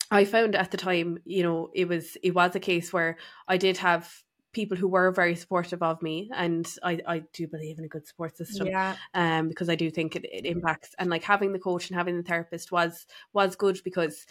I 0.09 0.25
found 0.25 0.55
at 0.55 0.71
the 0.71 0.77
time, 0.77 1.19
you 1.25 1.43
know, 1.43 1.69
it 1.75 1.89
was 1.89 2.17
it 2.23 2.33
was 2.33 2.55
a 2.55 2.61
case 2.61 2.93
where 2.93 3.17
I 3.49 3.57
did 3.57 3.79
have 3.79 4.09
people 4.57 4.77
who 4.77 4.89
were 4.89 5.11
very 5.11 5.35
supportive 5.35 5.83
of 5.83 6.01
me 6.01 6.31
and 6.35 6.67
I, 6.83 6.99
I 7.07 7.23
do 7.35 7.47
believe 7.47 7.79
in 7.79 7.85
a 7.85 7.89
good 7.89 8.07
support 8.07 8.39
system 8.39 8.69
yeah. 8.69 8.97
um 9.13 9.49
because 9.49 9.69
I 9.69 9.75
do 9.75 9.91
think 9.91 10.17
it, 10.17 10.25
it 10.25 10.47
impacts 10.47 10.95
and 10.99 11.11
like 11.11 11.23
having 11.23 11.53
the 11.53 11.59
coach 11.59 11.91
and 11.91 11.99
having 11.99 12.17
the 12.17 12.23
therapist 12.23 12.73
was 12.73 13.07
was 13.35 13.55
good 13.55 13.79
because 13.85 14.25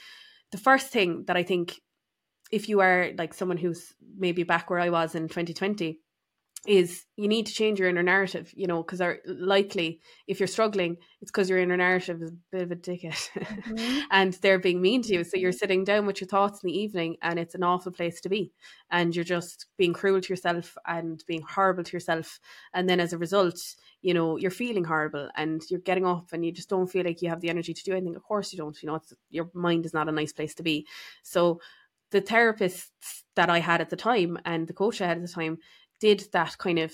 the 0.51 0.57
first 0.57 0.87
thing 0.87 1.25
that 1.27 1.37
I 1.37 1.43
think 1.43 1.81
if 2.51 2.69
you 2.69 2.79
are 2.81 3.11
like 3.17 3.33
someone 3.33 3.57
who's 3.57 3.93
maybe 4.17 4.43
back 4.43 4.69
where 4.69 4.79
I 4.79 4.89
was 4.89 5.15
in 5.15 5.27
2020 5.27 5.99
is 6.67 7.05
you 7.15 7.27
need 7.27 7.45
to 7.45 7.53
change 7.53 7.79
your 7.79 7.89
inner 7.89 8.03
narrative, 8.03 8.51
you 8.55 8.67
know, 8.67 8.81
because 8.81 9.01
are 9.01 9.19
likely 9.25 9.99
if 10.27 10.39
you're 10.39 10.47
struggling, 10.47 10.97
it's 11.21 11.31
because 11.31 11.49
your 11.49 11.59
inner 11.59 11.77
narrative 11.77 12.21
is 12.21 12.31
a 12.31 12.35
bit 12.51 12.61
of 12.61 12.71
a 12.71 12.75
dickhead 12.75 13.29
mm-hmm. 13.31 13.99
and 14.11 14.33
they're 14.35 14.59
being 14.59 14.81
mean 14.81 15.01
to 15.03 15.13
you. 15.13 15.23
So 15.23 15.37
you're 15.37 15.51
sitting 15.51 15.83
down 15.83 16.05
with 16.05 16.19
your 16.19 16.27
thoughts 16.27 16.63
in 16.63 16.67
the 16.67 16.77
evening 16.77 17.17
and 17.21 17.39
it's 17.39 17.55
an 17.55 17.63
awful 17.63 17.91
place 17.91 18.19
to 18.21 18.29
be. 18.29 18.51
And 18.89 19.15
you're 19.15 19.25
just 19.25 19.67
being 19.77 19.93
cruel 19.93 20.21
to 20.21 20.29
yourself 20.29 20.77
and 20.85 21.23
being 21.27 21.41
horrible 21.41 21.83
to 21.83 21.93
yourself. 21.93 22.39
And 22.73 22.89
then 22.89 22.99
as 22.99 23.13
a 23.13 23.17
result, 23.17 23.59
you 24.01 24.13
know, 24.13 24.37
you're 24.37 24.51
feeling 24.51 24.83
horrible 24.83 25.29
and 25.35 25.61
you're 25.69 25.79
getting 25.79 26.05
up 26.05 26.33
and 26.33 26.45
you 26.45 26.51
just 26.51 26.69
don't 26.69 26.87
feel 26.87 27.05
like 27.05 27.21
you 27.21 27.29
have 27.29 27.41
the 27.41 27.49
energy 27.49 27.73
to 27.73 27.83
do 27.83 27.93
anything. 27.93 28.15
Of 28.15 28.23
course 28.23 28.53
you 28.53 28.57
don't, 28.57 28.81
you 28.81 28.87
know, 28.87 28.99
your 29.29 29.49
mind 29.53 29.85
is 29.85 29.93
not 29.93 30.09
a 30.09 30.11
nice 30.11 30.33
place 30.33 30.55
to 30.55 30.63
be. 30.63 30.85
So 31.23 31.59
the 32.11 32.21
therapists 32.21 33.23
that 33.35 33.49
I 33.49 33.59
had 33.59 33.81
at 33.81 33.89
the 33.89 33.95
time 33.95 34.37
and 34.45 34.67
the 34.67 34.73
coach 34.73 35.01
I 35.01 35.07
had 35.07 35.17
at 35.17 35.23
the 35.23 35.27
time 35.27 35.57
did 35.99 36.25
that 36.33 36.57
kind 36.57 36.79
of 36.79 36.93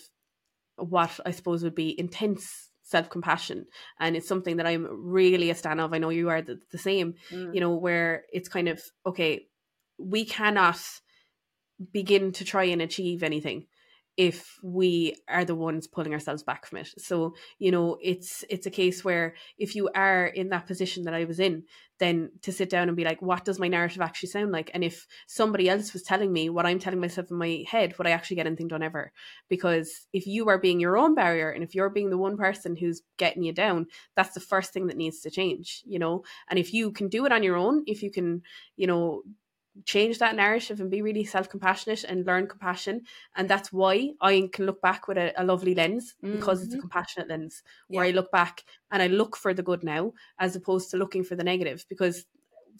what 0.77 1.19
I 1.25 1.31
suppose 1.31 1.63
would 1.63 1.75
be 1.75 1.99
intense 1.99 2.69
self 2.83 3.09
compassion. 3.09 3.65
And 3.99 4.15
it's 4.15 4.27
something 4.27 4.57
that 4.57 4.67
I'm 4.67 4.87
really 4.89 5.49
a 5.49 5.55
stan 5.55 5.79
of. 5.79 5.93
I 5.93 5.97
know 5.97 6.09
you 6.09 6.29
are 6.29 6.41
the, 6.41 6.59
the 6.71 6.77
same, 6.77 7.15
mm. 7.31 7.53
you 7.53 7.61
know, 7.61 7.75
where 7.75 8.23
it's 8.31 8.49
kind 8.49 8.67
of, 8.67 8.81
okay, 9.05 9.47
we 9.97 10.25
cannot 10.25 10.79
begin 11.91 12.31
to 12.33 12.45
try 12.45 12.65
and 12.65 12.81
achieve 12.81 13.23
anything 13.23 13.65
if 14.17 14.57
we 14.61 15.15
are 15.29 15.45
the 15.45 15.55
ones 15.55 15.87
pulling 15.87 16.13
ourselves 16.13 16.43
back 16.43 16.65
from 16.65 16.79
it. 16.79 16.89
So 16.97 17.33
you 17.59 17.71
know 17.71 17.97
it's 18.01 18.43
it's 18.49 18.65
a 18.65 18.71
case 18.71 19.03
where 19.03 19.35
if 19.57 19.75
you 19.75 19.89
are 19.95 20.25
in 20.25 20.49
that 20.49 20.67
position 20.67 21.05
that 21.05 21.13
i 21.13 21.23
was 21.23 21.39
in 21.39 21.63
then 21.99 22.31
to 22.41 22.51
sit 22.51 22.69
down 22.69 22.87
and 22.87 22.97
be 22.97 23.03
like 23.03 23.21
what 23.21 23.45
does 23.45 23.59
my 23.59 23.67
narrative 23.67 24.01
actually 24.01 24.29
sound 24.29 24.51
like? 24.51 24.71
And 24.73 24.83
if 24.83 25.07
somebody 25.27 25.69
else 25.69 25.93
was 25.93 26.03
telling 26.03 26.33
me 26.33 26.49
what 26.49 26.65
i'm 26.65 26.79
telling 26.79 26.99
myself 26.99 27.31
in 27.31 27.37
my 27.37 27.63
head 27.67 27.97
would 27.97 28.07
i 28.07 28.11
actually 28.11 28.35
get 28.35 28.47
anything 28.47 28.67
done 28.67 28.83
ever? 28.83 29.11
Because 29.49 30.07
if 30.11 30.27
you 30.27 30.49
are 30.49 30.59
being 30.59 30.79
your 30.79 30.97
own 30.97 31.15
barrier 31.15 31.49
and 31.49 31.63
if 31.63 31.73
you're 31.73 31.89
being 31.89 32.09
the 32.09 32.17
one 32.17 32.37
person 32.37 32.75
who's 32.75 33.01
getting 33.17 33.43
you 33.43 33.53
down 33.53 33.87
that's 34.15 34.33
the 34.33 34.39
first 34.39 34.73
thing 34.73 34.87
that 34.87 34.97
needs 34.97 35.21
to 35.21 35.31
change 35.31 35.81
you 35.85 35.99
know? 35.99 36.23
And 36.49 36.59
if 36.59 36.73
you 36.73 36.91
can 36.91 37.07
do 37.07 37.25
it 37.25 37.31
on 37.31 37.43
your 37.43 37.55
own 37.55 37.83
if 37.85 38.03
you 38.03 38.11
can 38.11 38.41
you 38.75 38.87
know 38.87 39.23
change 39.85 40.19
that 40.19 40.35
narrative 40.35 40.81
and 40.81 40.91
be 40.91 41.01
really 41.01 41.23
self-compassionate 41.23 42.03
and 42.03 42.25
learn 42.25 42.45
compassion 42.45 43.01
and 43.35 43.49
that's 43.49 43.71
why 43.71 44.09
i 44.21 44.49
can 44.51 44.65
look 44.65 44.81
back 44.81 45.07
with 45.07 45.17
a, 45.17 45.31
a 45.41 45.45
lovely 45.45 45.73
lens 45.73 46.15
because 46.21 46.59
mm-hmm. 46.59 46.65
it's 46.65 46.73
a 46.73 46.77
mm-hmm. 46.77 46.81
compassionate 46.81 47.29
lens 47.29 47.63
where 47.87 48.03
i 48.03 48.11
look 48.11 48.29
back 48.31 48.63
and 48.91 49.01
i 49.01 49.07
look 49.07 49.37
for 49.37 49.53
the 49.53 49.63
good 49.63 49.83
now 49.83 50.11
as 50.39 50.55
opposed 50.55 50.91
to 50.91 50.97
looking 50.97 51.23
for 51.23 51.35
the 51.35 51.43
negative 51.43 51.85
because 51.87 52.25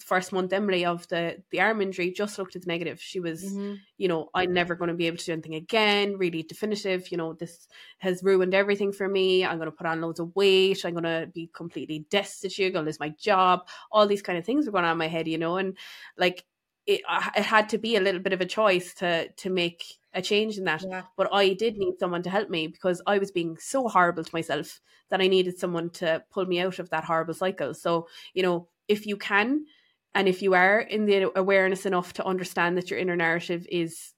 first 0.02 0.32
month 0.32 0.54
Emily 0.54 0.86
of 0.86 1.08
the 1.10 1.42
the 1.52 1.62
arm 1.62 1.82
injury 1.82 2.12
just 2.12 2.38
looked 2.38 2.56
at 2.56 2.64
the 2.64 2.68
negative. 2.68 3.02
She 3.02 3.20
was, 3.20 3.44
mm-hmm. 3.44 3.76
you 3.98 4.08
know, 4.08 4.30
I'm 4.34 4.54
never 4.54 4.76
going 4.76 4.90
to 4.90 4.94
be 4.94 5.08
able 5.08 5.18
to 5.18 5.26
do 5.26 5.34
anything 5.34 5.56
again. 5.56 6.18
Really 6.18 6.44
definitive. 6.44 7.12
You 7.12 7.18
know, 7.18 7.34
this 7.34 7.68
has 8.00 8.24
ruined 8.24 8.54
everything 8.54 8.92
for 8.92 9.08
me. 9.08 9.46
I'm 9.46 9.58
going 9.58 9.70
to 9.70 9.76
put 9.76 9.88
on 9.88 10.02
loads 10.02 10.20
of 10.20 10.36
weight. 10.36 10.84
I'm 10.86 10.94
going 10.94 11.04
to 11.04 11.30
be 11.34 11.50
completely 11.54 12.06
destitute. 12.10 12.68
I'm 12.68 12.74
Going 12.74 12.86
to 12.86 12.90
lose 12.90 13.00
my 13.00 13.10
job. 13.10 13.68
All 13.92 14.08
these 14.08 14.22
kind 14.22 14.38
of 14.38 14.46
things 14.46 14.66
were 14.66 14.72
going 14.72 14.86
on 14.86 14.94
in 14.94 14.98
my 14.98 15.08
head. 15.08 15.28
You 15.28 15.38
know, 15.38 15.58
and 15.58 15.78
like 16.18 16.46
it, 16.86 17.02
uh, 17.08 17.30
it 17.36 17.44
had 17.44 17.70
to 17.70 17.78
be 17.78 17.96
a 17.96 18.02
little 18.02 18.22
bit 18.22 18.34
of 18.34 18.42
a 18.42 18.46
choice 18.46 18.94
to 18.96 19.30
to 19.30 19.50
make 19.50 19.84
a 20.14 20.22
change 20.22 20.58
in 20.58 20.66
that. 20.66 20.84
Yeah. 20.88 21.04
But 21.16 21.30
I 21.34 21.54
did 21.54 21.78
need 21.78 22.00
someone 22.00 22.24
to 22.24 22.30
help 22.30 22.50
me 22.50 22.68
because 22.68 23.02
I 23.08 23.18
was 23.18 23.32
being 23.32 23.58
so 23.60 23.88
horrible 23.88 24.24
to 24.24 24.36
myself 24.36 24.82
that 25.10 25.22
I 25.22 25.28
needed 25.28 25.58
someone 25.58 25.90
to 25.92 26.24
pull 26.32 26.46
me 26.46 26.60
out 26.60 26.80
of 26.80 26.90
that 26.90 27.06
horrible 27.06 27.34
cycle. 27.34 27.74
So, 27.74 28.08
you 28.34 28.44
know, 28.44 28.68
if 28.88 29.06
you 29.06 29.18
can, 29.18 29.66
and 30.14 30.28
if 30.28 30.42
you 30.42 30.54
are 30.54 30.80
in 30.80 31.06
the 31.06 31.32
awareness 31.38 31.86
enough 31.86 32.14
to 32.14 32.26
understand 32.26 32.78
that 32.78 32.90
your 32.90 33.00
inner 33.00 33.16
narrative 33.16 33.66
is 33.70 34.14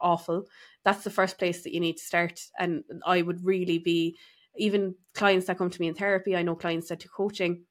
awful, 0.00 0.46
that's 0.84 1.04
the 1.04 1.10
first 1.10 1.38
place 1.38 1.62
that 1.62 1.74
you 1.74 1.80
need 1.80 1.96
to 1.98 2.04
start. 2.04 2.40
And 2.58 2.84
I 3.04 3.22
would 3.22 3.44
really 3.44 3.78
be, 3.78 4.16
even 4.56 4.94
clients 5.14 5.46
that 5.46 5.58
come 5.58 5.68
to 5.68 5.80
me 5.80 5.88
in 5.88 5.94
therapy, 5.94 6.34
I 6.34 6.42
know 6.42 6.54
clients 6.54 6.88
that 6.88 7.00
do 7.00 7.08
coaching 7.14 7.64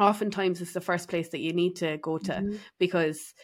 oftentimes 0.00 0.60
it's 0.60 0.72
the 0.72 0.80
first 0.80 1.08
place 1.08 1.28
that 1.30 1.40
you 1.40 1.52
need 1.52 1.76
to 1.76 1.98
go 1.98 2.18
to 2.18 2.32
mm-hmm. 2.32 2.56
because 2.78 3.34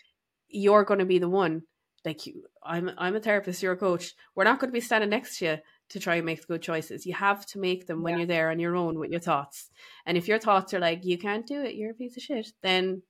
you're 0.49 0.85
going 0.85 1.01
to 1.01 1.07
be 1.07 1.19
the 1.19 1.29
one 1.29 1.63
like 2.05 2.27
you 2.27 2.45
I'm 2.63 2.91
I'm 2.97 3.17
a 3.17 3.21
therapist 3.21 3.63
you're 3.63 3.73
a 3.73 3.77
coach 3.77 4.15
we're 4.35 4.45
not 4.45 4.59
going 4.59 4.71
to 4.71 4.75
be 4.75 4.81
standing 4.81 5.11
next 5.11 5.39
to 5.39 5.45
you 5.45 5.57
to 5.91 6.01
try 6.01 6.17
and 6.17 6.27
make 6.27 6.47
good 6.47 6.63
choices 6.63 7.07
you 7.07 7.15
have 7.15 7.45
to 7.47 7.59
make 7.59 7.87
them 7.87 8.03
when 8.03 8.15
yeah. 8.15 8.19
you're 8.19 8.27
there 8.27 8.51
on 8.51 8.59
your 8.59 8.77
own 8.77 8.99
with 8.99 9.11
your 9.11 9.21
thoughts 9.21 9.71
and 10.07 10.17
if 10.17 10.27
your 10.27 10.39
thoughts 10.39 10.73
are 10.73 10.81
like 10.81 11.05
you 11.05 11.19
can't 11.19 11.47
do 11.47 11.63
it 11.63 11.75
you're 11.75 11.91
a 11.91 11.95
piece 11.95 12.17
of 12.17 12.23
shit 12.23 12.49
then 12.63 13.03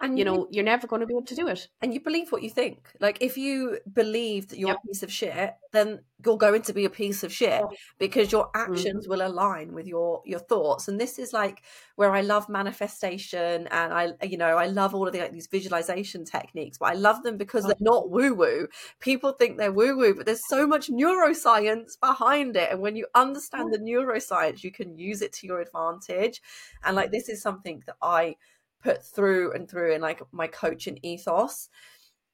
and 0.00 0.18
you 0.18 0.24
know 0.24 0.46
you, 0.50 0.60
are 0.60 0.64
never 0.64 0.86
going 0.86 1.00
to 1.00 1.06
be 1.06 1.14
able 1.14 1.26
to 1.26 1.34
do 1.34 1.48
it. 1.48 1.68
And 1.82 1.92
you 1.92 2.00
believe 2.00 2.30
what 2.30 2.42
you 2.42 2.50
think. 2.50 2.88
Like 3.00 3.18
if 3.20 3.36
you 3.36 3.78
believe 3.92 4.48
that 4.48 4.58
you're 4.58 4.70
yep. 4.70 4.78
a 4.84 4.86
piece 4.86 5.02
of 5.02 5.12
shit 5.12 5.54
then 5.72 6.00
you're 6.24 6.38
going 6.38 6.62
to 6.62 6.72
be 6.72 6.84
a 6.84 6.90
piece 6.90 7.22
of 7.22 7.32
shit 7.32 7.62
because 7.98 8.32
your 8.32 8.50
actions 8.54 9.04
mm-hmm. 9.04 9.10
will 9.10 9.26
align 9.26 9.72
with 9.72 9.86
your 9.86 10.22
your 10.24 10.40
thoughts. 10.40 10.88
And 10.88 11.00
this 11.00 11.18
is 11.18 11.32
like 11.32 11.62
where 11.96 12.12
i 12.12 12.20
love 12.20 12.48
manifestation 12.48 13.66
and 13.72 13.92
i 13.92 14.12
you 14.22 14.38
know 14.38 14.56
i 14.56 14.66
love 14.66 14.94
all 14.94 15.06
of 15.06 15.12
the 15.12 15.18
like 15.18 15.32
these 15.32 15.48
visualization 15.48 16.24
techniques 16.24 16.78
but 16.78 16.86
i 16.86 16.92
love 16.92 17.22
them 17.24 17.36
because 17.36 17.64
they're 17.64 17.74
not 17.80 18.08
woo 18.08 18.32
woo 18.34 18.68
people 19.00 19.32
think 19.32 19.58
they're 19.58 19.72
woo 19.72 19.96
woo 19.96 20.14
but 20.14 20.24
there's 20.24 20.46
so 20.48 20.64
much 20.66 20.88
neuroscience 20.88 21.98
behind 22.00 22.56
it. 22.56 22.70
And 22.70 22.80
when 22.80 22.94
you 22.94 23.06
understand 23.14 23.72
the 23.72 23.78
neuroscience 23.78 24.62
you 24.62 24.70
can 24.70 24.96
use 24.96 25.22
it 25.22 25.32
to 25.34 25.46
your 25.46 25.60
advantage. 25.60 26.40
And 26.84 26.94
like 26.96 27.10
this 27.10 27.28
is 27.28 27.42
something 27.42 27.82
that 27.86 27.96
i 28.00 28.36
put 28.82 29.04
through 29.04 29.52
and 29.52 29.68
through 29.68 29.94
in 29.94 30.00
like 30.00 30.22
my 30.32 30.46
coaching 30.46 30.98
ethos. 31.02 31.68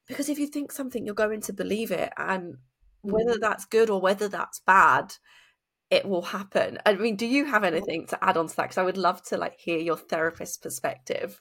Because 0.07 0.29
if 0.29 0.39
you 0.39 0.47
think 0.47 0.71
something 0.71 1.05
you're 1.05 1.15
going 1.15 1.41
to 1.43 1.53
believe 1.53 1.91
it 1.91 2.13
and 2.17 2.57
whether 3.03 3.35
mm. 3.35 3.41
that's 3.41 3.65
good 3.65 3.91
or 3.91 4.01
whether 4.01 4.29
that's 4.29 4.61
bad 4.61 5.15
it 5.91 6.07
will 6.07 6.23
happen. 6.23 6.79
I 6.85 6.95
mean 6.95 7.17
do 7.17 7.27
you 7.27 7.45
have 7.45 7.65
anything 7.65 8.07
to 8.09 8.25
add 8.25 8.37
on 8.37 8.49
to 8.49 8.57
that? 8.57 8.65
Because 8.65 8.79
i 8.79 8.83
would 8.83 8.97
love 8.97 9.23
to 9.25 9.37
like 9.37 9.59
hear 9.59 9.79
your 9.79 9.97
therapist 9.97 10.63
perspective. 10.63 11.41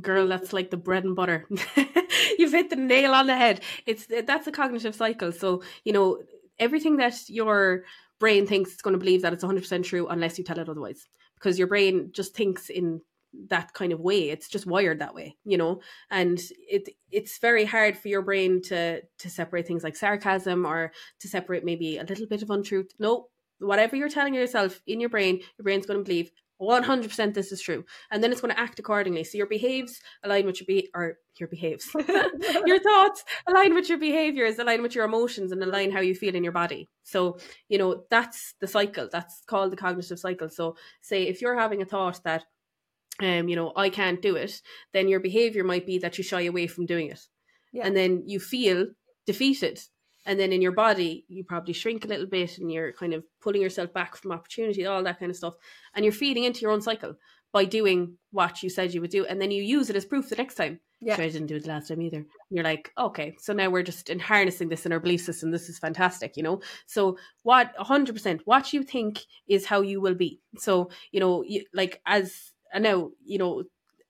Girl 0.00 0.28
that's 0.28 0.52
like 0.52 0.70
the 0.70 0.76
bread 0.76 1.04
and 1.04 1.16
butter. 1.16 1.48
You've 2.38 2.52
hit 2.52 2.70
the 2.70 2.76
nail 2.76 3.12
on 3.12 3.26
the 3.26 3.36
head. 3.36 3.60
It's 3.86 4.06
that's 4.26 4.46
a 4.46 4.52
cognitive 4.52 4.94
cycle. 4.94 5.32
So 5.32 5.62
you 5.84 5.92
know 5.92 6.18
everything 6.58 6.96
that 6.96 7.28
your 7.28 7.84
brain 8.18 8.46
thinks 8.46 8.72
it's 8.72 8.82
going 8.82 8.92
to 8.94 8.98
believe 8.98 9.22
that 9.22 9.32
it's 9.32 9.44
100% 9.44 9.84
true 9.84 10.06
unless 10.08 10.38
you 10.38 10.44
tell 10.44 10.58
it 10.58 10.68
otherwise. 10.68 11.06
Because 11.34 11.58
your 11.58 11.68
brain 11.68 12.10
just 12.12 12.34
thinks 12.34 12.70
in 12.70 13.02
that 13.48 13.72
kind 13.72 13.92
of 13.92 14.00
way. 14.00 14.30
It's 14.30 14.48
just 14.48 14.66
wired 14.66 15.00
that 15.00 15.14
way 15.14 15.36
you 15.44 15.56
know? 15.56 15.80
And 16.10 16.40
it 16.68 16.88
it's 17.10 17.38
very 17.38 17.64
hard 17.64 17.96
for 17.96 18.08
your 18.08 18.22
brain 18.22 18.60
to 18.62 19.00
to 19.00 19.30
separate 19.30 19.66
things 19.66 19.84
like 19.84 19.96
sarcasm 19.96 20.66
or 20.66 20.92
to 21.20 21.28
separate 21.28 21.64
maybe 21.64 21.96
a 21.96 22.04
little 22.04 22.26
bit 22.26 22.42
of 22.42 22.50
untruth. 22.50 22.92
No 22.98 23.28
whatever 23.58 23.96
you're 23.96 24.10
telling 24.10 24.34
yourself 24.34 24.82
in 24.86 25.00
your 25.00 25.08
brain 25.08 25.40
your 25.58 25.62
brain's 25.62 25.86
going 25.86 25.98
to 25.98 26.04
believe 26.04 26.30
100% 26.60 27.34
this 27.34 27.52
is 27.52 27.60
true. 27.60 27.84
And 28.10 28.22
then 28.22 28.32
it's 28.32 28.40
going 28.40 28.54
to 28.54 28.58
act 28.58 28.78
accordingly. 28.78 29.24
So 29.24 29.36
your 29.36 29.46
behaves 29.46 30.00
align 30.24 30.46
with 30.46 30.58
your 30.58 30.66
be 30.66 30.88
or 30.94 31.18
your 31.38 31.48
behaves. 31.48 31.90
Your 32.64 32.80
thoughts 32.80 33.22
align 33.46 33.74
with 33.74 33.90
your 33.90 33.98
behaviors 33.98 34.58
align 34.58 34.80
with 34.80 34.94
your 34.94 35.04
emotions 35.04 35.52
and 35.52 35.62
align 35.62 35.90
how 35.90 36.00
you 36.00 36.14
feel 36.14 36.34
in 36.34 36.42
your 36.42 36.52
body. 36.52 36.88
So 37.02 37.36
you 37.68 37.76
know 37.76 38.04
that's 38.10 38.54
the 38.58 38.66
cycle. 38.66 39.10
That's 39.12 39.42
called 39.46 39.70
the 39.70 39.76
cognitive 39.76 40.18
cycle. 40.18 40.48
So 40.48 40.76
say 41.02 41.24
if 41.24 41.42
you're 41.42 41.58
having 41.58 41.82
a 41.82 41.84
thought 41.84 42.22
that 42.24 42.46
um, 43.20 43.48
you 43.48 43.56
know, 43.56 43.72
I 43.76 43.88
can't 43.88 44.22
do 44.22 44.36
it, 44.36 44.60
then 44.92 45.08
your 45.08 45.20
behavior 45.20 45.64
might 45.64 45.86
be 45.86 45.98
that 45.98 46.18
you 46.18 46.24
shy 46.24 46.42
away 46.42 46.66
from 46.66 46.86
doing 46.86 47.10
it. 47.10 47.20
Yeah. 47.72 47.86
And 47.86 47.96
then 47.96 48.22
you 48.26 48.40
feel 48.40 48.86
defeated. 49.26 49.80
And 50.24 50.40
then 50.40 50.52
in 50.52 50.60
your 50.60 50.72
body, 50.72 51.24
you 51.28 51.44
probably 51.44 51.72
shrink 51.72 52.04
a 52.04 52.08
little 52.08 52.26
bit 52.26 52.58
and 52.58 52.70
you're 52.70 52.92
kind 52.92 53.14
of 53.14 53.24
pulling 53.40 53.62
yourself 53.62 53.92
back 53.92 54.16
from 54.16 54.32
opportunity, 54.32 54.84
all 54.84 55.02
that 55.04 55.20
kind 55.20 55.30
of 55.30 55.36
stuff. 55.36 55.54
And 55.94 56.04
you're 56.04 56.12
feeding 56.12 56.44
into 56.44 56.60
your 56.60 56.72
own 56.72 56.82
cycle 56.82 57.16
by 57.52 57.64
doing 57.64 58.18
what 58.32 58.62
you 58.62 58.68
said 58.68 58.92
you 58.92 59.00
would 59.00 59.10
do. 59.10 59.24
And 59.24 59.40
then 59.40 59.50
you 59.50 59.62
use 59.62 59.88
it 59.88 59.96
as 59.96 60.04
proof 60.04 60.28
the 60.28 60.36
next 60.36 60.56
time. 60.56 60.80
Yeah. 61.00 61.14
I 61.14 61.28
didn't 61.28 61.46
do 61.46 61.56
it 61.56 61.62
the 61.62 61.68
last 61.68 61.88
time 61.88 62.02
either. 62.02 62.18
And 62.18 62.26
you're 62.50 62.64
like, 62.64 62.90
okay, 62.98 63.36
so 63.38 63.52
now 63.52 63.68
we're 63.68 63.82
just 63.82 64.08
in 64.08 64.18
harnessing 64.18 64.68
this 64.68 64.86
in 64.86 64.92
our 64.92 65.00
belief 65.00 65.20
system. 65.20 65.50
This 65.50 65.68
is 65.68 65.78
fantastic, 65.78 66.36
you 66.36 66.42
know? 66.42 66.60
So 66.86 67.18
what 67.42 67.76
100% 67.76 68.40
what 68.46 68.72
you 68.72 68.82
think 68.82 69.20
is 69.46 69.66
how 69.66 69.82
you 69.82 70.00
will 70.00 70.14
be. 70.14 70.40
So, 70.58 70.90
you 71.12 71.20
know, 71.20 71.44
you, 71.46 71.64
like 71.72 72.00
as 72.06 72.52
I 72.74 72.78
know, 72.78 73.12
you 73.24 73.38
know, 73.38 73.64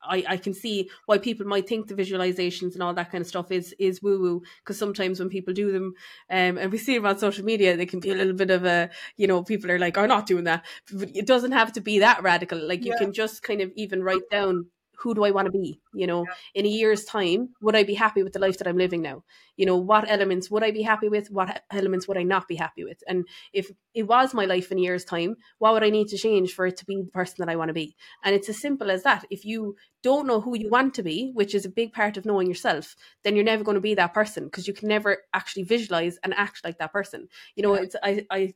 I, 0.09 0.25
I 0.29 0.37
can 0.37 0.55
see 0.55 0.91
why 1.07 1.19
people 1.19 1.47
might 1.47 1.69
think 1.69 1.89
the 1.89 1.95
visualizations 1.95 2.75
and 2.75 2.83
all 2.83 2.95
that 2.95 3.11
kind 3.11 3.23
of 3.23 3.29
stuff 3.29 3.51
is 3.51 3.75
is 3.79 4.03
woo 4.03 4.21
woo 4.21 4.43
because 4.63 4.79
sometimes 4.79 5.19
when 5.19 5.29
people 5.29 5.53
do 5.55 5.73
them 5.73 5.95
um, 6.31 6.59
and 6.59 6.71
we 6.71 6.79
see 6.79 6.95
them 6.95 7.07
on 7.07 7.19
social 7.19 7.45
media 7.45 7.77
they 7.77 7.87
can 7.87 8.01
be 8.01 8.11
a 8.11 8.15
little 8.15 8.35
bit 8.35 8.51
of 8.51 8.65
a 8.65 8.91
you 9.17 9.27
know 9.27 9.43
people 9.43 9.71
are 9.71 9.79
like 9.79 9.99
I'm 9.99 10.09
not 10.09 10.27
doing 10.27 10.45
that 10.45 10.65
but 10.93 11.11
it 11.15 11.27
doesn't 11.27 11.53
have 11.53 11.73
to 11.73 11.81
be 11.81 11.99
that 12.01 12.23
radical 12.23 12.59
like 12.59 12.85
you 12.85 12.93
yeah. 12.93 12.99
can 12.99 13.13
just 13.13 13.43
kind 13.43 13.61
of 13.61 13.73
even 13.75 14.03
write 14.03 14.29
down 14.31 14.67
who 14.99 15.15
do 15.15 15.25
I 15.25 15.31
want 15.31 15.47
to 15.47 15.53
be? 15.53 15.81
You 15.95 16.07
know, 16.07 16.25
yeah. 16.25 16.35
in 16.55 16.67
a 16.67 16.69
year's 16.69 17.05
time, 17.05 17.51
would 17.61 17.77
I 17.77 17.85
be 17.85 17.95
happy 17.95 18.23
with 18.23 18.33
the 18.33 18.39
life 18.39 18.59
that 18.59 18.69
I'm 18.69 18.79
living 18.79 19.03
now? 19.03 19.25
You 19.57 19.67
know, 19.67 19.77
what 19.77 20.11
elements 20.11 20.51
would 20.51 20.63
I 20.63 20.71
be 20.71 20.83
happy 20.83 21.09
with? 21.09 21.31
What 21.31 21.63
elements 21.71 22.07
would 22.07 22.19
I 22.19 22.23
not 22.23 22.49
be 22.49 22.57
happy 22.57 22.85
with? 22.85 23.03
And 23.09 23.27
if 23.53 23.71
it 23.95 24.05
was 24.05 24.35
my 24.35 24.45
life 24.45 24.71
in 24.71 24.79
a 24.79 24.83
year's 24.83 25.05
time, 25.05 25.37
what 25.59 25.73
would 25.73 25.85
I 25.85 25.91
need 25.91 26.09
to 26.09 26.19
change 26.19 26.53
for 26.53 26.67
it 26.67 26.77
to 26.79 26.85
be 26.85 27.03
the 27.03 27.11
person 27.11 27.37
that 27.39 27.49
I 27.51 27.57
want 27.57 27.69
to 27.69 27.75
be? 27.75 27.97
And 28.23 28.35
it's 28.35 28.49
as 28.49 28.61
simple 28.61 28.91
as 28.91 29.03
that. 29.05 29.25
If 29.31 29.45
you 29.45 29.77
don't 30.03 30.27
know 30.27 30.41
who 30.41 30.57
you 30.57 30.71
want 30.71 30.95
to 30.95 31.03
be, 31.03 31.31
which 31.35 31.55
is 31.55 31.65
a 31.65 31.71
big 31.71 31.93
part 31.93 32.17
of 32.17 32.25
knowing 32.25 32.49
yourself, 32.49 32.95
then 33.25 33.35
you're 33.35 33.45
never 33.45 33.65
going 33.65 33.75
to 33.75 33.81
be 33.81 33.95
that 33.95 34.15
person 34.15 34.45
because 34.45 34.69
you 34.69 34.75
can 34.75 34.89
never 34.89 35.19
actually 35.33 35.65
visualize 35.65 36.19
and 36.23 36.35
act 36.35 36.61
like 36.65 36.79
that 36.79 36.93
person. 36.93 37.29
You 37.55 37.63
know, 37.63 37.75
yeah. 37.75 37.83
it's 37.83 37.97
I, 38.03 38.27
I 38.31 38.55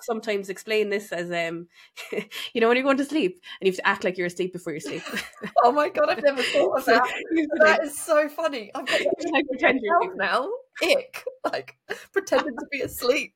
sometimes 0.00 0.48
explain 0.48 0.88
this 0.88 1.12
as 1.12 1.30
um 1.30 1.66
you 2.52 2.60
know 2.60 2.68
when 2.68 2.76
you're 2.76 2.84
going 2.84 2.96
to 2.96 3.04
sleep 3.04 3.40
and 3.60 3.66
you 3.66 3.72
have 3.72 3.76
to 3.76 3.86
act 3.86 4.04
like 4.04 4.16
you're 4.18 4.26
asleep 4.26 4.52
before 4.52 4.72
you 4.72 4.80
sleep. 4.80 5.02
Oh 5.64 5.70
my 5.72 5.88
god 5.88 6.08
i've 6.10 6.22
never 6.22 6.42
thought 6.42 6.78
of 6.78 6.84
that. 6.86 7.08
That 7.60 7.84
is 7.84 7.96
so 7.98 8.28
funny. 8.28 8.70
I'm 8.74 8.84
like 8.84 9.46
pretending 9.48 9.82
now 10.16 10.48
ick 10.82 11.24
like 11.52 11.76
pretending 12.12 12.56
to 12.56 12.66
be 12.70 12.80
asleep. 12.80 13.34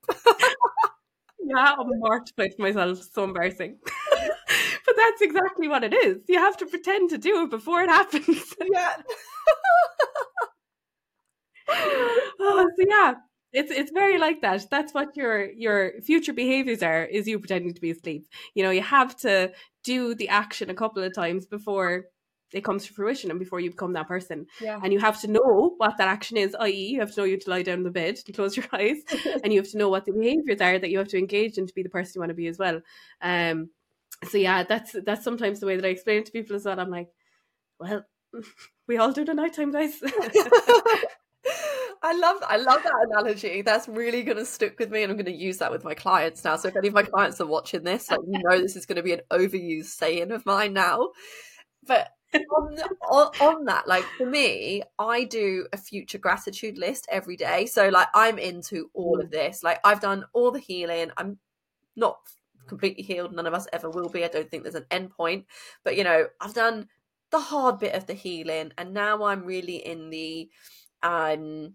Yeah 1.45 1.75
i'm 1.79 1.89
mortified 2.01 2.55
for 2.57 2.63
myself. 2.63 2.99
So 3.13 3.25
embarrassing. 3.25 3.79
But 4.87 4.95
that's 4.97 5.21
exactly 5.23 5.69
what 5.69 5.85
it 5.85 5.93
is. 5.93 6.19
You 6.29 6.39
have 6.39 6.57
to 6.59 6.67
pretend 6.67 7.11
to 7.11 7.19
do 7.19 7.43
it 7.43 7.51
before 7.51 7.83
it 7.83 7.89
happens. 7.91 8.55
Yeah. 8.73 8.97
Oh, 12.39 12.69
so 12.77 12.85
yeah 12.89 13.15
it's 13.53 13.71
it's 13.71 13.91
very 13.91 14.19
like 14.19 14.41
that. 14.43 14.67
That's 14.71 14.93
what 14.93 15.17
your 15.17 15.51
your 15.53 16.01
future 16.03 16.33
behaviors 16.33 16.83
are. 16.83 17.05
Is 17.05 17.27
you 17.27 17.39
pretending 17.39 17.75
to 17.75 17.81
be 17.81 17.91
asleep. 17.91 18.27
You 18.55 18.65
know, 18.65 18.71
you 18.71 18.83
have 18.83 19.17
to 19.19 19.53
do 19.85 20.15
the 20.15 20.29
action 20.29 20.71
a 20.71 20.75
couple 20.75 21.03
of 21.03 21.15
times 21.15 21.47
before 21.47 22.07
it 22.53 22.65
comes 22.65 22.87
to 22.87 22.93
fruition 22.93 23.31
and 23.31 23.41
before 23.41 23.61
you 23.61 23.71
become 23.71 23.93
that 23.95 24.09
person. 24.09 24.47
Yeah. 24.61 24.81
And 24.83 24.93
you 24.93 25.01
have 25.01 25.21
to 25.23 25.29
know 25.29 25.75
what 25.79 25.97
that 25.99 26.09
action 26.09 26.37
is, 26.37 26.55
i.e., 26.61 26.89
you 26.93 27.01
have 27.01 27.13
to 27.13 27.21
know 27.21 27.25
you 27.25 27.39
to 27.39 27.51
lie 27.51 27.63
down 27.63 27.79
in 27.79 27.85
the 27.85 27.91
bed 27.91 28.17
to 28.17 28.33
close 28.33 28.57
your 28.57 28.67
eyes. 28.73 28.99
and 29.43 29.53
you 29.53 29.61
have 29.61 29.71
to 29.71 29.79
know 29.79 29.89
what 29.89 30.05
the 30.05 30.13
behaviors 30.13 30.61
are 30.61 30.79
that 30.79 30.91
you 30.91 30.99
have 30.99 31.09
to 31.09 31.19
engage 31.19 31.59
in 31.59 31.67
to 31.67 31.75
be 31.75 31.83
the 31.83 31.89
person 31.89 32.13
you 32.15 32.21
want 32.21 32.31
to 32.31 32.35
be 32.35 32.47
as 32.47 32.59
well. 32.59 32.81
Um 33.21 33.71
so 34.25 34.39
yeah, 34.39 34.63
that's 34.63 34.95
that's 35.05 35.25
sometimes 35.25 35.61
the 35.61 35.67
way 35.67 35.77
that 35.77 35.85
I 35.85 35.89
explain 35.89 36.19
it 36.19 36.27
to 36.27 36.33
people 36.33 36.57
as 36.57 36.65
well. 36.65 36.81
I'm 36.81 36.91
like, 36.91 37.09
well, 37.79 38.05
we 38.89 38.97
all 38.97 39.13
do 39.13 39.25
the 39.25 39.35
nighttime, 39.35 39.73
guys. 39.73 40.01
I 42.07 42.13
love 42.13 42.37
I 42.47 42.57
love 42.57 42.85
that 42.85 43.09
analogy. 43.11 43.63
That's 43.63 43.89
really 43.89 44.23
going 44.23 44.39
to 44.39 44.45
stick 44.45 44.79
with 44.79 44.93
me, 44.93 45.03
and 45.03 45.11
I'm 45.11 45.17
going 45.17 45.27
to 45.27 45.33
use 45.33 45.59
that 45.59 45.73
with 45.73 45.83
my 45.83 45.95
clients 45.95 46.45
now. 46.45 46.55
So 46.55 46.69
if 46.69 46.77
any 46.77 46.87
of 46.87 46.95
my 46.95 47.03
clients 47.15 47.41
are 47.41 47.47
watching 47.47 47.83
this, 47.83 48.09
like 48.09 48.21
you 48.29 48.41
know, 48.45 48.61
this 48.61 48.77
is 48.77 48.87
going 48.87 48.97
to 48.97 49.03
be 49.03 49.13
an 49.13 49.23
overused 49.33 49.87
saying 49.87 50.31
of 50.31 50.47
mine 50.47 50.73
now. 50.73 51.11
But 51.85 52.13
on, 52.33 52.79
on, 53.11 53.27
on 53.41 53.65
that, 53.65 53.89
like 53.89 54.05
for 54.17 54.25
me, 54.25 54.85
I 55.01 55.25
do 55.25 55.67
a 55.73 55.77
future 55.77 56.19
gratitude 56.19 56.79
list 56.79 57.09
every 57.11 57.37
day. 57.37 57.67
So 57.67 57.89
like 57.89 58.07
I'm 58.15 58.39
into 58.39 58.89
all 58.95 59.21
of 59.21 59.33
this. 59.33 59.65
Like 59.65 59.81
I've 59.83 60.01
done 60.01 60.27
all 60.33 60.53
the 60.53 60.61
healing. 60.61 61.11
I'm 61.17 61.39
not 61.97 62.19
completely 62.69 63.03
healed. 63.03 63.33
None 63.33 63.49
of 63.49 63.55
us 63.55 63.67
ever 63.73 63.91
will 63.91 64.11
be. 64.11 64.25
I 64.25 64.29
don't 64.29 64.49
think 64.49 64.63
there's 64.63 64.77
an 64.77 64.87
end 64.93 65.11
point. 65.11 65.47
But 65.83 65.97
you 65.97 66.05
know, 66.05 66.29
I've 66.41 66.55
done 66.55 66.87
the 67.31 67.41
hard 67.41 67.81
bit 67.81 67.97
of 67.97 68.07
the 68.07 68.15
healing, 68.15 68.71
and 68.79 68.95
now 68.95 69.25
I'm 69.25 69.45
really 69.45 69.85
in 69.85 70.11
the 70.11 70.49
um 71.03 71.75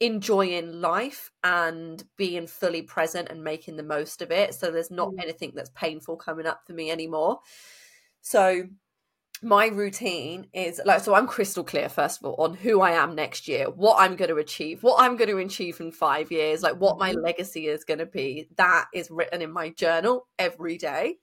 enjoying 0.00 0.80
life 0.80 1.30
and 1.42 2.04
being 2.16 2.46
fully 2.46 2.82
present 2.82 3.28
and 3.30 3.42
making 3.42 3.76
the 3.76 3.82
most 3.82 4.20
of 4.20 4.30
it. 4.30 4.54
So 4.54 4.70
there's 4.70 4.90
not 4.90 5.10
mm. 5.12 5.22
anything 5.22 5.52
that's 5.54 5.70
painful 5.70 6.16
coming 6.16 6.46
up 6.46 6.60
for 6.66 6.72
me 6.72 6.90
anymore. 6.90 7.40
So 8.20 8.64
my 9.42 9.66
routine 9.66 10.46
is 10.54 10.80
like 10.86 11.02
so 11.02 11.14
I'm 11.14 11.26
crystal 11.26 11.62
clear 11.62 11.88
first 11.88 12.20
of 12.20 12.24
all 12.26 12.42
on 12.42 12.54
who 12.54 12.80
I 12.80 12.92
am 12.92 13.14
next 13.14 13.48
year, 13.48 13.70
what 13.70 13.96
I'm 14.00 14.16
going 14.16 14.30
to 14.30 14.36
achieve, 14.36 14.82
what 14.82 15.00
I'm 15.00 15.16
going 15.16 15.30
to 15.30 15.38
achieve 15.38 15.80
in 15.80 15.92
5 15.92 16.32
years, 16.32 16.62
like 16.62 16.76
what 16.76 16.98
my 16.98 17.12
mm-hmm. 17.12 17.22
legacy 17.22 17.66
is 17.66 17.84
going 17.84 17.98
to 17.98 18.06
be. 18.06 18.48
That 18.56 18.86
is 18.94 19.10
written 19.10 19.42
in 19.42 19.52
my 19.52 19.70
journal 19.70 20.26
every 20.38 20.78
day. 20.78 21.16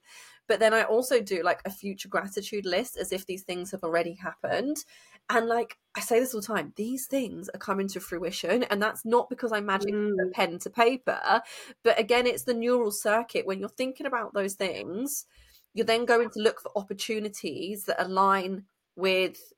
But 0.46 0.60
then 0.60 0.74
I 0.74 0.82
also 0.82 1.20
do 1.20 1.42
like 1.42 1.60
a 1.64 1.70
future 1.70 2.08
gratitude 2.08 2.66
list 2.66 2.96
as 2.98 3.12
if 3.12 3.26
these 3.26 3.42
things 3.42 3.70
have 3.70 3.82
already 3.82 4.14
happened. 4.14 4.76
And 5.30 5.46
like 5.46 5.78
I 5.96 6.00
say 6.00 6.20
this 6.20 6.34
all 6.34 6.40
the 6.40 6.46
time, 6.46 6.72
these 6.76 7.06
things 7.06 7.48
are 7.48 7.58
coming 7.58 7.88
to 7.88 8.00
fruition. 8.00 8.64
And 8.64 8.82
that's 8.82 9.04
not 9.04 9.30
because 9.30 9.52
I'm 9.52 9.66
magic 9.66 9.94
mm. 9.94 10.32
pen 10.32 10.58
to 10.60 10.70
paper. 10.70 11.42
But 11.82 11.98
again, 11.98 12.26
it's 12.26 12.44
the 12.44 12.54
neural 12.54 12.90
circuit. 12.90 13.46
When 13.46 13.58
you're 13.58 13.68
thinking 13.68 14.06
about 14.06 14.34
those 14.34 14.54
things, 14.54 15.26
you're 15.72 15.86
then 15.86 16.04
going 16.04 16.30
to 16.30 16.40
look 16.40 16.60
for 16.60 16.72
opportunities 16.76 17.84
that 17.84 18.02
align 18.02 18.64
with 18.96 19.52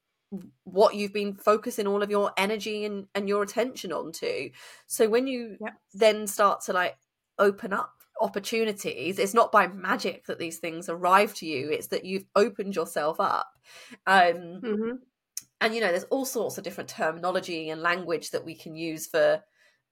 what 0.64 0.94
you've 0.94 1.12
been 1.12 1.34
focusing 1.34 1.86
all 1.86 2.02
of 2.02 2.10
your 2.10 2.32
energy 2.36 2.84
and, 2.84 3.06
and 3.14 3.28
your 3.28 3.42
attention 3.42 3.92
onto. 3.92 4.50
So 4.86 5.08
when 5.08 5.26
you 5.26 5.56
yep. 5.60 5.74
then 5.94 6.26
start 6.26 6.62
to 6.62 6.72
like 6.72 6.96
open 7.38 7.72
up 7.72 7.92
opportunities 8.20 9.18
it's 9.18 9.34
not 9.34 9.52
by 9.52 9.66
magic 9.66 10.24
that 10.24 10.38
these 10.38 10.58
things 10.58 10.88
arrive 10.88 11.34
to 11.34 11.44
you 11.44 11.68
it's 11.70 11.88
that 11.88 12.04
you've 12.04 12.24
opened 12.34 12.74
yourself 12.74 13.20
up 13.20 13.52
um 14.06 14.60
mm-hmm. 14.62 14.92
And 15.60 15.74
you 15.74 15.80
know 15.80 15.88
there's 15.88 16.04
all 16.04 16.24
sorts 16.24 16.58
of 16.58 16.64
different 16.64 16.90
terminology 16.90 17.70
and 17.70 17.80
language 17.80 18.30
that 18.30 18.44
we 18.44 18.54
can 18.54 18.74
use 18.74 19.06
for 19.06 19.42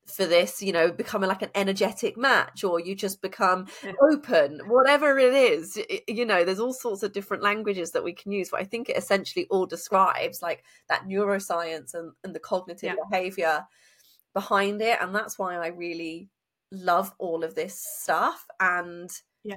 for 0.06 0.26
this 0.26 0.60
you 0.62 0.72
know 0.72 0.92
becoming 0.92 1.28
like 1.28 1.40
an 1.40 1.50
energetic 1.54 2.16
match 2.16 2.62
or 2.62 2.78
you 2.78 2.94
just 2.94 3.22
become 3.22 3.66
yeah. 3.82 3.92
open 4.12 4.60
whatever 4.66 5.18
it 5.18 5.32
is 5.32 5.78
you 6.06 6.26
know 6.26 6.44
there's 6.44 6.60
all 6.60 6.74
sorts 6.74 7.02
of 7.02 7.12
different 7.12 7.42
languages 7.42 7.92
that 7.92 8.04
we 8.04 8.12
can 8.12 8.30
use 8.30 8.50
but 8.50 8.60
i 8.60 8.64
think 8.64 8.88
it 8.88 8.98
essentially 8.98 9.46
all 9.50 9.64
describes 9.64 10.42
like 10.42 10.62
that 10.88 11.06
neuroscience 11.06 11.94
and, 11.94 12.12
and 12.22 12.34
the 12.34 12.40
cognitive 12.40 12.94
yeah. 12.96 13.04
behavior 13.08 13.64
behind 14.34 14.82
it 14.82 14.98
and 15.00 15.14
that's 15.14 15.38
why 15.38 15.56
i 15.56 15.68
really 15.68 16.28
love 16.70 17.12
all 17.18 17.42
of 17.42 17.54
this 17.54 17.82
stuff 18.02 18.44
and 18.60 19.10
yeah 19.42 19.54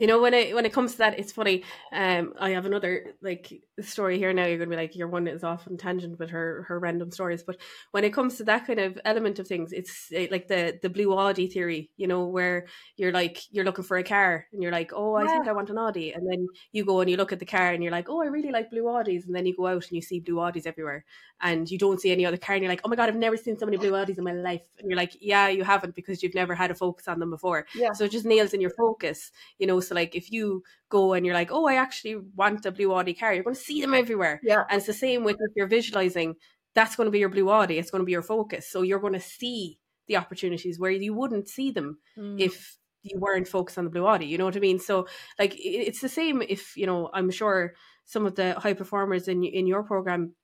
you 0.00 0.06
know 0.06 0.20
when 0.20 0.34
it 0.34 0.54
when 0.54 0.66
it 0.66 0.72
comes 0.72 0.92
to 0.92 0.98
that 0.98 1.18
it's 1.18 1.32
funny 1.32 1.62
um 1.92 2.32
i 2.38 2.50
have 2.50 2.66
another 2.66 3.14
like 3.22 3.62
story 3.80 4.18
here 4.18 4.32
now 4.32 4.44
you're 4.44 4.58
gonna 4.58 4.70
be 4.70 4.76
like 4.76 4.96
your 4.96 5.08
one 5.08 5.26
is 5.26 5.44
off 5.44 5.66
on 5.68 5.76
tangent 5.76 6.18
with 6.18 6.30
her 6.30 6.64
her 6.68 6.78
random 6.78 7.10
stories 7.10 7.42
but 7.42 7.56
when 7.92 8.04
it 8.04 8.12
comes 8.12 8.36
to 8.36 8.44
that 8.44 8.66
kind 8.66 8.78
of 8.78 8.98
element 9.04 9.38
of 9.38 9.46
things 9.46 9.72
it's 9.72 10.10
eh, 10.12 10.26
like 10.30 10.48
the 10.48 10.78
the 10.82 10.90
blue 10.90 11.12
audi 11.16 11.46
theory 11.46 11.90
you 11.96 12.06
know 12.06 12.26
where 12.26 12.66
you're 12.96 13.12
like 13.12 13.42
you're 13.50 13.64
looking 13.64 13.84
for 13.84 13.96
a 13.96 14.04
car 14.04 14.46
and 14.52 14.62
you're 14.62 14.72
like 14.72 14.92
oh 14.94 15.14
i 15.14 15.22
yeah. 15.22 15.32
think 15.32 15.48
i 15.48 15.52
want 15.52 15.70
an 15.70 15.78
audi 15.78 16.12
and 16.12 16.28
then 16.30 16.46
you 16.72 16.84
go 16.84 17.00
and 17.00 17.10
you 17.10 17.16
look 17.16 17.32
at 17.32 17.38
the 17.38 17.46
car 17.46 17.70
and 17.70 17.82
you're 17.82 17.92
like 17.92 18.08
oh 18.08 18.22
i 18.22 18.26
really 18.26 18.50
like 18.50 18.70
blue 18.70 18.84
audis 18.84 19.26
and 19.26 19.34
then 19.34 19.46
you 19.46 19.56
go 19.56 19.66
out 19.66 19.84
and 19.84 19.92
you 19.92 20.02
see 20.02 20.20
blue 20.20 20.36
audis 20.36 20.66
everywhere 20.66 21.04
and 21.40 21.70
you 21.70 21.78
don't 21.78 22.00
see 22.00 22.10
any 22.10 22.26
other 22.26 22.36
car 22.36 22.56
and 22.56 22.64
you're 22.64 22.72
like 22.72 22.80
oh 22.84 22.88
my 22.88 22.96
god 22.96 23.08
i've 23.08 23.16
never 23.16 23.36
seen 23.36 23.56
so 23.56 23.64
many 23.64 23.76
blue 23.76 23.92
audis 23.92 24.18
in 24.18 24.24
my 24.24 24.32
life 24.32 24.62
and 24.78 24.90
you're 24.90 24.98
like 24.98 25.16
yeah 25.20 25.48
you 25.48 25.62
haven't 25.62 25.94
because 25.94 26.22
you've 26.22 26.34
never 26.34 26.54
had 26.54 26.70
a 26.70 26.74
focus 26.74 27.06
on 27.06 27.18
them 27.18 27.30
before 27.30 27.66
yeah. 27.74 27.92
so 27.92 28.04
it 28.04 28.10
just 28.10 28.24
nails 28.24 28.52
in 28.52 28.60
your 28.60 28.70
focus 28.70 29.30
you 29.58 29.66
know 29.68 29.80
so 29.80 29.94
like 29.94 30.14
if 30.16 30.26
you 30.32 30.62
go 30.96 31.12
and 31.14 31.24
you're 31.24 31.40
like 31.40 31.52
oh 31.52 31.66
i 31.72 31.74
actually 31.74 32.16
want 32.40 32.66
a 32.66 32.72
blue 32.72 32.92
audi 32.92 33.14
car 33.14 33.32
you're 33.32 33.44
going 33.48 33.54
to 33.62 33.68
see 33.70 33.80
them 33.80 33.94
everywhere. 33.94 34.40
Yeah. 34.42 34.64
And 34.68 34.78
it's 34.78 34.86
the 34.86 34.92
same 35.06 35.20
with 35.26 35.36
if 35.46 35.52
you're 35.56 35.68
visualizing 35.78 36.34
that's 36.74 36.96
going 36.96 37.06
to 37.06 37.16
be 37.16 37.22
your 37.24 37.34
blue 37.36 37.48
audi 37.50 37.78
it's 37.78 37.90
going 37.92 38.02
to 38.04 38.10
be 38.10 38.16
your 38.18 38.28
focus. 38.34 38.62
So 38.72 38.82
you're 38.82 39.04
going 39.06 39.18
to 39.20 39.28
see 39.38 39.78
the 40.08 40.16
opportunities 40.16 40.78
where 40.80 40.90
you 41.06 41.14
wouldn't 41.14 41.48
see 41.48 41.70
them 41.70 41.98
Mm. 42.18 42.40
if 42.48 42.54
you 43.02 43.16
weren't 43.20 43.48
focused 43.56 43.78
on 43.78 43.84
the 43.84 43.90
blue 43.94 44.06
audi 44.06 44.26
you 44.26 44.38
know 44.38 44.44
what 44.48 44.56
i 44.56 44.60
mean? 44.68 44.80
So 44.80 45.06
like 45.38 45.54
it's 45.56 46.00
the 46.00 46.08
same 46.20 46.36
if 46.56 46.62
you 46.80 46.86
know 46.90 47.00
i'm 47.16 47.30
sure 47.30 47.74
some 48.14 48.26
of 48.26 48.34
the 48.34 48.48
high 48.64 48.74
performers 48.82 49.28
in 49.28 49.44
in 49.44 49.66
your 49.66 49.82
program 49.92 50.34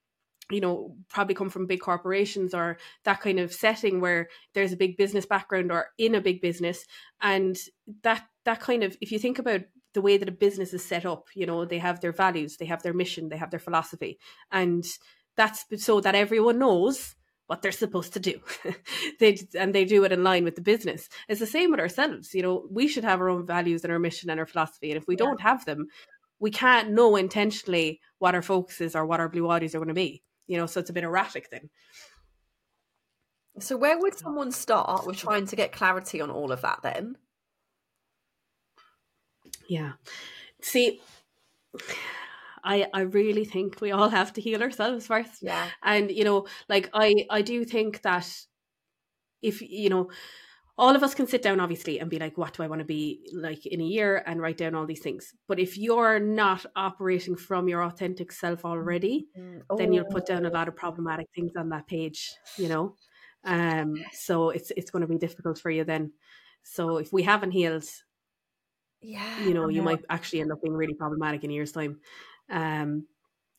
you 0.50 0.61
know 0.61 0.96
probably 1.09 1.35
come 1.35 1.50
from 1.50 1.66
big 1.66 1.80
corporations 1.80 2.54
or 2.54 2.78
that 3.04 3.20
kind 3.20 3.40
of 3.40 3.52
setting 3.52 4.00
where 4.00 4.28
there's 4.54 4.72
a 4.72 4.76
big 4.76 4.96
business 4.96 5.26
background 5.26 5.72
or 5.72 5.88
in 5.98 6.14
a 6.14 6.20
big 6.20 6.40
business. 6.40 6.85
And 7.20 7.57
that 8.02 8.24
that 8.44 8.61
kind 8.61 8.83
of 8.83 8.96
if 9.00 9.11
you 9.12 9.18
think 9.18 9.38
about 9.38 9.62
the 9.94 10.02
way 10.02 10.16
that 10.16 10.28
a 10.28 10.33
business 10.33 10.74
is 10.74 10.85
set 10.85 11.07
up 11.07 11.28
you 11.35 11.46
know 11.46 11.64
they 11.64 11.78
have 11.78 12.00
their 12.00 12.12
values 12.12 12.57
they 12.57 12.66
have 12.66 12.83
their 12.83 12.92
mission 12.92 13.28
they 13.28 13.37
have 13.37 13.50
their 13.50 13.61
philosophy. 13.61 14.18
And 14.50 14.85
that's 15.37 15.64
so 15.78 16.00
that 16.00 16.14
everyone 16.14 16.59
knows 16.59 17.16
what 17.46 17.61
they're 17.61 17.72
supposed 17.72 18.12
to 18.14 18.20
do. 18.20 18.40
They 19.20 19.38
and 19.59 19.74
they 19.74 19.85
do 19.85 20.04
it 20.04 20.12
in 20.12 20.24
line 20.24 20.44
with 20.44 20.57
the 20.57 20.62
business. 20.62 21.09
It's 21.28 21.40
the 21.40 21.46
same 21.46 21.70
with 21.70 21.80
ourselves 21.80 22.35
you 22.35 22.42
know 22.42 22.66
we 22.70 22.88
should 22.88 23.04
have 23.04 23.20
our 23.20 23.28
own 23.28 23.46
values 23.46 23.85
and 23.85 23.92
our 23.92 23.98
mission 23.98 24.30
and 24.30 24.40
our 24.40 24.46
philosophy. 24.46 24.90
And 24.90 24.98
if 25.00 25.07
we 25.09 25.16
Yeah. 25.16 25.24
don't 25.24 25.40
have 25.40 25.64
them 25.64 25.87
we 26.40 26.50
can't 26.50 26.90
know 26.90 27.16
intentionally 27.16 28.00
what 28.18 28.35
our 28.35 28.42
focus 28.42 28.80
is 28.80 28.96
or 28.96 29.07
what 29.07 29.20
our 29.20 29.28
blue 29.28 29.44
audis 29.44 29.74
are 29.74 29.78
going 29.78 29.88
to 29.88 29.94
be 29.94 30.22
you 30.46 30.57
know 30.57 30.66
so 30.66 30.80
it's 30.80 30.90
a 30.90 30.92
bit 30.92 31.04
erratic 31.04 31.50
then 31.50 31.70
so 33.61 33.76
where 33.76 33.98
would 33.98 34.14
um, 34.14 34.18
someone 34.18 34.52
start? 34.52 35.07
With 35.07 35.16
trying 35.16 35.46
to 35.46 35.57
get 35.57 35.72
clarity 35.72 36.20
on 36.20 36.30
all 36.30 36.50
of 36.50 36.62
that 36.62 36.80
then. 36.83 37.16
Yeah. 39.68 39.92
See 40.61 41.00
i 42.62 42.87
i 42.94 43.00
really 43.00 43.44
think 43.44 43.80
we 43.80 43.90
all 43.90 44.09
have 44.09 44.33
to 44.33 44.40
heal 44.40 44.62
ourselves 44.62 45.07
first. 45.07 45.42
Yeah. 45.42 45.68
And 45.83 46.11
you 46.11 46.24
know 46.24 46.46
like 46.68 46.88
i 46.94 47.26
i 47.30 47.42
do 47.42 47.64
think 47.64 48.02
that 48.02 48.28
if 49.42 49.61
you 49.61 49.90
know 49.90 50.11
all 50.76 50.96
of 50.96 51.02
us 51.02 51.14
can 51.14 51.26
sit 51.26 51.42
down 51.42 51.60
obviously 51.60 52.00
and 52.00 52.10
be 52.10 52.18
like 52.18 52.37
what 52.37 52.52
do 52.54 52.62
i 52.62 52.66
want 52.66 52.80
to 52.80 52.84
be 52.84 53.28
like 53.32 53.64
in 53.66 53.80
a 53.80 53.84
year? 53.84 54.22
and 54.26 54.40
write 54.40 54.56
down 54.58 54.74
all 54.74 54.87
these 54.87 55.00
things. 55.02 55.34
But 55.46 55.60
if 55.60 55.76
you're 55.78 56.18
not 56.20 56.66
operating 56.76 57.37
from 57.37 57.68
your 57.68 57.82
authentic 57.82 58.32
self 58.32 58.64
already 58.64 59.28
then 59.76 59.92
you'll 59.92 60.04
put 60.04 60.26
down 60.26 60.44
a 60.46 60.50
lot 60.50 60.68
of 60.68 60.76
problematic 60.76 61.28
things 61.34 61.52
on 61.56 61.68
that 61.70 61.87
page 61.87 62.40
you 62.56 62.68
know? 62.68 62.96
Um 63.44 64.06
so 64.12 64.50
it's 64.50 64.70
it's 64.76 64.90
going 64.90 65.02
to 65.02 65.08
be 65.08 65.18
difficult 65.18 65.58
for 65.58 65.70
you 65.70 65.84
then. 65.84 66.12
So 66.62 66.98
if 66.98 67.12
we 67.12 67.22
haven't 67.24 67.52
healed 67.52 67.84
yeah 69.00 69.37
you 69.37 69.54
know 69.54 69.68
you 69.68 69.82
might 69.82 70.04
actually 70.10 70.40
end 70.40 70.52
up 70.52 70.60
being 70.62 70.74
really 70.74 70.94
problematic 70.94 71.42
in 71.44 71.50
a 71.50 71.54
year's 71.54 71.72
time 71.72 72.00
um 72.50 73.06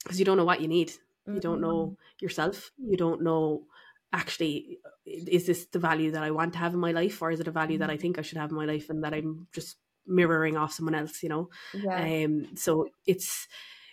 because 0.03 0.19
you 0.19 0.25
don't 0.25 0.37
know 0.37 0.45
what 0.45 0.61
you 0.61 0.67
need. 0.69 0.93
You 1.33 1.41
don't 1.41 1.61
Mm. 1.61 1.61
know 1.61 1.97
yourself. 2.21 2.71
You 2.77 2.97
don't 2.97 3.21
know 3.23 3.67
actually 4.15 4.79
is 5.05 5.45
this 5.45 5.65
the 5.73 5.79
value 5.79 6.11
that 6.11 6.23
i 6.23 6.31
want 6.31 6.53
to 6.53 6.59
have 6.59 6.73
in 6.73 6.79
my 6.79 6.91
life 6.91 7.21
or 7.21 7.31
is 7.31 7.39
it 7.39 7.47
a 7.47 7.51
value 7.51 7.79
that 7.79 7.89
i 7.89 7.97
think 7.97 8.17
i 8.17 8.21
should 8.21 8.37
have 8.37 8.49
in 8.49 8.55
my 8.55 8.65
life 8.65 8.89
and 8.89 9.03
that 9.03 9.13
i'm 9.13 9.47
just 9.53 9.77
mirroring 10.07 10.57
off 10.57 10.73
someone 10.73 10.95
else 10.95 11.23
you 11.23 11.29
know? 11.29 11.49
Yeah. 11.73 12.25
Um 12.25 12.55
so 12.55 12.87
it's 13.05 13.47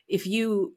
if 0.08 0.26
you 0.26 0.74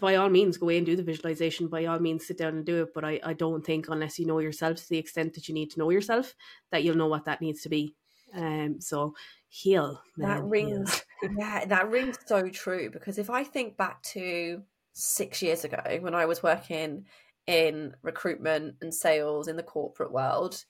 by 0.00 0.16
all 0.16 0.28
means 0.28 0.56
go 0.56 0.66
away 0.66 0.76
and 0.78 0.86
do 0.86 0.96
the 0.96 1.04
visualization. 1.04 1.68
By 1.68 1.84
all 1.84 2.00
means 2.00 2.26
sit 2.26 2.38
down 2.38 2.56
and 2.56 2.66
do 2.66 2.82
it. 2.82 2.88
But 2.94 3.04
i, 3.04 3.20
I 3.22 3.32
don't 3.32 3.64
think 3.64 3.88
unless 3.88 4.18
you 4.18 4.26
know 4.26 4.38
yourself 4.38 4.76
to 4.78 4.88
the 4.88 4.98
extent 4.98 5.34
that 5.34 5.48
you 5.48 5.54
need 5.54 5.70
to 5.72 5.78
know 5.78 5.90
yourself 5.90 6.34
that 6.72 6.82
you'll 6.82 6.96
know 6.96 7.06
what 7.06 7.26
that 7.26 7.40
needs 7.40 7.62
to 7.62 7.68
be. 7.68 7.94
Um 8.34 8.80
so 8.80 9.14
heal 9.48 10.02
man, 10.16 10.28
that 10.28 10.36
heal. 10.36 10.48
rings 10.48 11.04
yeah 11.38 11.64
that 11.64 11.90
rings 11.90 12.18
so 12.26 12.48
true. 12.48 12.90
Because 12.90 13.18
if 13.18 13.30
i 13.30 13.44
think 13.44 13.76
back 13.76 14.02
to 14.14 14.62
six 14.92 15.42
years 15.42 15.64
ago 15.64 15.98
when 16.00 16.14
i 16.14 16.26
was 16.26 16.42
working 16.42 17.04
in 17.48 17.96
recruitment 18.02 18.76
and 18.80 18.94
sales 18.94 19.48
in 19.48 19.56
the 19.56 19.62
corporate 19.64 20.12
world 20.12 20.64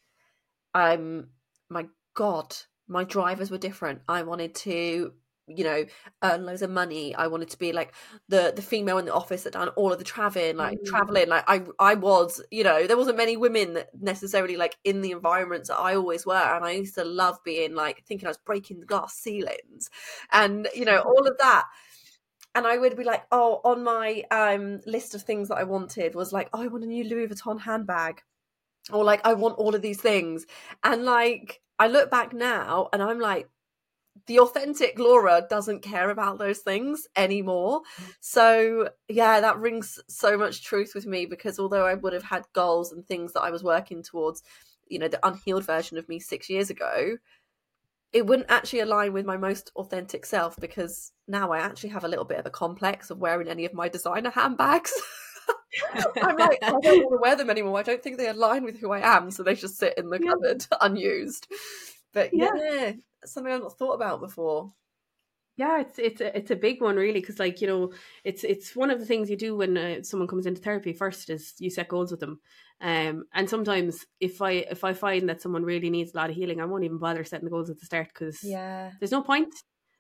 i'm 0.75 1.29
my 1.69 1.87
god 2.15 2.55
my 2.89 3.05
drivers 3.05 3.51
were 3.51 3.59
different. 3.59 4.01
I 4.09 4.23
wanted 4.23 4.55
to 4.57 5.13
you 5.51 5.65
know 5.65 5.85
earn 6.23 6.45
loads 6.45 6.61
of 6.63 6.71
money. 6.71 7.15
I 7.15 7.27
wanted 7.27 7.49
to 7.51 7.59
be 7.59 7.73
like 7.73 7.95
the 8.29 8.53
the 8.55 8.63
female 8.63 8.99
in 8.99 9.07
the 9.07 9.15
office 9.15 9.45
that 9.45 9.55
done 9.55 9.69
all 9.71 9.93
of 9.93 9.99
the 9.99 10.05
traveling 10.05 10.57
like 10.57 10.79
Mm. 10.79 10.87
traveling. 10.87 11.29
Like 11.29 11.45
i 11.49 11.63
i 11.79 11.95
was 11.95 12.43
you 12.51 12.65
know 12.65 12.87
there 12.87 12.97
wasn't 12.97 13.17
many 13.19 13.37
women 13.37 13.75
that 13.75 13.89
necessarily 14.01 14.57
like 14.57 14.77
in 14.85 15.03
the 15.03 15.11
environments 15.13 15.69
that 15.69 15.79
i 15.79 15.95
always 15.95 16.27
were. 16.27 16.35
And 16.35 16.65
i 16.65 16.73
used 16.73 16.95
to 16.97 17.05
love 17.05 17.39
being 17.45 17.75
like 17.75 18.05
thinking 18.07 18.27
i 18.27 18.31
was 18.31 18.39
breaking 18.39 18.81
the 18.81 18.87
glass 18.87 19.15
ceilings 19.15 19.91
and 20.33 20.69
you 20.75 20.85
know 20.85 20.99
all 21.01 21.27
of 21.27 21.37
that 21.39 21.65
and 22.55 22.67
I 22.67 22.79
would 22.79 22.97
be 22.97 23.05
like, 23.05 23.25
oh, 23.33 23.61
on 23.65 23.85
my 23.85 24.23
um 24.31 24.81
list 24.87 25.15
of 25.15 25.23
things 25.23 25.49
that 25.49 25.59
I 25.59 25.65
wanted 25.65 26.15
was 26.15 26.33
like, 26.33 26.49
oh, 26.53 26.63
I 26.63 26.67
want 26.69 26.85
a 26.85 26.87
new 26.87 27.05
Louis 27.05 27.29
Vuitton 27.29 27.61
handbag, 27.61 28.23
or 28.93 29.05
like 29.05 29.21
I 29.25 29.35
want 29.35 29.59
all 29.59 29.75
of 29.75 29.83
these 29.83 30.01
things, 30.01 30.47
and 30.85 31.05
like 31.05 31.61
I 31.79 31.89
look 31.89 32.11
back 32.11 32.33
now 32.33 32.89
and 32.93 33.03
I'm 33.03 33.21
like, 33.21 33.49
the 34.27 34.41
authentic 34.41 34.99
Laura 34.99 35.47
doesn't 35.49 35.83
care 35.83 36.11
about 36.11 36.39
those 36.39 36.59
things 36.59 37.07
anymore. 37.17 37.83
So 38.21 38.91
yeah, 39.09 39.41
that 39.41 39.59
rings 39.59 39.99
so 40.09 40.37
much 40.37 40.65
truth 40.65 40.93
with 40.95 41.07
me 41.07 41.27
because 41.27 41.59
although 41.59 41.87
I 41.87 41.95
would 41.95 42.13
have 42.13 42.25
had 42.25 42.45
goals 42.53 42.93
and 42.93 43.07
things 43.07 43.33
that 43.33 43.43
I 43.43 43.51
was 43.51 43.63
working 43.63 44.03
towards, 44.03 44.43
you 44.89 44.99
know, 44.99 45.09
the 45.09 45.25
unhealed 45.27 45.65
version 45.65 45.99
of 45.99 46.09
me 46.09 46.19
six 46.19 46.51
years 46.51 46.71
ago, 46.71 47.17
it 48.13 48.27
wouldn't 48.27 48.51
actually 48.51 48.81
align 48.81 49.13
with 49.13 49.27
my 49.27 49.37
most 49.37 49.71
authentic 49.77 50.25
self 50.25 50.57
because 50.59 51.13
now 51.27 51.53
I 51.53 51.59
actually 51.59 51.91
have 51.91 52.05
a 52.05 52.09
little 52.09 52.25
bit 52.25 52.39
of 52.39 52.47
a 52.47 52.51
complex 52.51 53.11
of 53.11 53.19
wearing 53.19 53.49
any 53.49 53.65
of 53.67 53.75
my 53.75 53.89
designer 53.89 54.31
handbags. 54.31 54.93
I'm 56.23 56.37
like, 56.37 56.59
I 56.63 56.71
don't 56.71 56.83
want 56.85 57.13
to 57.13 57.19
wear 57.21 57.37
them 57.37 57.51
anymore. 57.51 57.79
I 57.79 57.83
don't 57.83 58.03
think 58.03 58.17
they 58.17 58.29
align 58.29 58.65
with 58.65 58.79
who 58.81 58.93
I 58.93 59.01
am, 59.17 59.31
so 59.31 59.43
they 59.43 59.55
just 59.55 59.77
sit 59.79 59.95
in 59.99 60.09
the 60.11 60.19
Yeah. 60.23 60.31
cupboard 60.31 60.67
unused. 60.81 61.47
But 62.15 62.31
yeah, 62.33 62.51
Yeah. 62.57 62.93
something 63.25 63.53
I've 63.53 63.61
not 63.63 63.79
thought 63.79 63.95
about 63.95 64.21
before. 64.21 64.73
Yeah 65.59 65.81
it's 65.81 65.99
it's 65.99 66.21
a, 66.21 66.29
it's 66.39 66.51
a 66.53 66.57
big 66.57 66.81
one 66.81 66.97
really 66.97 67.21
because 67.21 67.39
like 67.39 67.61
you 67.61 67.67
know 67.67 67.93
it's 68.25 68.45
it's 68.45 68.75
one 68.77 68.91
of 68.91 68.99
the 69.01 69.07
things 69.07 69.29
you 69.29 69.37
do 69.37 69.57
when 69.57 69.77
uh, 69.77 70.03
someone 70.03 70.29
comes 70.29 70.47
into 70.47 70.63
therapy 70.63 70.93
first 70.93 71.29
is 71.29 71.55
you 71.59 71.69
set 71.71 71.89
goals 71.89 72.11
with 72.11 72.21
them. 72.21 72.41
Um 72.81 73.25
and 73.35 73.51
sometimes 73.51 74.07
if 74.21 74.41
i 74.41 74.53
if 74.75 74.85
i 74.85 74.93
find 74.95 75.29
that 75.29 75.43
someone 75.43 75.65
really 75.65 75.91
needs 75.91 76.15
a 76.15 76.17
lot 76.17 76.31
of 76.31 76.37
healing 76.37 76.61
i 76.61 76.65
won't 76.65 76.85
even 76.85 76.99
bother 76.99 77.25
setting 77.25 77.45
the 77.47 77.51
goals 77.57 77.71
at 77.71 77.79
the 77.81 77.87
start 77.87 78.09
because 78.15 78.39
Yeah. 78.43 78.93
there's 78.99 79.11
no 79.19 79.23
point. 79.23 79.53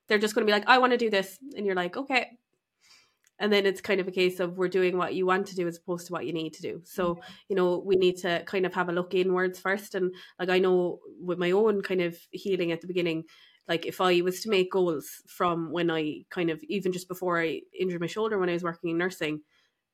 They're 0.06 0.18
just 0.24 0.34
going 0.34 0.46
to 0.46 0.50
be 0.50 0.56
like 0.58 0.68
i 0.68 0.78
want 0.78 0.92
to 0.92 1.04
do 1.04 1.10
this 1.10 1.38
and 1.56 1.66
you're 1.66 1.74
like 1.84 1.96
okay. 1.96 2.22
And 3.40 3.52
then 3.52 3.66
it's 3.66 3.80
kind 3.80 4.00
of 4.00 4.08
a 4.08 4.10
case 4.20 4.40
of 4.40 4.58
we're 4.58 4.68
doing 4.78 4.96
what 4.96 5.14
you 5.14 5.24
want 5.24 5.46
to 5.48 5.54
do 5.54 5.68
as 5.68 5.78
opposed 5.78 6.06
to 6.08 6.12
what 6.12 6.26
you 6.26 6.32
need 6.32 6.54
to 6.54 6.62
do. 6.62 6.80
So 6.84 7.18
you 7.48 7.56
know 7.56 7.78
we 7.90 7.96
need 7.96 8.16
to 8.18 8.42
kind 8.46 8.66
of 8.66 8.74
have 8.74 8.88
a 8.88 8.92
look 8.92 9.14
inwards 9.14 9.58
first. 9.60 9.94
And 9.94 10.14
like 10.38 10.48
i 10.56 10.58
know 10.58 10.98
with 11.20 11.38
my 11.38 11.50
own 11.52 11.82
kind 11.82 12.00
of 12.00 12.16
healing 12.30 12.72
at 12.72 12.80
the 12.80 12.86
beginning 12.88 13.24
like 13.68 13.86
if 13.86 14.00
i 14.00 14.20
was 14.20 14.40
to 14.40 14.50
make 14.50 14.72
goals 14.72 15.22
from 15.26 15.70
when 15.70 15.90
i 15.90 16.20
kind 16.30 16.50
of 16.50 16.62
even 16.64 16.92
just 16.92 17.08
before 17.08 17.40
i 17.40 17.60
injured 17.78 18.00
my 18.00 18.06
shoulder 18.06 18.38
when 18.38 18.48
i 18.48 18.52
was 18.52 18.62
working 18.62 18.90
in 18.90 18.98
nursing 18.98 19.40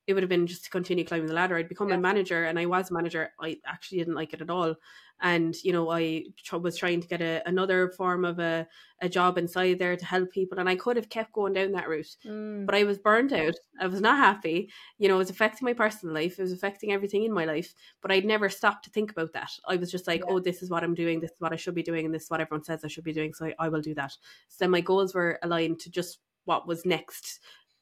it 0.06 0.14
would 0.14 0.22
have 0.22 0.30
been 0.30 0.46
just 0.46 0.64
to 0.64 0.70
continue 0.70 1.04
climbing 1.04 1.26
the 1.26 1.34
ladder 1.34 1.56
i'd 1.56 1.68
become 1.68 1.88
Yeah. 1.88 1.94
a 1.96 1.98
manager 1.98 2.44
and 2.44 2.58
i 2.58 2.66
was 2.66 2.90
a 2.90 2.94
manager 2.94 3.30
i 3.40 3.56
actually 3.66 3.98
didn't 3.98 4.14
like 4.16 4.32
it 4.34 4.40
at 4.42 4.50
all 4.50 4.74
and 5.22 5.54
you 5.62 5.72
know 5.72 5.90
i 5.90 6.24
tr- 6.44 6.56
was 6.56 6.76
trying 6.76 7.00
to 7.00 7.08
get 7.08 7.22
a, 7.22 7.42
another 7.46 7.88
form 7.96 8.24
of 8.24 8.38
a, 8.40 8.66
a 9.00 9.08
job 9.08 9.38
inside 9.38 9.78
there 9.78 9.96
to 9.96 10.04
help 10.04 10.30
people 10.32 10.58
and 10.58 10.68
i 10.68 10.74
could 10.76 10.96
have 10.96 11.08
kept 11.08 11.32
going 11.32 11.52
down 11.52 11.72
that 11.72 11.88
route 11.88 12.16
Mm. 12.26 12.66
but 12.66 12.74
I 12.74 12.84
was 12.84 12.98
burned 12.98 13.32
out. 13.32 13.54
I 13.80 13.86
was 13.86 14.00
not 14.00 14.16
happy. 14.18 14.70
You 14.98 15.08
know, 15.08 15.16
it 15.16 15.18
was 15.18 15.30
affecting 15.30 15.66
my 15.66 15.72
personal 15.74 16.14
life. 16.14 16.38
It 16.38 16.42
was 16.42 16.52
affecting 16.52 16.92
everything 16.92 17.24
in 17.24 17.32
my 17.32 17.44
life. 17.44 17.74
But 18.00 18.12
I'd 18.12 18.24
never 18.24 18.48
stopped 18.48 18.84
to 18.84 18.90
think 18.90 19.10
about 19.10 19.32
that. 19.34 19.50
I 19.68 19.76
was 19.76 19.90
just 19.90 20.06
like, 20.06 20.20
Yeah. 20.20 20.26
oh, 20.32 20.40
this 20.40 20.62
is 20.62 20.70
what 20.70 20.82
I'm 20.84 20.94
doing. 20.94 21.20
This 21.20 21.30
is 21.32 21.40
what 21.40 21.52
I 21.52 21.56
should 21.56 21.74
be 21.74 21.82
doing. 21.82 22.04
And 22.06 22.14
this 22.14 22.24
is 22.24 22.30
what 22.30 22.40
everyone 22.40 22.64
says 22.64 22.84
I 22.84 22.88
should 22.88 23.04
be 23.04 23.12
doing. 23.12 23.34
So 23.34 23.46
I, 23.46 23.54
I 23.58 23.68
will 23.68 23.80
do 23.82 23.94
that. 23.94 24.12
So 24.48 24.66
my 24.68 24.80
goals 24.80 25.14
were 25.14 25.38
aligned 25.42 25.80
to 25.80 25.90
just 25.90 26.18
what 26.44 26.66
was 26.66 26.84
next, 26.86 27.40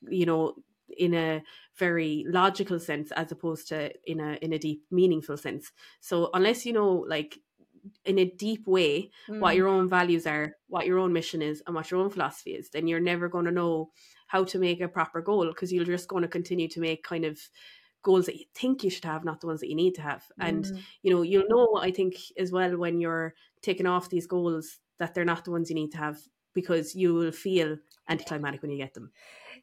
you 0.08 0.26
know, 0.26 0.54
in 0.98 1.14
a 1.14 1.42
very 1.76 2.24
logical 2.28 2.78
sense 2.78 3.12
as 3.12 3.32
opposed 3.32 3.68
to 3.68 3.92
in 4.10 4.20
a 4.20 4.34
in 4.42 4.52
a 4.52 4.58
deep 4.58 4.84
meaningful 4.90 5.36
sense. 5.36 5.72
So 6.00 6.30
unless 6.34 6.66
you 6.66 6.72
know 6.72 6.90
like 6.92 7.38
in 8.04 8.18
a 8.18 8.24
deep 8.30 8.66
way 8.66 9.10
what 9.38 9.56
Mm. 9.56 9.56
your 9.56 9.68
own 9.68 9.88
values 9.88 10.26
are, 10.26 10.56
what 10.68 10.86
your 10.86 10.98
own 10.98 11.12
mission 11.12 11.42
is, 11.42 11.62
and 11.66 11.74
what 11.74 11.90
your 11.90 12.00
own 12.00 12.10
philosophy 12.10 12.54
is, 12.54 12.70
then 12.70 12.86
you're 12.86 13.00
never 13.00 13.28
going 13.28 13.44
to 13.44 13.50
know 13.50 13.90
how 14.28 14.44
to 14.44 14.58
make 14.58 14.80
a 14.80 14.88
proper 14.88 15.20
goal 15.20 15.46
because 15.48 15.72
you're 15.72 15.84
just 15.84 16.08
going 16.08 16.22
to 16.22 16.28
continue 16.28 16.68
to 16.68 16.80
make 16.80 17.02
kind 17.02 17.24
of 17.24 17.40
goals 18.02 18.26
that 18.26 18.36
you 18.36 18.44
think 18.54 18.82
you 18.82 18.90
should 18.90 19.04
have, 19.04 19.24
not 19.24 19.40
the 19.40 19.46
ones 19.46 19.60
that 19.60 19.68
you 19.68 19.76
need 19.76 19.94
to 19.94 20.02
have. 20.02 20.30
And 20.40 20.70
Mm. 20.70 20.86
you 21.02 21.12
know, 21.12 21.22
you'll 21.22 21.48
know 21.48 21.76
I 21.80 21.90
think 21.90 22.16
as 22.36 22.52
well 22.52 22.76
when 22.76 23.00
you're 23.00 23.34
taking 23.62 23.86
off 23.86 24.10
these 24.10 24.26
goals 24.26 24.78
that 24.98 25.14
they're 25.14 25.24
not 25.24 25.44
the 25.44 25.50
ones 25.50 25.68
you 25.70 25.74
need 25.74 25.92
to 25.92 25.98
have 25.98 26.20
because 26.52 26.94
you 26.94 27.14
will 27.14 27.32
feel 27.32 27.78
anticlimactic 28.08 28.62
when 28.62 28.70
you 28.70 28.76
get 28.76 28.94
them. 28.94 29.10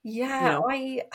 Yeah, 0.04 0.52
know? 0.52 0.66
I. 0.70 1.02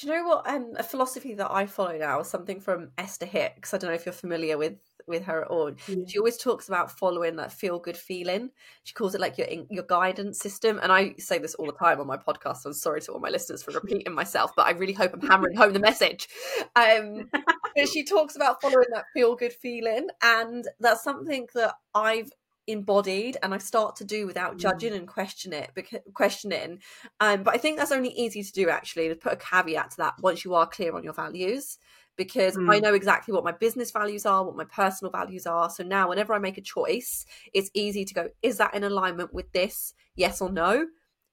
Do 0.00 0.06
you 0.06 0.14
know 0.14 0.24
what? 0.24 0.48
Um, 0.48 0.72
a 0.78 0.82
philosophy 0.82 1.34
that 1.34 1.50
I 1.50 1.66
follow 1.66 1.98
now 1.98 2.20
is 2.20 2.26
something 2.26 2.60
from 2.60 2.92
Esther 2.96 3.26
Hicks. 3.26 3.74
I 3.74 3.78
don't 3.78 3.90
know 3.90 3.94
if 3.94 4.06
you're 4.06 4.14
familiar 4.14 4.56
with 4.56 4.78
with 5.06 5.24
her 5.24 5.42
at 5.42 5.48
all. 5.48 5.70
Yeah. 5.86 5.96
She 6.06 6.18
always 6.18 6.38
talks 6.38 6.68
about 6.68 6.90
following 6.90 7.36
that 7.36 7.52
feel 7.52 7.78
good 7.78 7.96
feeling. 7.96 8.50
She 8.84 8.94
calls 8.94 9.14
it 9.14 9.20
like 9.20 9.38
your 9.38 9.46
your 9.70 9.84
guidance 9.84 10.38
system. 10.38 10.80
And 10.82 10.90
I 10.90 11.14
say 11.18 11.38
this 11.38 11.54
all 11.54 11.66
the 11.66 11.72
time 11.72 12.00
on 12.00 12.06
my 12.06 12.16
podcast. 12.16 12.64
I'm 12.64 12.72
sorry 12.72 13.00
to 13.02 13.12
all 13.12 13.20
my 13.20 13.28
listeners 13.28 13.62
for 13.62 13.72
repeating 13.72 14.14
myself, 14.14 14.52
but 14.56 14.66
I 14.66 14.70
really 14.70 14.92
hope 14.92 15.12
I'm 15.12 15.28
hammering 15.28 15.56
home 15.56 15.72
the 15.72 15.78
message. 15.78 16.28
Um, 16.74 17.28
but 17.32 17.88
she 17.92 18.04
talks 18.04 18.36
about 18.36 18.62
following 18.62 18.88
that 18.94 19.04
feel 19.14 19.36
good 19.36 19.52
feeling, 19.52 20.08
and 20.22 20.66
that's 20.80 21.04
something 21.04 21.48
that 21.54 21.74
I've 21.94 22.30
embodied 22.66 23.36
and 23.42 23.52
I 23.52 23.58
start 23.58 23.96
to 23.96 24.04
do 24.04 24.26
without 24.26 24.54
Mm. 24.54 24.60
judging 24.60 24.92
and 24.92 25.08
question 25.08 25.52
it 25.52 25.70
because 25.74 26.00
questioning 26.14 26.80
um 27.20 27.42
but 27.42 27.54
I 27.54 27.58
think 27.58 27.76
that's 27.76 27.92
only 27.92 28.10
easy 28.10 28.42
to 28.42 28.52
do 28.52 28.68
actually 28.68 29.08
to 29.08 29.16
put 29.16 29.32
a 29.32 29.36
caveat 29.36 29.90
to 29.92 29.96
that 29.98 30.14
once 30.20 30.44
you 30.44 30.54
are 30.54 30.66
clear 30.66 30.94
on 30.94 31.02
your 31.02 31.12
values 31.12 31.78
because 32.16 32.56
I 32.68 32.78
Mm. 32.78 32.82
know 32.82 32.94
exactly 32.94 33.34
what 33.34 33.44
my 33.44 33.52
business 33.52 33.90
values 33.90 34.26
are 34.26 34.44
what 34.44 34.56
my 34.56 34.64
personal 34.64 35.10
values 35.10 35.46
are 35.46 35.70
so 35.70 35.82
now 35.82 36.08
whenever 36.08 36.34
I 36.34 36.38
make 36.38 36.58
a 36.58 36.62
choice 36.62 37.26
it's 37.52 37.70
easy 37.74 38.04
to 38.04 38.14
go 38.14 38.28
is 38.42 38.58
that 38.58 38.74
in 38.74 38.84
alignment 38.84 39.34
with 39.34 39.50
this 39.52 39.94
yes 40.14 40.40
or 40.40 40.50
no 40.52 40.86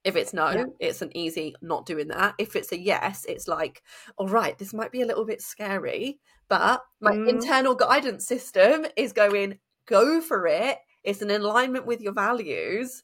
if 0.03 0.15
it's 0.15 0.33
no 0.33 0.55
Yeah. 0.55 0.65
it's 0.79 1.01
an 1.01 1.15
easy 1.15 1.53
not 1.61 1.85
doing 1.85 2.07
that 2.07 2.33
if 2.39 2.55
it's 2.55 2.71
a 2.71 2.79
yes 2.79 3.25
it's 3.27 3.47
like 3.47 3.83
all 4.17 4.27
right 4.27 4.57
this 4.57 4.73
might 4.73 4.91
be 4.91 5.01
a 5.01 5.05
little 5.05 5.25
bit 5.25 5.41
scary 5.41 6.19
but 6.47 6.81
my 7.01 7.11
Mm. 7.11 7.27
internal 7.27 7.75
guidance 7.75 8.25
system 8.25 8.85
is 8.95 9.13
going 9.13 9.59
go 9.85 10.21
for 10.21 10.47
it 10.47 10.77
it's 11.09 11.21
in 11.21 11.31
alignment 11.31 11.85
with 11.85 12.01
your 12.01 12.13
values 12.13 13.03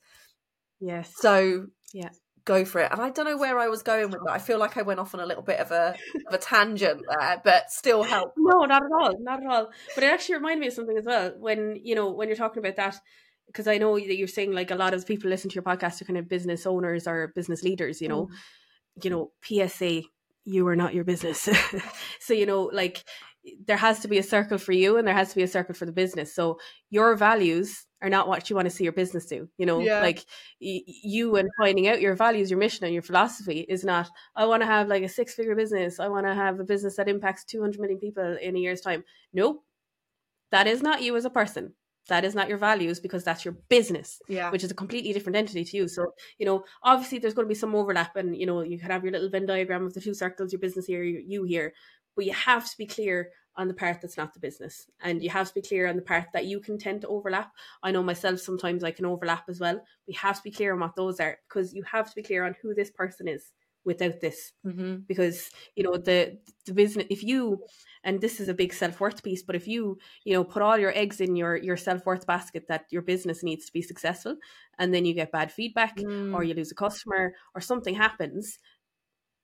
Yes. 0.80 1.12
so 1.16 1.68
Yeah. 1.94 2.10
go 2.44 2.64
for 2.66 2.82
it 2.82 2.92
and 2.92 3.02
i 3.02 3.10
don't 3.10 3.26
know 3.26 3.38
where 3.38 3.58
i 3.60 3.68
was 3.68 3.82
going 3.82 4.12
with 4.12 4.22
that 4.26 4.34
i 4.34 4.38
feel 4.38 4.60
like 4.60 4.78
i 4.78 4.82
went 4.84 5.00
off 5.00 5.14
on 5.16 5.20
a 5.20 5.26
little 5.26 5.42
bit 5.44 5.60
of 5.60 5.72
a 5.72 5.96
of 6.28 6.34
a 6.34 6.38
tangent 6.38 7.02
there 7.10 7.42
but 7.44 7.72
still 7.72 8.04
help 8.04 8.34
No, 8.38 8.66
not 8.66 8.84
at 8.84 8.92
all, 8.92 9.14
not 9.20 9.42
at 9.44 9.50
all. 9.50 9.72
But 9.96 10.04
it 10.04 10.12
actually 10.14 10.36
reminded 10.36 10.60
me 10.62 10.68
of 10.68 10.74
something 10.74 10.98
as 10.98 11.06
well 11.06 11.34
when 11.40 11.78
you 11.84 11.96
know 11.96 12.12
when 12.12 12.28
you're 12.28 12.38
talking 12.38 12.60
about 12.64 12.76
that, 12.76 12.96
because 13.48 13.68
I 13.68 13.78
know 13.80 13.96
that 13.98 14.18
you're 14.18 14.28
saying 14.28 14.52
like 14.52 14.70
a 14.72 14.76
lot 14.76 14.94
of 14.94 15.06
people 15.08 15.30
listen 15.30 15.50
to 15.50 15.56
your 15.56 15.64
podcast 15.64 16.02
are 16.02 16.06
kind 16.06 16.18
of 16.20 16.30
business 16.30 16.66
owners 16.68 17.08
or 17.08 17.32
business 17.36 17.64
leaders. 17.64 18.02
You 18.02 18.10
know, 18.10 18.28
mm. 18.28 19.04
you 19.04 19.10
know, 19.10 19.32
PSA, 19.44 20.04
you 20.44 20.68
are 20.68 20.76
not 20.76 20.94
your 20.94 21.04
business. 21.04 21.50
so 22.20 22.34
you 22.34 22.46
know, 22.46 22.70
like 22.72 23.04
there 23.66 23.78
has 23.78 24.00
to 24.00 24.08
be 24.08 24.18
a 24.18 24.24
circle 24.24 24.58
for 24.58 24.72
you 24.72 24.98
and 24.98 25.08
there 25.08 25.14
has 25.14 25.30
to 25.30 25.36
be 25.36 25.44
a 25.44 25.48
circle 25.48 25.76
for 25.76 25.86
the 25.86 25.92
business. 25.92 26.34
So 26.34 26.60
your 26.90 27.16
values 27.16 27.86
are 28.02 28.10
not 28.10 28.28
what 28.28 28.50
you 28.50 28.56
want 28.56 28.68
to 28.68 28.76
see 28.76 28.84
your 28.84 28.94
business 28.94 29.26
do. 29.26 29.48
You 29.58 29.66
know, 29.66 29.80
Yeah. 29.80 30.02
like 30.02 30.26
y- 30.62 30.82
you 30.86 31.36
and 31.36 31.50
finding 31.58 31.88
out 31.88 32.02
your 32.02 32.16
values, 32.16 32.50
your 32.50 32.60
mission, 32.60 32.86
and 32.86 32.94
your 32.94 33.04
philosophy 33.04 33.60
is 33.68 33.84
not. 33.84 34.10
I 34.36 34.46
want 34.46 34.62
to 34.64 34.68
have 34.68 34.88
like 34.88 35.04
a 35.04 35.10
six-figure 35.10 35.56
business. 35.56 36.00
I 36.00 36.08
want 36.08 36.26
to 36.28 36.34
have 36.34 36.60
a 36.60 36.64
business 36.64 36.96
that 36.98 37.08
impacts 37.10 37.46
two 37.46 37.62
hundred 37.62 37.82
million 37.82 38.00
people 38.00 38.38
in 38.42 38.56
a 38.56 38.60
year's 38.60 38.82
time. 38.82 39.04
Nope, 39.34 39.64
that 40.52 40.68
is 40.68 40.82
not 40.82 41.02
you 41.02 41.16
as 41.16 41.26
a 41.26 41.30
person. 41.30 41.74
That 42.08 42.24
is 42.24 42.36
not 42.36 42.50
your 42.50 42.60
values 42.60 43.00
because 43.00 43.24
that's 43.24 43.44
your 43.44 43.56
business 43.68 44.22
yeah 44.30 44.52
which 44.52 44.64
is 44.64 44.70
a 44.70 44.76
completely 44.76 45.12
different 45.12 45.36
entity 45.38 45.64
to 45.66 45.78
you. 45.78 45.88
So, 45.88 46.14
you 46.38 46.46
know, 46.46 46.64
obviously 46.84 47.18
there's 47.18 47.34
going 47.34 47.48
to 47.48 47.50
be 47.50 47.56
some 47.56 47.74
overlap 47.74 48.16
and, 48.16 48.38
you 48.38 48.46
know, 48.46 48.62
you 48.62 48.78
can 48.78 48.92
have 48.92 49.04
your 49.04 49.12
little 49.12 49.30
Venn 49.30 49.48
diagram 49.48 49.86
of 49.88 49.96
the 49.96 50.02
two 50.02 50.14
circles, 50.14 50.52
your 50.54 50.60
business 50.60 50.86
here, 50.86 51.04
you 51.04 51.44
here, 51.46 51.74
but 52.16 52.26
you 52.26 52.34
have 52.34 52.70
to 52.70 52.78
be 52.78 52.86
clear 52.86 53.30
on 53.58 53.68
the 53.68 53.74
part 53.74 54.02
that's 54.02 54.18
not 54.18 54.34
the 54.34 54.40
business. 54.40 54.88
And 55.02 55.24
you 55.24 55.30
have 55.30 55.48
to 55.48 55.54
be 55.54 55.62
clear 55.62 55.88
on 55.88 55.96
the 55.96 56.02
part 56.02 56.26
that 56.34 56.46
you 56.46 56.60
can 56.60 56.78
tend 56.78 57.02
to 57.02 57.08
overlap. 57.08 57.54
I 57.84 57.92
know 57.92 58.04
myself, 58.04 58.40
sometimes 58.40 58.84
I 58.84 58.92
can 58.92 59.06
overlap 59.06 59.46
as 59.48 59.60
well. 59.60 59.82
We 60.08 60.14
have 60.16 60.38
to 60.38 60.44
be 60.44 60.52
clear 60.52 60.74
on 60.74 60.80
what 60.82 60.96
those 60.96 61.20
are 61.20 61.38
because 61.48 61.74
you 61.74 61.84
have 61.84 62.10
to 62.10 62.16
be 62.16 62.24
clear 62.24 62.46
on 62.46 62.56
who 62.62 62.74
this 62.74 62.92
person 62.92 63.28
is 63.28 63.54
without 63.86 64.20
this 64.20 64.52
mm-hmm. 64.66 64.96
because 65.08 65.52
you 65.76 65.84
know 65.84 65.96
the 65.96 66.38
the 66.66 66.74
business 66.74 67.06
if 67.10 67.24
you 67.24 67.62
and 68.04 68.20
this 68.20 68.40
is 68.40 68.50
a 68.50 68.54
big 68.54 68.74
self-worth 68.74 69.24
piece 69.24 69.44
but 69.44 69.56
if 69.56 69.68
you 69.68 69.98
you 70.24 70.34
know 70.34 70.44
put 70.44 70.64
all 70.64 70.78
your 70.78 70.92
eggs 70.98 71.22
in 71.22 71.36
your 71.36 71.56
your 71.56 71.78
self-worth 71.78 72.26
basket 72.26 72.66
that 72.68 72.86
your 72.90 73.04
business 73.04 73.44
needs 73.44 73.68
to 73.68 73.72
be 73.72 73.84
successful 73.84 74.36
and 74.80 74.94
then 74.94 75.06
you 75.06 75.14
get 75.14 75.32
bad 75.32 75.52
feedback 75.52 75.96
Mm. 75.96 76.34
or 76.34 76.44
you 76.44 76.54
lose 76.54 76.72
a 76.72 76.76
customer 76.76 77.34
or 77.54 77.62
something 77.62 77.96
happens 77.96 78.58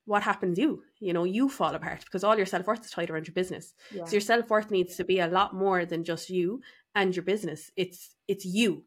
what 0.04 0.22
happens 0.22 0.58
you 0.58 0.82
you 1.00 1.12
know 1.12 1.24
you 1.24 1.48
fall 1.48 1.74
apart 1.74 2.00
because 2.04 2.24
all 2.24 2.36
your 2.36 2.46
self-worth 2.46 2.84
is 2.84 2.90
tied 2.90 3.10
around 3.10 3.26
your 3.26 3.34
business 3.34 3.74
yeah. 3.94 4.04
so 4.04 4.12
your 4.12 4.20
self-worth 4.20 4.70
needs 4.70 4.96
to 4.96 5.04
be 5.04 5.20
a 5.20 5.26
lot 5.26 5.54
more 5.54 5.84
than 5.84 6.04
just 6.04 6.30
you 6.30 6.60
and 6.94 7.14
your 7.14 7.22
business 7.22 7.70
it's 7.76 8.16
it's 8.28 8.44
you 8.44 8.84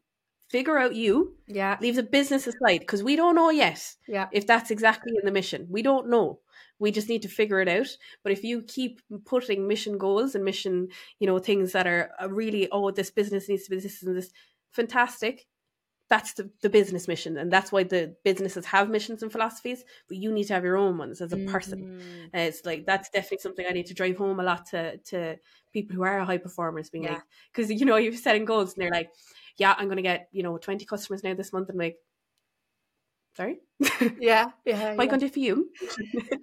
figure 0.48 0.78
out 0.78 0.94
you 0.94 1.34
yeah 1.46 1.76
leave 1.80 1.96
the 1.96 2.02
business 2.02 2.46
aside 2.46 2.80
because 2.80 3.02
we 3.02 3.16
don't 3.16 3.34
know 3.34 3.50
yet 3.50 3.94
yeah 4.06 4.28
if 4.32 4.46
that's 4.46 4.70
exactly 4.70 5.12
in 5.16 5.24
the 5.24 5.32
mission. 5.32 5.66
We 5.70 5.82
don't 5.82 6.08
know. 6.08 6.40
We 6.78 6.90
just 6.90 7.08
need 7.08 7.22
to 7.22 7.28
figure 7.28 7.60
it 7.60 7.68
out. 7.68 7.88
But 8.22 8.32
if 8.32 8.44
you 8.44 8.62
keep 8.62 9.00
putting 9.24 9.66
mission 9.66 9.98
goals 9.98 10.34
and 10.34 10.44
mission, 10.44 10.88
you 11.18 11.26
know, 11.26 11.38
things 11.38 11.72
that 11.72 11.86
are 11.86 12.10
uh, 12.20 12.28
really, 12.28 12.68
oh, 12.70 12.90
this 12.90 13.10
business 13.10 13.48
needs 13.48 13.64
to 13.64 13.70
be 13.70 13.78
this 13.78 14.02
and 14.02 14.16
this, 14.16 14.30
fantastic. 14.72 15.46
That's 16.08 16.34
the, 16.34 16.50
the 16.62 16.70
business 16.70 17.08
mission. 17.08 17.36
And 17.36 17.52
that's 17.52 17.72
why 17.72 17.82
the 17.82 18.14
businesses 18.22 18.64
have 18.66 18.88
missions 18.88 19.22
and 19.22 19.32
philosophies, 19.32 19.84
but 20.08 20.16
you 20.16 20.32
need 20.32 20.44
to 20.44 20.54
have 20.54 20.62
your 20.64 20.76
own 20.76 20.98
ones 20.98 21.20
as 21.20 21.32
a 21.32 21.36
person. 21.38 22.00
Mm. 22.00 22.26
Uh, 22.26 22.42
it's 22.48 22.64
like 22.64 22.86
that's 22.86 23.10
definitely 23.10 23.38
something 23.38 23.66
I 23.68 23.72
need 23.72 23.86
to 23.86 23.94
drive 23.94 24.16
home 24.16 24.38
a 24.38 24.44
lot 24.44 24.66
to 24.66 24.98
to 24.98 25.36
people 25.72 25.96
who 25.96 26.02
are 26.04 26.20
high 26.24 26.38
performers, 26.38 26.90
being 26.90 27.04
Yeah. 27.04 27.14
like, 27.14 27.22
because 27.52 27.70
you 27.72 27.84
know 27.86 27.96
you're 27.96 28.12
setting 28.12 28.44
goals 28.44 28.74
and 28.74 28.82
they're 28.82 28.90
like, 28.90 29.10
yeah, 29.56 29.74
I'm 29.76 29.86
going 29.86 29.96
to 29.96 30.02
get 30.02 30.28
you 30.32 30.42
know 30.42 30.58
20 30.58 30.84
customers 30.84 31.24
now 31.24 31.34
this 31.34 31.52
month. 31.52 31.70
I'm 31.70 31.76
like, 31.76 31.96
sorry, 33.36 33.58
yeah 34.18 34.50
yeah, 34.64 34.94
why 34.94 35.04
yeah. 35.04 35.10
can't 35.10 35.22
it 35.22 35.32
for 35.32 35.40
you? 35.40 35.70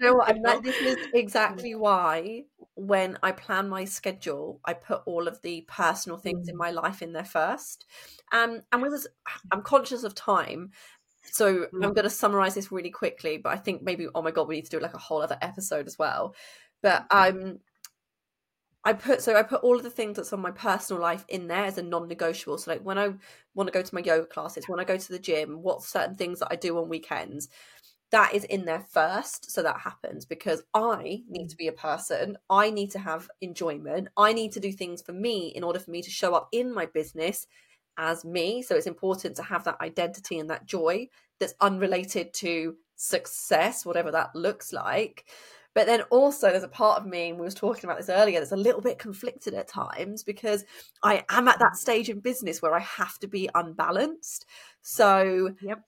What? 0.02 0.30
And 0.36 0.46
that, 0.46 0.62
this 0.64 0.76
is 0.82 0.98
exactly 1.14 1.74
why 1.76 2.44
when 2.76 3.18
I 3.24 3.32
plan 3.32 3.70
my 3.70 3.86
schedule, 3.86 4.60
I 4.66 4.74
put 4.74 5.04
all 5.06 5.28
of 5.28 5.42
the 5.42 5.62
personal 5.68 6.18
things 6.18 6.48
in 6.48 6.56
Mm. 6.56 6.58
my 6.58 6.72
life 6.72 7.02
in 7.02 7.14
there 7.14 7.26
first. 7.26 7.86
Um, 8.32 8.62
and 8.72 8.82
with 8.82 9.08
I'm 9.52 9.62
conscious 9.64 10.04
of 10.04 10.16
time. 10.16 10.72
So 11.32 11.68
I'm 11.82 11.92
Mm. 11.92 11.96
going 11.96 12.04
to 12.04 12.10
summarize 12.10 12.56
this 12.56 12.72
really 12.72 12.90
quickly, 12.92 13.38
but 13.38 13.54
I 13.54 13.58
think 13.58 13.82
maybe, 13.84 14.08
oh 14.14 14.22
my 14.22 14.32
God, 14.32 14.48
we 14.48 14.56
need 14.56 14.66
to 14.66 14.72
do 14.72 14.80
like 14.80 14.94
a 14.94 14.98
whole 15.00 15.22
other 15.22 15.38
episode 15.42 15.88
as 15.88 15.98
well. 15.98 16.36
But 16.82 17.06
um, 17.12 17.60
I 18.86 18.94
put 18.94 19.22
so 19.22 19.36
I 19.36 19.44
put 19.44 19.64
all 19.64 19.78
of 19.78 19.84
the 19.84 19.90
things 19.90 20.18
that's 20.18 20.34
on 20.34 20.42
my 20.42 20.52
personal 20.52 21.02
life 21.02 21.24
in 21.30 21.48
there 21.48 21.64
as 21.66 21.78
a 21.78 21.84
non-negotiable. 21.84 22.58
So 22.58 22.72
like 22.72 22.82
when 22.82 22.98
I 22.98 23.14
want 23.56 23.68
to 23.68 23.72
go 23.72 23.82
to 23.82 23.96
my 23.96 24.02
yoga 24.02 24.26
classes, 24.26 24.68
when 24.68 24.80
I 24.80 24.84
go 24.84 24.98
to 24.98 25.12
the 25.12 25.20
gym, 25.20 25.62
what 25.62 25.84
certain 25.84 26.16
things 26.18 26.40
that 26.40 26.50
I 26.52 26.58
do 26.58 26.78
on 26.78 26.90
weekends, 26.90 27.48
that 28.14 28.36
is 28.36 28.44
in 28.46 28.66
there 28.66 28.86
first. 28.92 29.52
So 29.52 29.64
that 29.64 29.80
happens 29.80 30.26
because 30.26 30.62
I 30.76 31.24
need 31.28 31.50
to 31.50 31.58
be 31.58 31.68
a 31.68 31.74
person. 31.74 32.38
I 32.50 32.70
need 32.70 32.92
to 32.92 33.00
have 33.00 33.28
enjoyment. 33.42 34.08
I 34.16 34.34
need 34.34 34.52
to 34.54 34.60
do 34.60 34.72
things 34.72 35.02
for 35.02 35.14
me 35.14 35.48
in 35.56 35.64
order 35.64 35.80
for 35.80 35.90
me 35.92 36.04
to 36.04 36.12
show 36.12 36.36
up 36.36 36.48
in 36.52 36.74
my 36.74 36.86
business 36.86 37.48
as 37.98 38.24
me. 38.24 38.62
So 38.62 38.76
it's 38.76 38.86
important 38.88 39.36
to 39.38 39.44
have 39.44 39.64
that 39.66 39.82
identity 39.82 40.38
and 40.38 40.48
that 40.52 40.68
joy 40.68 41.10
that's 41.40 41.56
unrelated 41.60 42.34
to 42.36 42.76
success, 42.96 43.84
whatever 43.84 44.12
that 44.12 44.36
looks 44.36 44.72
like. 44.72 45.26
But 45.74 45.88
then 45.88 46.04
also 46.12 46.52
there's 46.52 46.62
a 46.62 46.68
part 46.68 47.02
of 47.02 47.08
me, 47.08 47.30
and 47.30 47.40
we 47.40 47.46
was 47.46 47.56
talking 47.56 47.86
about 47.86 47.98
this 47.98 48.10
earlier, 48.10 48.40
that's 48.40 48.52
a 48.52 48.56
little 48.56 48.82
bit 48.82 49.00
conflicted 49.00 49.56
at 49.56 49.68
times 49.68 50.24
because 50.24 50.66
I 51.02 51.26
am 51.30 51.48
at 51.48 51.58
that 51.58 51.78
stage 51.78 52.10
in 52.12 52.20
business 52.20 52.62
where 52.62 52.76
I 52.76 52.82
have 52.82 53.18
to 53.20 53.28
be 53.28 53.50
unbalanced. 53.56 54.46
So 54.84 55.56
Yep. 55.62 55.82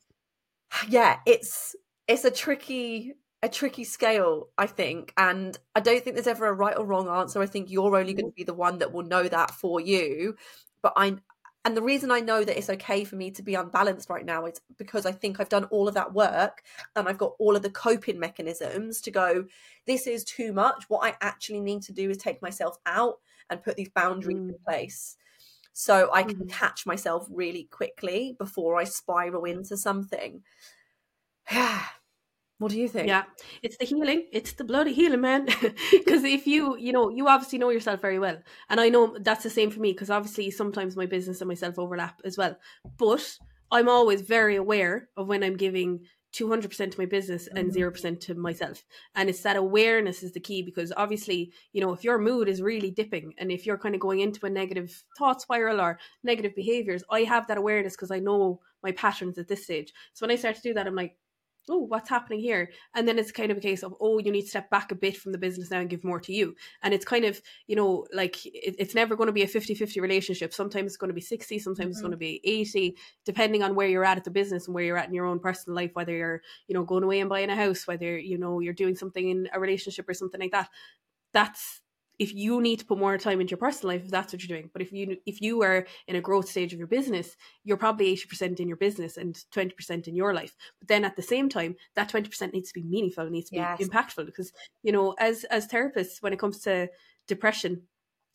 yeah, 0.90 1.20
it's 1.28 1.76
it's 2.08 2.26
a 2.26 2.32
tricky 2.32 3.14
a 3.44 3.50
tricky 3.50 3.84
scale, 3.84 4.50
I 4.58 4.66
think. 4.66 5.14
And 5.18 5.58
I 5.76 5.80
don't 5.80 6.04
think 6.04 6.16
there's 6.16 6.26
ever 6.28 6.48
a 6.48 6.54
right 6.54 6.76
or 6.76 6.86
wrong 6.86 7.08
answer. 7.08 7.42
I 7.42 7.46
think 7.46 7.70
you're 7.70 7.96
only 7.96 8.14
going 8.14 8.26
to 8.26 8.34
be 8.36 8.44
the 8.44 8.56
one 8.56 8.80
that 8.80 8.92
will 8.92 9.04
know 9.04 9.28
that 9.28 9.52
for 9.52 9.80
you. 9.80 10.36
But 10.82 10.94
I 10.96 11.18
and 11.66 11.76
the 11.76 11.82
reason 11.82 12.12
I 12.12 12.20
know 12.20 12.44
that 12.44 12.58
it's 12.58 12.70
okay 12.70 13.04
for 13.04 13.16
me 13.16 13.32
to 13.32 13.42
be 13.44 13.56
unbalanced 13.56 14.10
right 14.10 14.26
now 14.26 14.46
is 14.46 14.62
because 14.78 15.06
I 15.08 15.12
think 15.12 15.40
I've 15.40 15.50
done 15.50 15.66
all 15.66 15.88
of 15.88 15.96
that 15.96 16.14
work 16.14 16.62
and 16.96 17.08
I've 17.10 17.18
got 17.18 17.34
all 17.40 17.56
of 17.56 17.64
the 17.64 17.72
coping 17.72 18.20
mechanisms 18.20 19.02
to 19.02 19.12
go, 19.12 19.48
this 19.88 20.06
is 20.08 20.24
too 20.24 20.54
much. 20.54 20.86
What 20.90 21.04
I 21.06 21.18
actually 21.22 21.62
need 21.62 21.82
to 21.84 21.92
do 21.94 22.10
is 22.12 22.18
take 22.18 22.40
myself 22.42 22.78
out 22.86 23.20
and 23.50 23.64
put 23.64 23.78
these 23.78 23.90
boundaries 23.90 24.38
in 24.48 24.56
Mm. 24.56 24.66
place. 24.68 25.18
So 25.74 26.10
I 26.14 26.24
can 26.24 26.46
Mhm. 26.46 26.50
catch 26.50 26.86
myself 26.86 27.28
really 27.32 27.66
quickly 27.66 28.36
before 28.40 28.78
I 28.78 28.86
spiral 28.86 29.46
into 29.46 29.78
something. 29.78 30.44
what 32.58 32.72
do 32.72 32.80
you 32.80 32.88
think? 32.88 33.08
Yeah, 33.08 33.24
it's 33.62 33.78
the 33.78 33.86
healing. 33.86 34.28
It's 34.32 34.54
the 34.54 34.64
bloody 34.64 34.94
healing, 34.94 35.22
man. 35.22 35.46
Because 35.92 36.24
if 36.24 36.48
you, 36.48 36.78
you 36.78 36.94
know, 36.94 37.10
you 37.10 37.28
obviously 37.28 37.60
know 37.60 37.70
yourself 37.70 38.02
very 38.02 38.20
well, 38.20 38.38
and 38.70 38.80
I 38.80 38.90
know 38.90 39.18
that's 39.20 39.44
the 39.44 39.50
same 39.50 39.72
for 39.72 39.80
me. 39.80 39.92
Because 39.92 40.10
obviously, 40.10 40.52
sometimes 40.52 40.96
my 40.96 41.06
business 41.06 41.42
and 41.42 41.48
myself 41.48 41.78
overlap 41.78 42.22
as 42.24 42.38
well. 42.38 42.56
But 42.98 43.38
I'm 43.72 43.90
always 43.90 44.22
very 44.22 44.56
aware 44.56 45.10
of 45.18 45.28
when 45.28 45.44
I'm 45.44 45.58
giving 45.58 46.06
200% 46.32 46.92
to 46.92 47.00
my 47.00 47.06
business 47.06 47.48
and 47.56 47.72
Mhm. 47.72 47.74
0% 47.74 48.20
to 48.22 48.36
myself. 48.36 48.84
And 49.16 49.30
it's 49.30 49.42
that 49.44 49.56
awareness 49.56 50.22
is 50.22 50.34
the 50.34 50.40
key 50.42 50.62
because 50.62 50.92
obviously, 50.98 51.54
you 51.72 51.80
know, 51.82 51.94
if 51.94 52.04
your 52.04 52.18
mood 52.20 52.50
is 52.50 52.62
really 52.62 52.92
dipping 52.92 53.34
and 53.38 53.52
if 53.52 53.66
you're 53.66 53.78
kind 53.78 53.96
of 53.96 54.02
going 54.02 54.20
into 54.20 54.46
a 54.46 54.50
negative 54.50 55.04
thought 55.18 55.42
spiral 55.42 55.80
or 55.80 55.98
negative 56.24 56.54
behaviors, 56.54 57.04
I 57.10 57.22
have 57.24 57.48
that 57.48 57.58
awareness 57.58 57.96
because 57.96 58.12
I 58.12 58.20
know 58.20 58.60
my 58.84 58.92
patterns 58.92 59.38
at 59.38 59.48
this 59.48 59.64
stage. 59.64 59.94
So 60.14 60.26
when 60.26 60.32
I 60.32 60.36
start 60.36 60.58
to 60.58 60.62
do 60.62 60.74
that, 60.74 60.88
I'm 60.88 60.96
like, 60.96 61.18
oh, 61.70 61.80
what's 61.80 62.10
happening 62.10 62.40
here? 62.40 62.70
And 62.94 63.08
then 63.08 63.18
it's 63.18 63.32
kind 63.32 63.52
of 63.52 63.58
a 63.58 63.62
case 63.62 63.84
of, 63.84 63.96
oh, 64.00 64.20
you 64.20 64.32
need 64.32 64.44
to 64.44 64.50
step 64.50 64.70
back 64.70 64.92
a 64.92 64.96
bit 64.96 65.18
from 65.18 65.32
the 65.32 65.38
business 65.38 65.72
now 65.72 65.80
and 65.80 65.90
give 65.90 66.04
more 66.04 66.20
to 66.20 66.34
you. 66.34 66.56
And 66.84 66.94
it's 66.94 67.06
kind 67.06 67.26
of, 67.26 67.42
you 67.68 67.76
know, 67.76 68.06
like 68.14 68.46
it, 68.46 68.76
it's 68.78 68.96
never 68.96 69.16
going 69.16 69.28
to 69.28 69.34
be 69.34 69.44
a 69.44 69.48
50 69.48 69.76
50 69.76 70.00
relationship. 70.00 70.54
Sometimes 70.54 70.88
it's 70.88 70.98
going 70.98 71.10
to 71.10 71.16
be 71.16 71.22
60, 71.22 71.60
sometimes 71.60 71.80
mm-hmm. 71.80 71.92
it's 71.92 72.02
going 72.02 72.12
to 72.12 72.18
be 72.18 72.42
80, 72.44 72.96
depending 73.26 73.64
on 73.64 73.76
where 73.76 73.88
you're 73.88 74.06
at 74.06 74.18
at 74.18 74.24
the 74.24 74.32
business 74.32 74.68
and 74.68 74.76
where 74.76 74.84
you're 74.84 74.98
at 74.98 75.08
in 75.08 75.14
your 75.14 75.26
own 75.26 75.40
personal 75.40 75.76
life, 75.76 75.92
whether 75.94 76.16
you're, 76.16 76.42
you 76.68 76.74
know, 76.74 76.84
going 76.84 77.04
away 77.04 77.20
and 77.20 77.30
buying 77.30 77.50
a 77.50 77.56
house, 77.56 77.88
whether, 77.88 78.18
you 78.18 78.38
know, 78.38 78.60
you're 78.60 78.74
doing 78.74 78.96
something 78.96 79.30
in 79.30 79.50
a 79.54 79.60
relationship 79.60 80.08
or 80.08 80.14
something 80.14 80.40
like 80.40 80.52
that. 80.52 80.70
That's 81.34 81.82
if 82.20 82.34
you 82.34 82.62
need 82.62 82.80
to 82.80 82.86
put 82.86 82.98
more 82.98 83.18
time 83.18 83.42
into 83.42 83.52
your 83.52 83.58
personal 83.58 83.94
life 83.94 84.04
if 84.06 84.12
that's 84.12 84.34
what 84.34 84.44
you're 84.44 84.58
doing 84.58 84.70
but 84.74 84.82
if 84.82 84.92
you 84.92 85.18
if 85.26 85.42
you 85.42 85.62
are 85.64 85.86
in 86.08 86.16
a 86.16 86.22
growth 86.22 86.48
stage 86.48 86.74
of 86.74 86.80
your 86.80 86.88
business 86.88 87.36
you're 87.64 87.78
probably 87.78 88.16
80% 88.16 88.60
in 88.60 88.68
your 88.68 88.78
business 88.78 89.18
and 89.18 89.36
20% 89.54 90.08
in 90.08 90.16
your 90.16 90.34
life. 90.34 90.56
But 90.80 90.88
then 90.88 91.06
at 91.06 91.16
the 91.16 91.22
same 91.22 91.50
time 91.50 91.76
that 91.96 92.10
20% 92.10 92.54
needs 92.54 92.72
to 92.72 92.80
be 92.80 92.88
meaningful 92.88 93.30
needs 93.30 93.50
to 93.50 93.56
yes. 93.56 93.78
be 93.78 93.86
impactful 93.86 94.26
because 94.26 94.52
you 94.84 94.92
know 94.92 95.16
as 95.20 95.44
as 95.46 95.68
therapists 95.68 96.22
when 96.22 96.34
it 96.34 96.40
comes 96.40 96.60
to 96.62 96.90
depression 97.28 97.84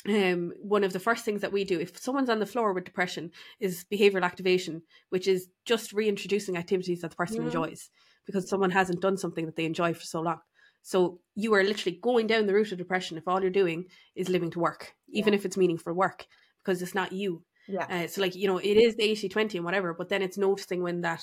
um, 0.08 0.52
one 0.62 0.82
of 0.82 0.94
the 0.94 0.98
first 0.98 1.24
things 1.26 1.42
that 1.42 1.52
we 1.52 1.62
do 1.64 1.78
if 1.78 1.98
someone's 1.98 2.30
on 2.30 2.38
the 2.38 2.46
floor 2.46 2.72
with 2.72 2.84
depression 2.84 3.30
is 3.60 3.84
behavioral 3.92 4.24
activation 4.24 4.82
which 5.10 5.28
is 5.28 5.48
just 5.66 5.92
reintroducing 5.92 6.56
activities 6.56 7.02
that 7.02 7.10
the 7.10 7.16
person 7.16 7.42
enjoys 7.42 7.90
because 8.24 8.48
someone 8.48 8.70
hasn't 8.70 9.02
done 9.02 9.18
something 9.18 9.46
that 9.46 9.56
they 9.56 9.66
enjoy 9.66 9.92
for 9.92 10.04
so 10.04 10.20
long 10.20 10.40
so 10.82 11.20
you 11.34 11.54
are 11.54 11.64
literally 11.64 11.98
going 12.02 12.26
down 12.26 12.46
the 12.46 12.54
route 12.54 12.72
of 12.72 12.78
depression 12.78 13.18
if 13.18 13.28
all 13.28 13.40
you're 13.40 13.50
doing 13.50 13.86
is 14.14 14.28
living 14.28 14.50
to 14.52 14.60
work, 14.60 14.94
even 15.08 15.32
yeah. 15.32 15.38
if 15.38 15.44
it's 15.44 15.56
meaningful 15.56 15.92
work, 15.92 16.26
because 16.64 16.82
it's 16.82 16.94
not 16.94 17.12
you. 17.12 17.42
Yeah. 17.68 17.86
Uh, 17.88 18.06
so 18.08 18.20
like, 18.20 18.34
you 18.34 18.48
know, 18.48 18.58
it 18.58 18.76
is 18.76 18.96
the 18.96 19.04
80 19.04 19.28
20 19.28 19.58
and 19.58 19.64
whatever, 19.64 19.94
but 19.94 20.08
then 20.08 20.22
it's 20.22 20.38
noticing 20.38 20.82
when 20.82 21.02
that 21.02 21.22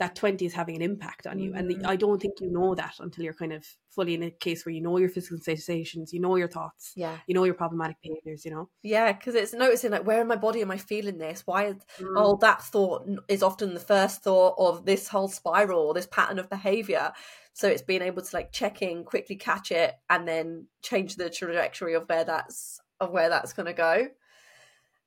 that 0.00 0.16
20 0.16 0.46
is 0.46 0.54
having 0.54 0.76
an 0.76 0.82
impact 0.82 1.26
on 1.26 1.38
you. 1.38 1.50
Mm-hmm. 1.50 1.58
And 1.58 1.70
the, 1.82 1.88
I 1.88 1.94
don't 1.94 2.20
think 2.20 2.40
you 2.40 2.50
know 2.50 2.74
that 2.74 2.94
until 3.00 3.22
you're 3.22 3.34
kind 3.34 3.52
of 3.52 3.66
fully 3.90 4.14
in 4.14 4.22
a 4.22 4.30
case 4.30 4.64
where 4.64 4.74
you 4.74 4.80
know 4.80 4.96
your 4.96 5.10
physical 5.10 5.38
sensations, 5.38 6.10
you 6.12 6.20
know 6.20 6.36
your 6.36 6.48
thoughts, 6.48 6.92
yeah, 6.96 7.18
you 7.26 7.34
know 7.34 7.44
your 7.44 7.54
problematic 7.54 7.96
behaviors, 8.02 8.46
you 8.46 8.50
know? 8.50 8.70
Yeah, 8.82 9.12
because 9.12 9.34
it's 9.34 9.52
noticing 9.52 9.90
like, 9.90 10.06
where 10.06 10.22
in 10.22 10.26
my 10.26 10.36
body 10.36 10.62
am 10.62 10.70
I 10.70 10.78
feeling 10.78 11.18
this? 11.18 11.42
Why, 11.44 11.66
is, 11.66 11.76
mm. 11.98 12.14
oh, 12.16 12.38
that 12.40 12.62
thought 12.62 13.06
is 13.28 13.42
often 13.42 13.74
the 13.74 13.80
first 13.80 14.22
thought 14.22 14.54
of 14.58 14.86
this 14.86 15.06
whole 15.06 15.28
spiral 15.28 15.80
or 15.80 15.92
this 15.92 16.08
pattern 16.10 16.38
of 16.38 16.48
behavior. 16.48 17.12
So 17.52 17.68
it's 17.68 17.82
being 17.82 18.02
able 18.02 18.22
to 18.22 18.36
like 18.36 18.52
check 18.52 18.82
in, 18.82 19.04
quickly 19.04 19.36
catch 19.36 19.70
it, 19.70 19.94
and 20.08 20.26
then 20.26 20.66
change 20.82 21.16
the 21.16 21.30
trajectory 21.30 21.94
of 21.94 22.08
where 22.08 22.24
that's 22.24 22.80
of 23.00 23.10
where 23.10 23.28
that's 23.28 23.52
going 23.52 23.66
to 23.66 23.72
go. 23.72 24.08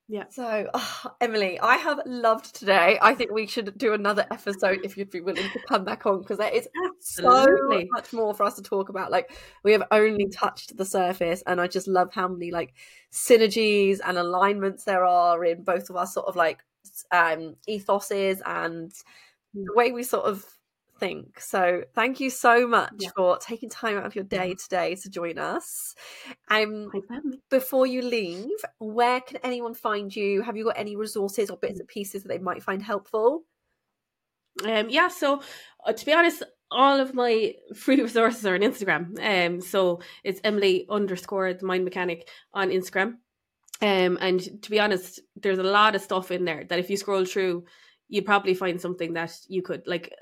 Yeah. 0.06 0.24
So, 0.28 0.68
oh, 0.74 1.02
Emily, 1.20 1.58
I 1.58 1.76
have 1.76 2.00
loved 2.04 2.54
today. 2.54 2.98
I 3.00 3.14
think 3.14 3.30
we 3.30 3.46
should 3.46 3.76
do 3.78 3.94
another 3.94 4.26
episode 4.30 4.80
if 4.84 4.98
you'd 4.98 5.10
be 5.10 5.22
willing 5.22 5.50
to 5.50 5.60
come 5.68 5.84
back 5.84 6.04
on 6.04 6.20
because 6.20 6.36
there 6.36 6.52
is 6.52 6.68
Absolutely. 6.86 7.84
so 7.84 7.88
much 7.90 8.12
more 8.12 8.34
for 8.34 8.42
us 8.42 8.56
to 8.56 8.62
talk 8.62 8.90
about. 8.90 9.10
Like, 9.10 9.32
we 9.62 9.72
have 9.72 9.84
only 9.90 10.28
touched 10.28 10.76
the 10.76 10.84
surface, 10.84 11.42
and 11.46 11.58
I 11.58 11.68
just 11.68 11.88
love 11.88 12.12
how 12.12 12.28
many 12.28 12.50
like 12.50 12.74
synergies 13.10 14.00
and 14.04 14.18
alignments 14.18 14.84
there 14.84 15.04
are 15.04 15.42
in 15.44 15.64
both 15.64 15.88
of 15.88 15.96
our 15.96 16.06
sort 16.06 16.26
of 16.26 16.36
like 16.36 16.58
um 17.10 17.54
ethoses 17.68 18.40
and 18.44 18.92
the 19.54 19.72
way 19.74 19.90
we 19.90 20.02
sort 20.02 20.26
of 20.26 20.44
think. 21.04 21.38
So 21.38 21.82
thank 21.94 22.18
you 22.18 22.30
so 22.30 22.66
much 22.66 22.94
yeah. 22.98 23.10
for 23.14 23.36
taking 23.38 23.68
time 23.68 23.98
out 23.98 24.06
of 24.06 24.14
your 24.14 24.24
day 24.24 24.54
today 24.54 24.94
to 24.94 25.10
join 25.10 25.38
us. 25.38 25.94
Um, 26.50 26.90
before 27.50 27.86
you 27.86 28.00
leave, 28.00 28.48
where 28.78 29.20
can 29.20 29.38
anyone 29.44 29.74
find 29.74 30.14
you? 30.14 30.40
Have 30.42 30.56
you 30.56 30.64
got 30.64 30.78
any 30.78 30.96
resources 30.96 31.50
or 31.50 31.58
bits 31.58 31.78
and 31.78 31.88
pieces 31.88 32.22
that 32.22 32.28
they 32.28 32.38
might 32.38 32.62
find 32.62 32.82
helpful? 32.82 33.42
Um, 34.64 34.88
yeah, 34.88 35.08
so 35.08 35.42
uh, 35.84 35.92
to 35.92 36.06
be 36.06 36.12
honest, 36.12 36.42
all 36.70 36.98
of 36.98 37.12
my 37.12 37.54
free 37.74 38.00
resources 38.00 38.46
are 38.46 38.54
on 38.54 38.60
Instagram. 38.60 39.04
Um, 39.20 39.60
so 39.60 40.00
it's 40.22 40.40
Emily 40.42 40.86
underscore 40.88 41.52
the 41.52 41.66
mind 41.66 41.84
mechanic 41.84 42.28
on 42.54 42.70
Instagram. 42.70 43.16
Um, 43.82 44.16
and 44.20 44.40
to 44.62 44.70
be 44.70 44.80
honest, 44.80 45.20
there's 45.36 45.58
a 45.58 45.64
lot 45.64 45.94
of 45.94 46.00
stuff 46.00 46.30
in 46.30 46.46
there 46.46 46.64
that 46.64 46.78
if 46.78 46.88
you 46.88 46.96
scroll 46.96 47.26
through, 47.26 47.64
you'd 48.08 48.24
probably 48.24 48.54
find 48.54 48.80
something 48.80 49.14
that 49.14 49.32
you 49.48 49.60
could 49.60 49.82
like 49.86 50.12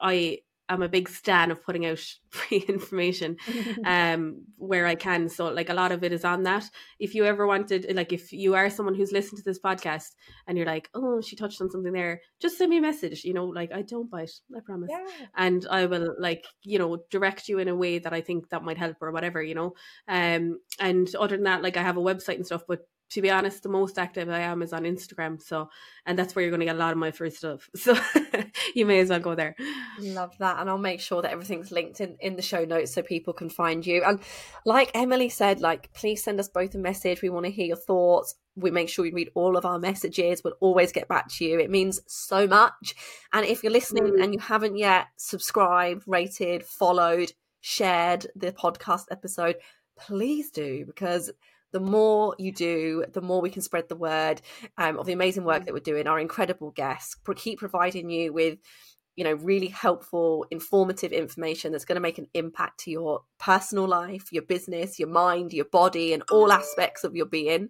I 0.00 0.38
am 0.68 0.82
a 0.82 0.88
big 0.88 1.08
stan 1.08 1.50
of 1.50 1.62
putting 1.62 1.86
out 1.86 2.00
free 2.30 2.58
information 2.68 3.36
um 3.84 4.42
where 4.56 4.86
I 4.86 4.94
can. 4.94 5.28
So 5.28 5.48
like 5.48 5.70
a 5.70 5.74
lot 5.74 5.92
of 5.92 6.02
it 6.04 6.12
is 6.12 6.24
on 6.24 6.42
that. 6.42 6.64
If 6.98 7.14
you 7.14 7.24
ever 7.24 7.46
wanted 7.46 7.86
like 7.94 8.12
if 8.12 8.32
you 8.32 8.54
are 8.54 8.68
someone 8.70 8.94
who's 8.94 9.12
listened 9.12 9.38
to 9.38 9.44
this 9.44 9.60
podcast 9.60 10.08
and 10.46 10.56
you're 10.56 10.66
like, 10.66 10.88
oh, 10.94 11.20
she 11.20 11.36
touched 11.36 11.60
on 11.60 11.70
something 11.70 11.92
there, 11.92 12.20
just 12.40 12.58
send 12.58 12.70
me 12.70 12.78
a 12.78 12.82
message. 12.82 13.24
You 13.24 13.34
know, 13.34 13.46
like 13.46 13.72
I 13.72 13.82
don't 13.82 14.10
bite, 14.10 14.32
I 14.56 14.60
promise. 14.60 14.90
Yeah. 14.90 15.06
And 15.36 15.66
I 15.70 15.86
will 15.86 16.14
like, 16.18 16.44
you 16.62 16.78
know, 16.78 16.98
direct 17.10 17.48
you 17.48 17.58
in 17.58 17.68
a 17.68 17.74
way 17.74 17.98
that 17.98 18.12
I 18.12 18.20
think 18.20 18.48
that 18.50 18.64
might 18.64 18.78
help 18.78 18.96
or 19.00 19.12
whatever, 19.12 19.42
you 19.42 19.54
know. 19.54 19.74
Um 20.08 20.58
and 20.80 21.14
other 21.14 21.36
than 21.36 21.44
that, 21.44 21.62
like 21.62 21.76
I 21.76 21.82
have 21.82 21.96
a 21.96 22.00
website 22.00 22.36
and 22.36 22.46
stuff, 22.46 22.62
but 22.66 22.80
to 23.10 23.22
be 23.22 23.30
honest, 23.30 23.62
the 23.62 23.68
most 23.68 23.98
active 23.98 24.28
I 24.28 24.40
am 24.40 24.62
is 24.62 24.72
on 24.72 24.82
Instagram. 24.82 25.40
So, 25.40 25.70
and 26.04 26.18
that's 26.18 26.34
where 26.34 26.42
you're 26.42 26.50
going 26.50 26.60
to 26.60 26.66
get 26.66 26.76
a 26.76 26.78
lot 26.78 26.92
of 26.92 26.98
my 26.98 27.10
free 27.10 27.30
stuff. 27.30 27.68
So, 27.76 27.96
you 28.74 28.84
may 28.84 28.98
as 29.00 29.10
well 29.10 29.20
go 29.20 29.34
there. 29.34 29.54
Love 30.00 30.36
that. 30.38 30.58
And 30.58 30.68
I'll 30.68 30.76
make 30.76 31.00
sure 31.00 31.22
that 31.22 31.30
everything's 31.30 31.70
linked 31.70 32.00
in, 32.00 32.16
in 32.20 32.34
the 32.34 32.42
show 32.42 32.64
notes 32.64 32.92
so 32.92 33.02
people 33.02 33.32
can 33.32 33.48
find 33.48 33.86
you. 33.86 34.02
And 34.02 34.18
like 34.64 34.90
Emily 34.94 35.28
said, 35.28 35.60
like, 35.60 35.92
please 35.92 36.24
send 36.24 36.40
us 36.40 36.48
both 36.48 36.74
a 36.74 36.78
message. 36.78 37.22
We 37.22 37.30
want 37.30 37.46
to 37.46 37.52
hear 37.52 37.66
your 37.66 37.76
thoughts. 37.76 38.34
We 38.56 38.72
make 38.72 38.88
sure 38.88 39.04
we 39.04 39.12
read 39.12 39.30
all 39.34 39.56
of 39.56 39.64
our 39.64 39.78
messages. 39.78 40.42
We'll 40.42 40.54
always 40.60 40.90
get 40.90 41.06
back 41.06 41.28
to 41.36 41.44
you. 41.44 41.60
It 41.60 41.70
means 41.70 42.00
so 42.06 42.48
much. 42.48 42.94
And 43.32 43.46
if 43.46 43.62
you're 43.62 43.72
listening 43.72 44.14
mm. 44.14 44.22
and 44.22 44.34
you 44.34 44.40
haven't 44.40 44.76
yet 44.76 45.06
subscribed, 45.16 46.02
rated, 46.06 46.64
followed, 46.64 47.32
shared 47.60 48.26
the 48.34 48.52
podcast 48.52 49.04
episode, 49.10 49.56
please 49.96 50.50
do 50.50 50.84
because 50.86 51.30
the 51.76 51.80
more 51.80 52.34
you 52.38 52.52
do, 52.52 53.04
the 53.12 53.20
more 53.20 53.42
we 53.42 53.50
can 53.50 53.60
spread 53.60 53.86
the 53.90 53.96
word 53.96 54.40
um, 54.78 54.98
of 54.98 55.04
the 55.04 55.12
amazing 55.12 55.44
work 55.44 55.66
that 55.66 55.74
we're 55.74 55.80
doing. 55.80 56.06
Our 56.06 56.18
incredible 56.18 56.70
guests 56.70 57.14
keep 57.36 57.58
providing 57.58 58.08
you 58.08 58.32
with, 58.32 58.58
you 59.14 59.24
know, 59.24 59.34
really 59.34 59.66
helpful, 59.66 60.46
informative 60.50 61.12
information 61.12 61.72
that's 61.72 61.84
going 61.84 61.96
to 61.96 62.00
make 62.00 62.16
an 62.16 62.28
impact 62.32 62.80
to 62.84 62.90
your 62.90 63.24
personal 63.38 63.86
life, 63.86 64.32
your 64.32 64.44
business, 64.44 64.98
your 64.98 65.10
mind, 65.10 65.52
your 65.52 65.66
body, 65.66 66.14
and 66.14 66.22
all 66.30 66.50
aspects 66.50 67.04
of 67.04 67.14
your 67.14 67.26
being. 67.26 67.68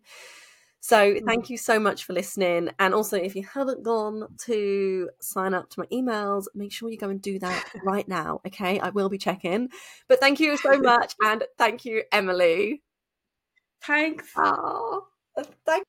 So 0.79 1.17
thank 1.27 1.51
you 1.51 1.57
so 1.57 1.81
much 1.81 2.05
for 2.05 2.13
listening. 2.13 2.71
And 2.79 2.95
also, 2.95 3.17
if 3.17 3.35
you 3.35 3.43
haven't 3.43 3.83
gone 3.83 4.29
to 4.43 5.11
sign 5.21 5.53
up 5.53 5.69
to 5.71 5.81
my 5.81 5.87
emails, 5.87 6.45
make 6.55 6.71
sure 6.71 6.91
you 6.91 6.97
go 6.97 7.09
and 7.09 7.21
do 7.21 7.41
that 7.41 7.65
right 7.83 8.07
now. 8.07 8.41
Okay, 8.47 8.79
I 8.79 8.91
will 8.91 9.09
be 9.09 9.19
checking. 9.19 9.71
But 10.07 10.21
thank 10.21 10.39
you 10.39 10.57
so 10.59 10.79
much, 10.93 11.15
and 11.25 11.43
thank 11.59 11.85
you, 11.85 12.05
Emily. 12.13 12.85
Thanks. 13.87 14.33
Oh, 14.37 15.07
thank 15.67 15.85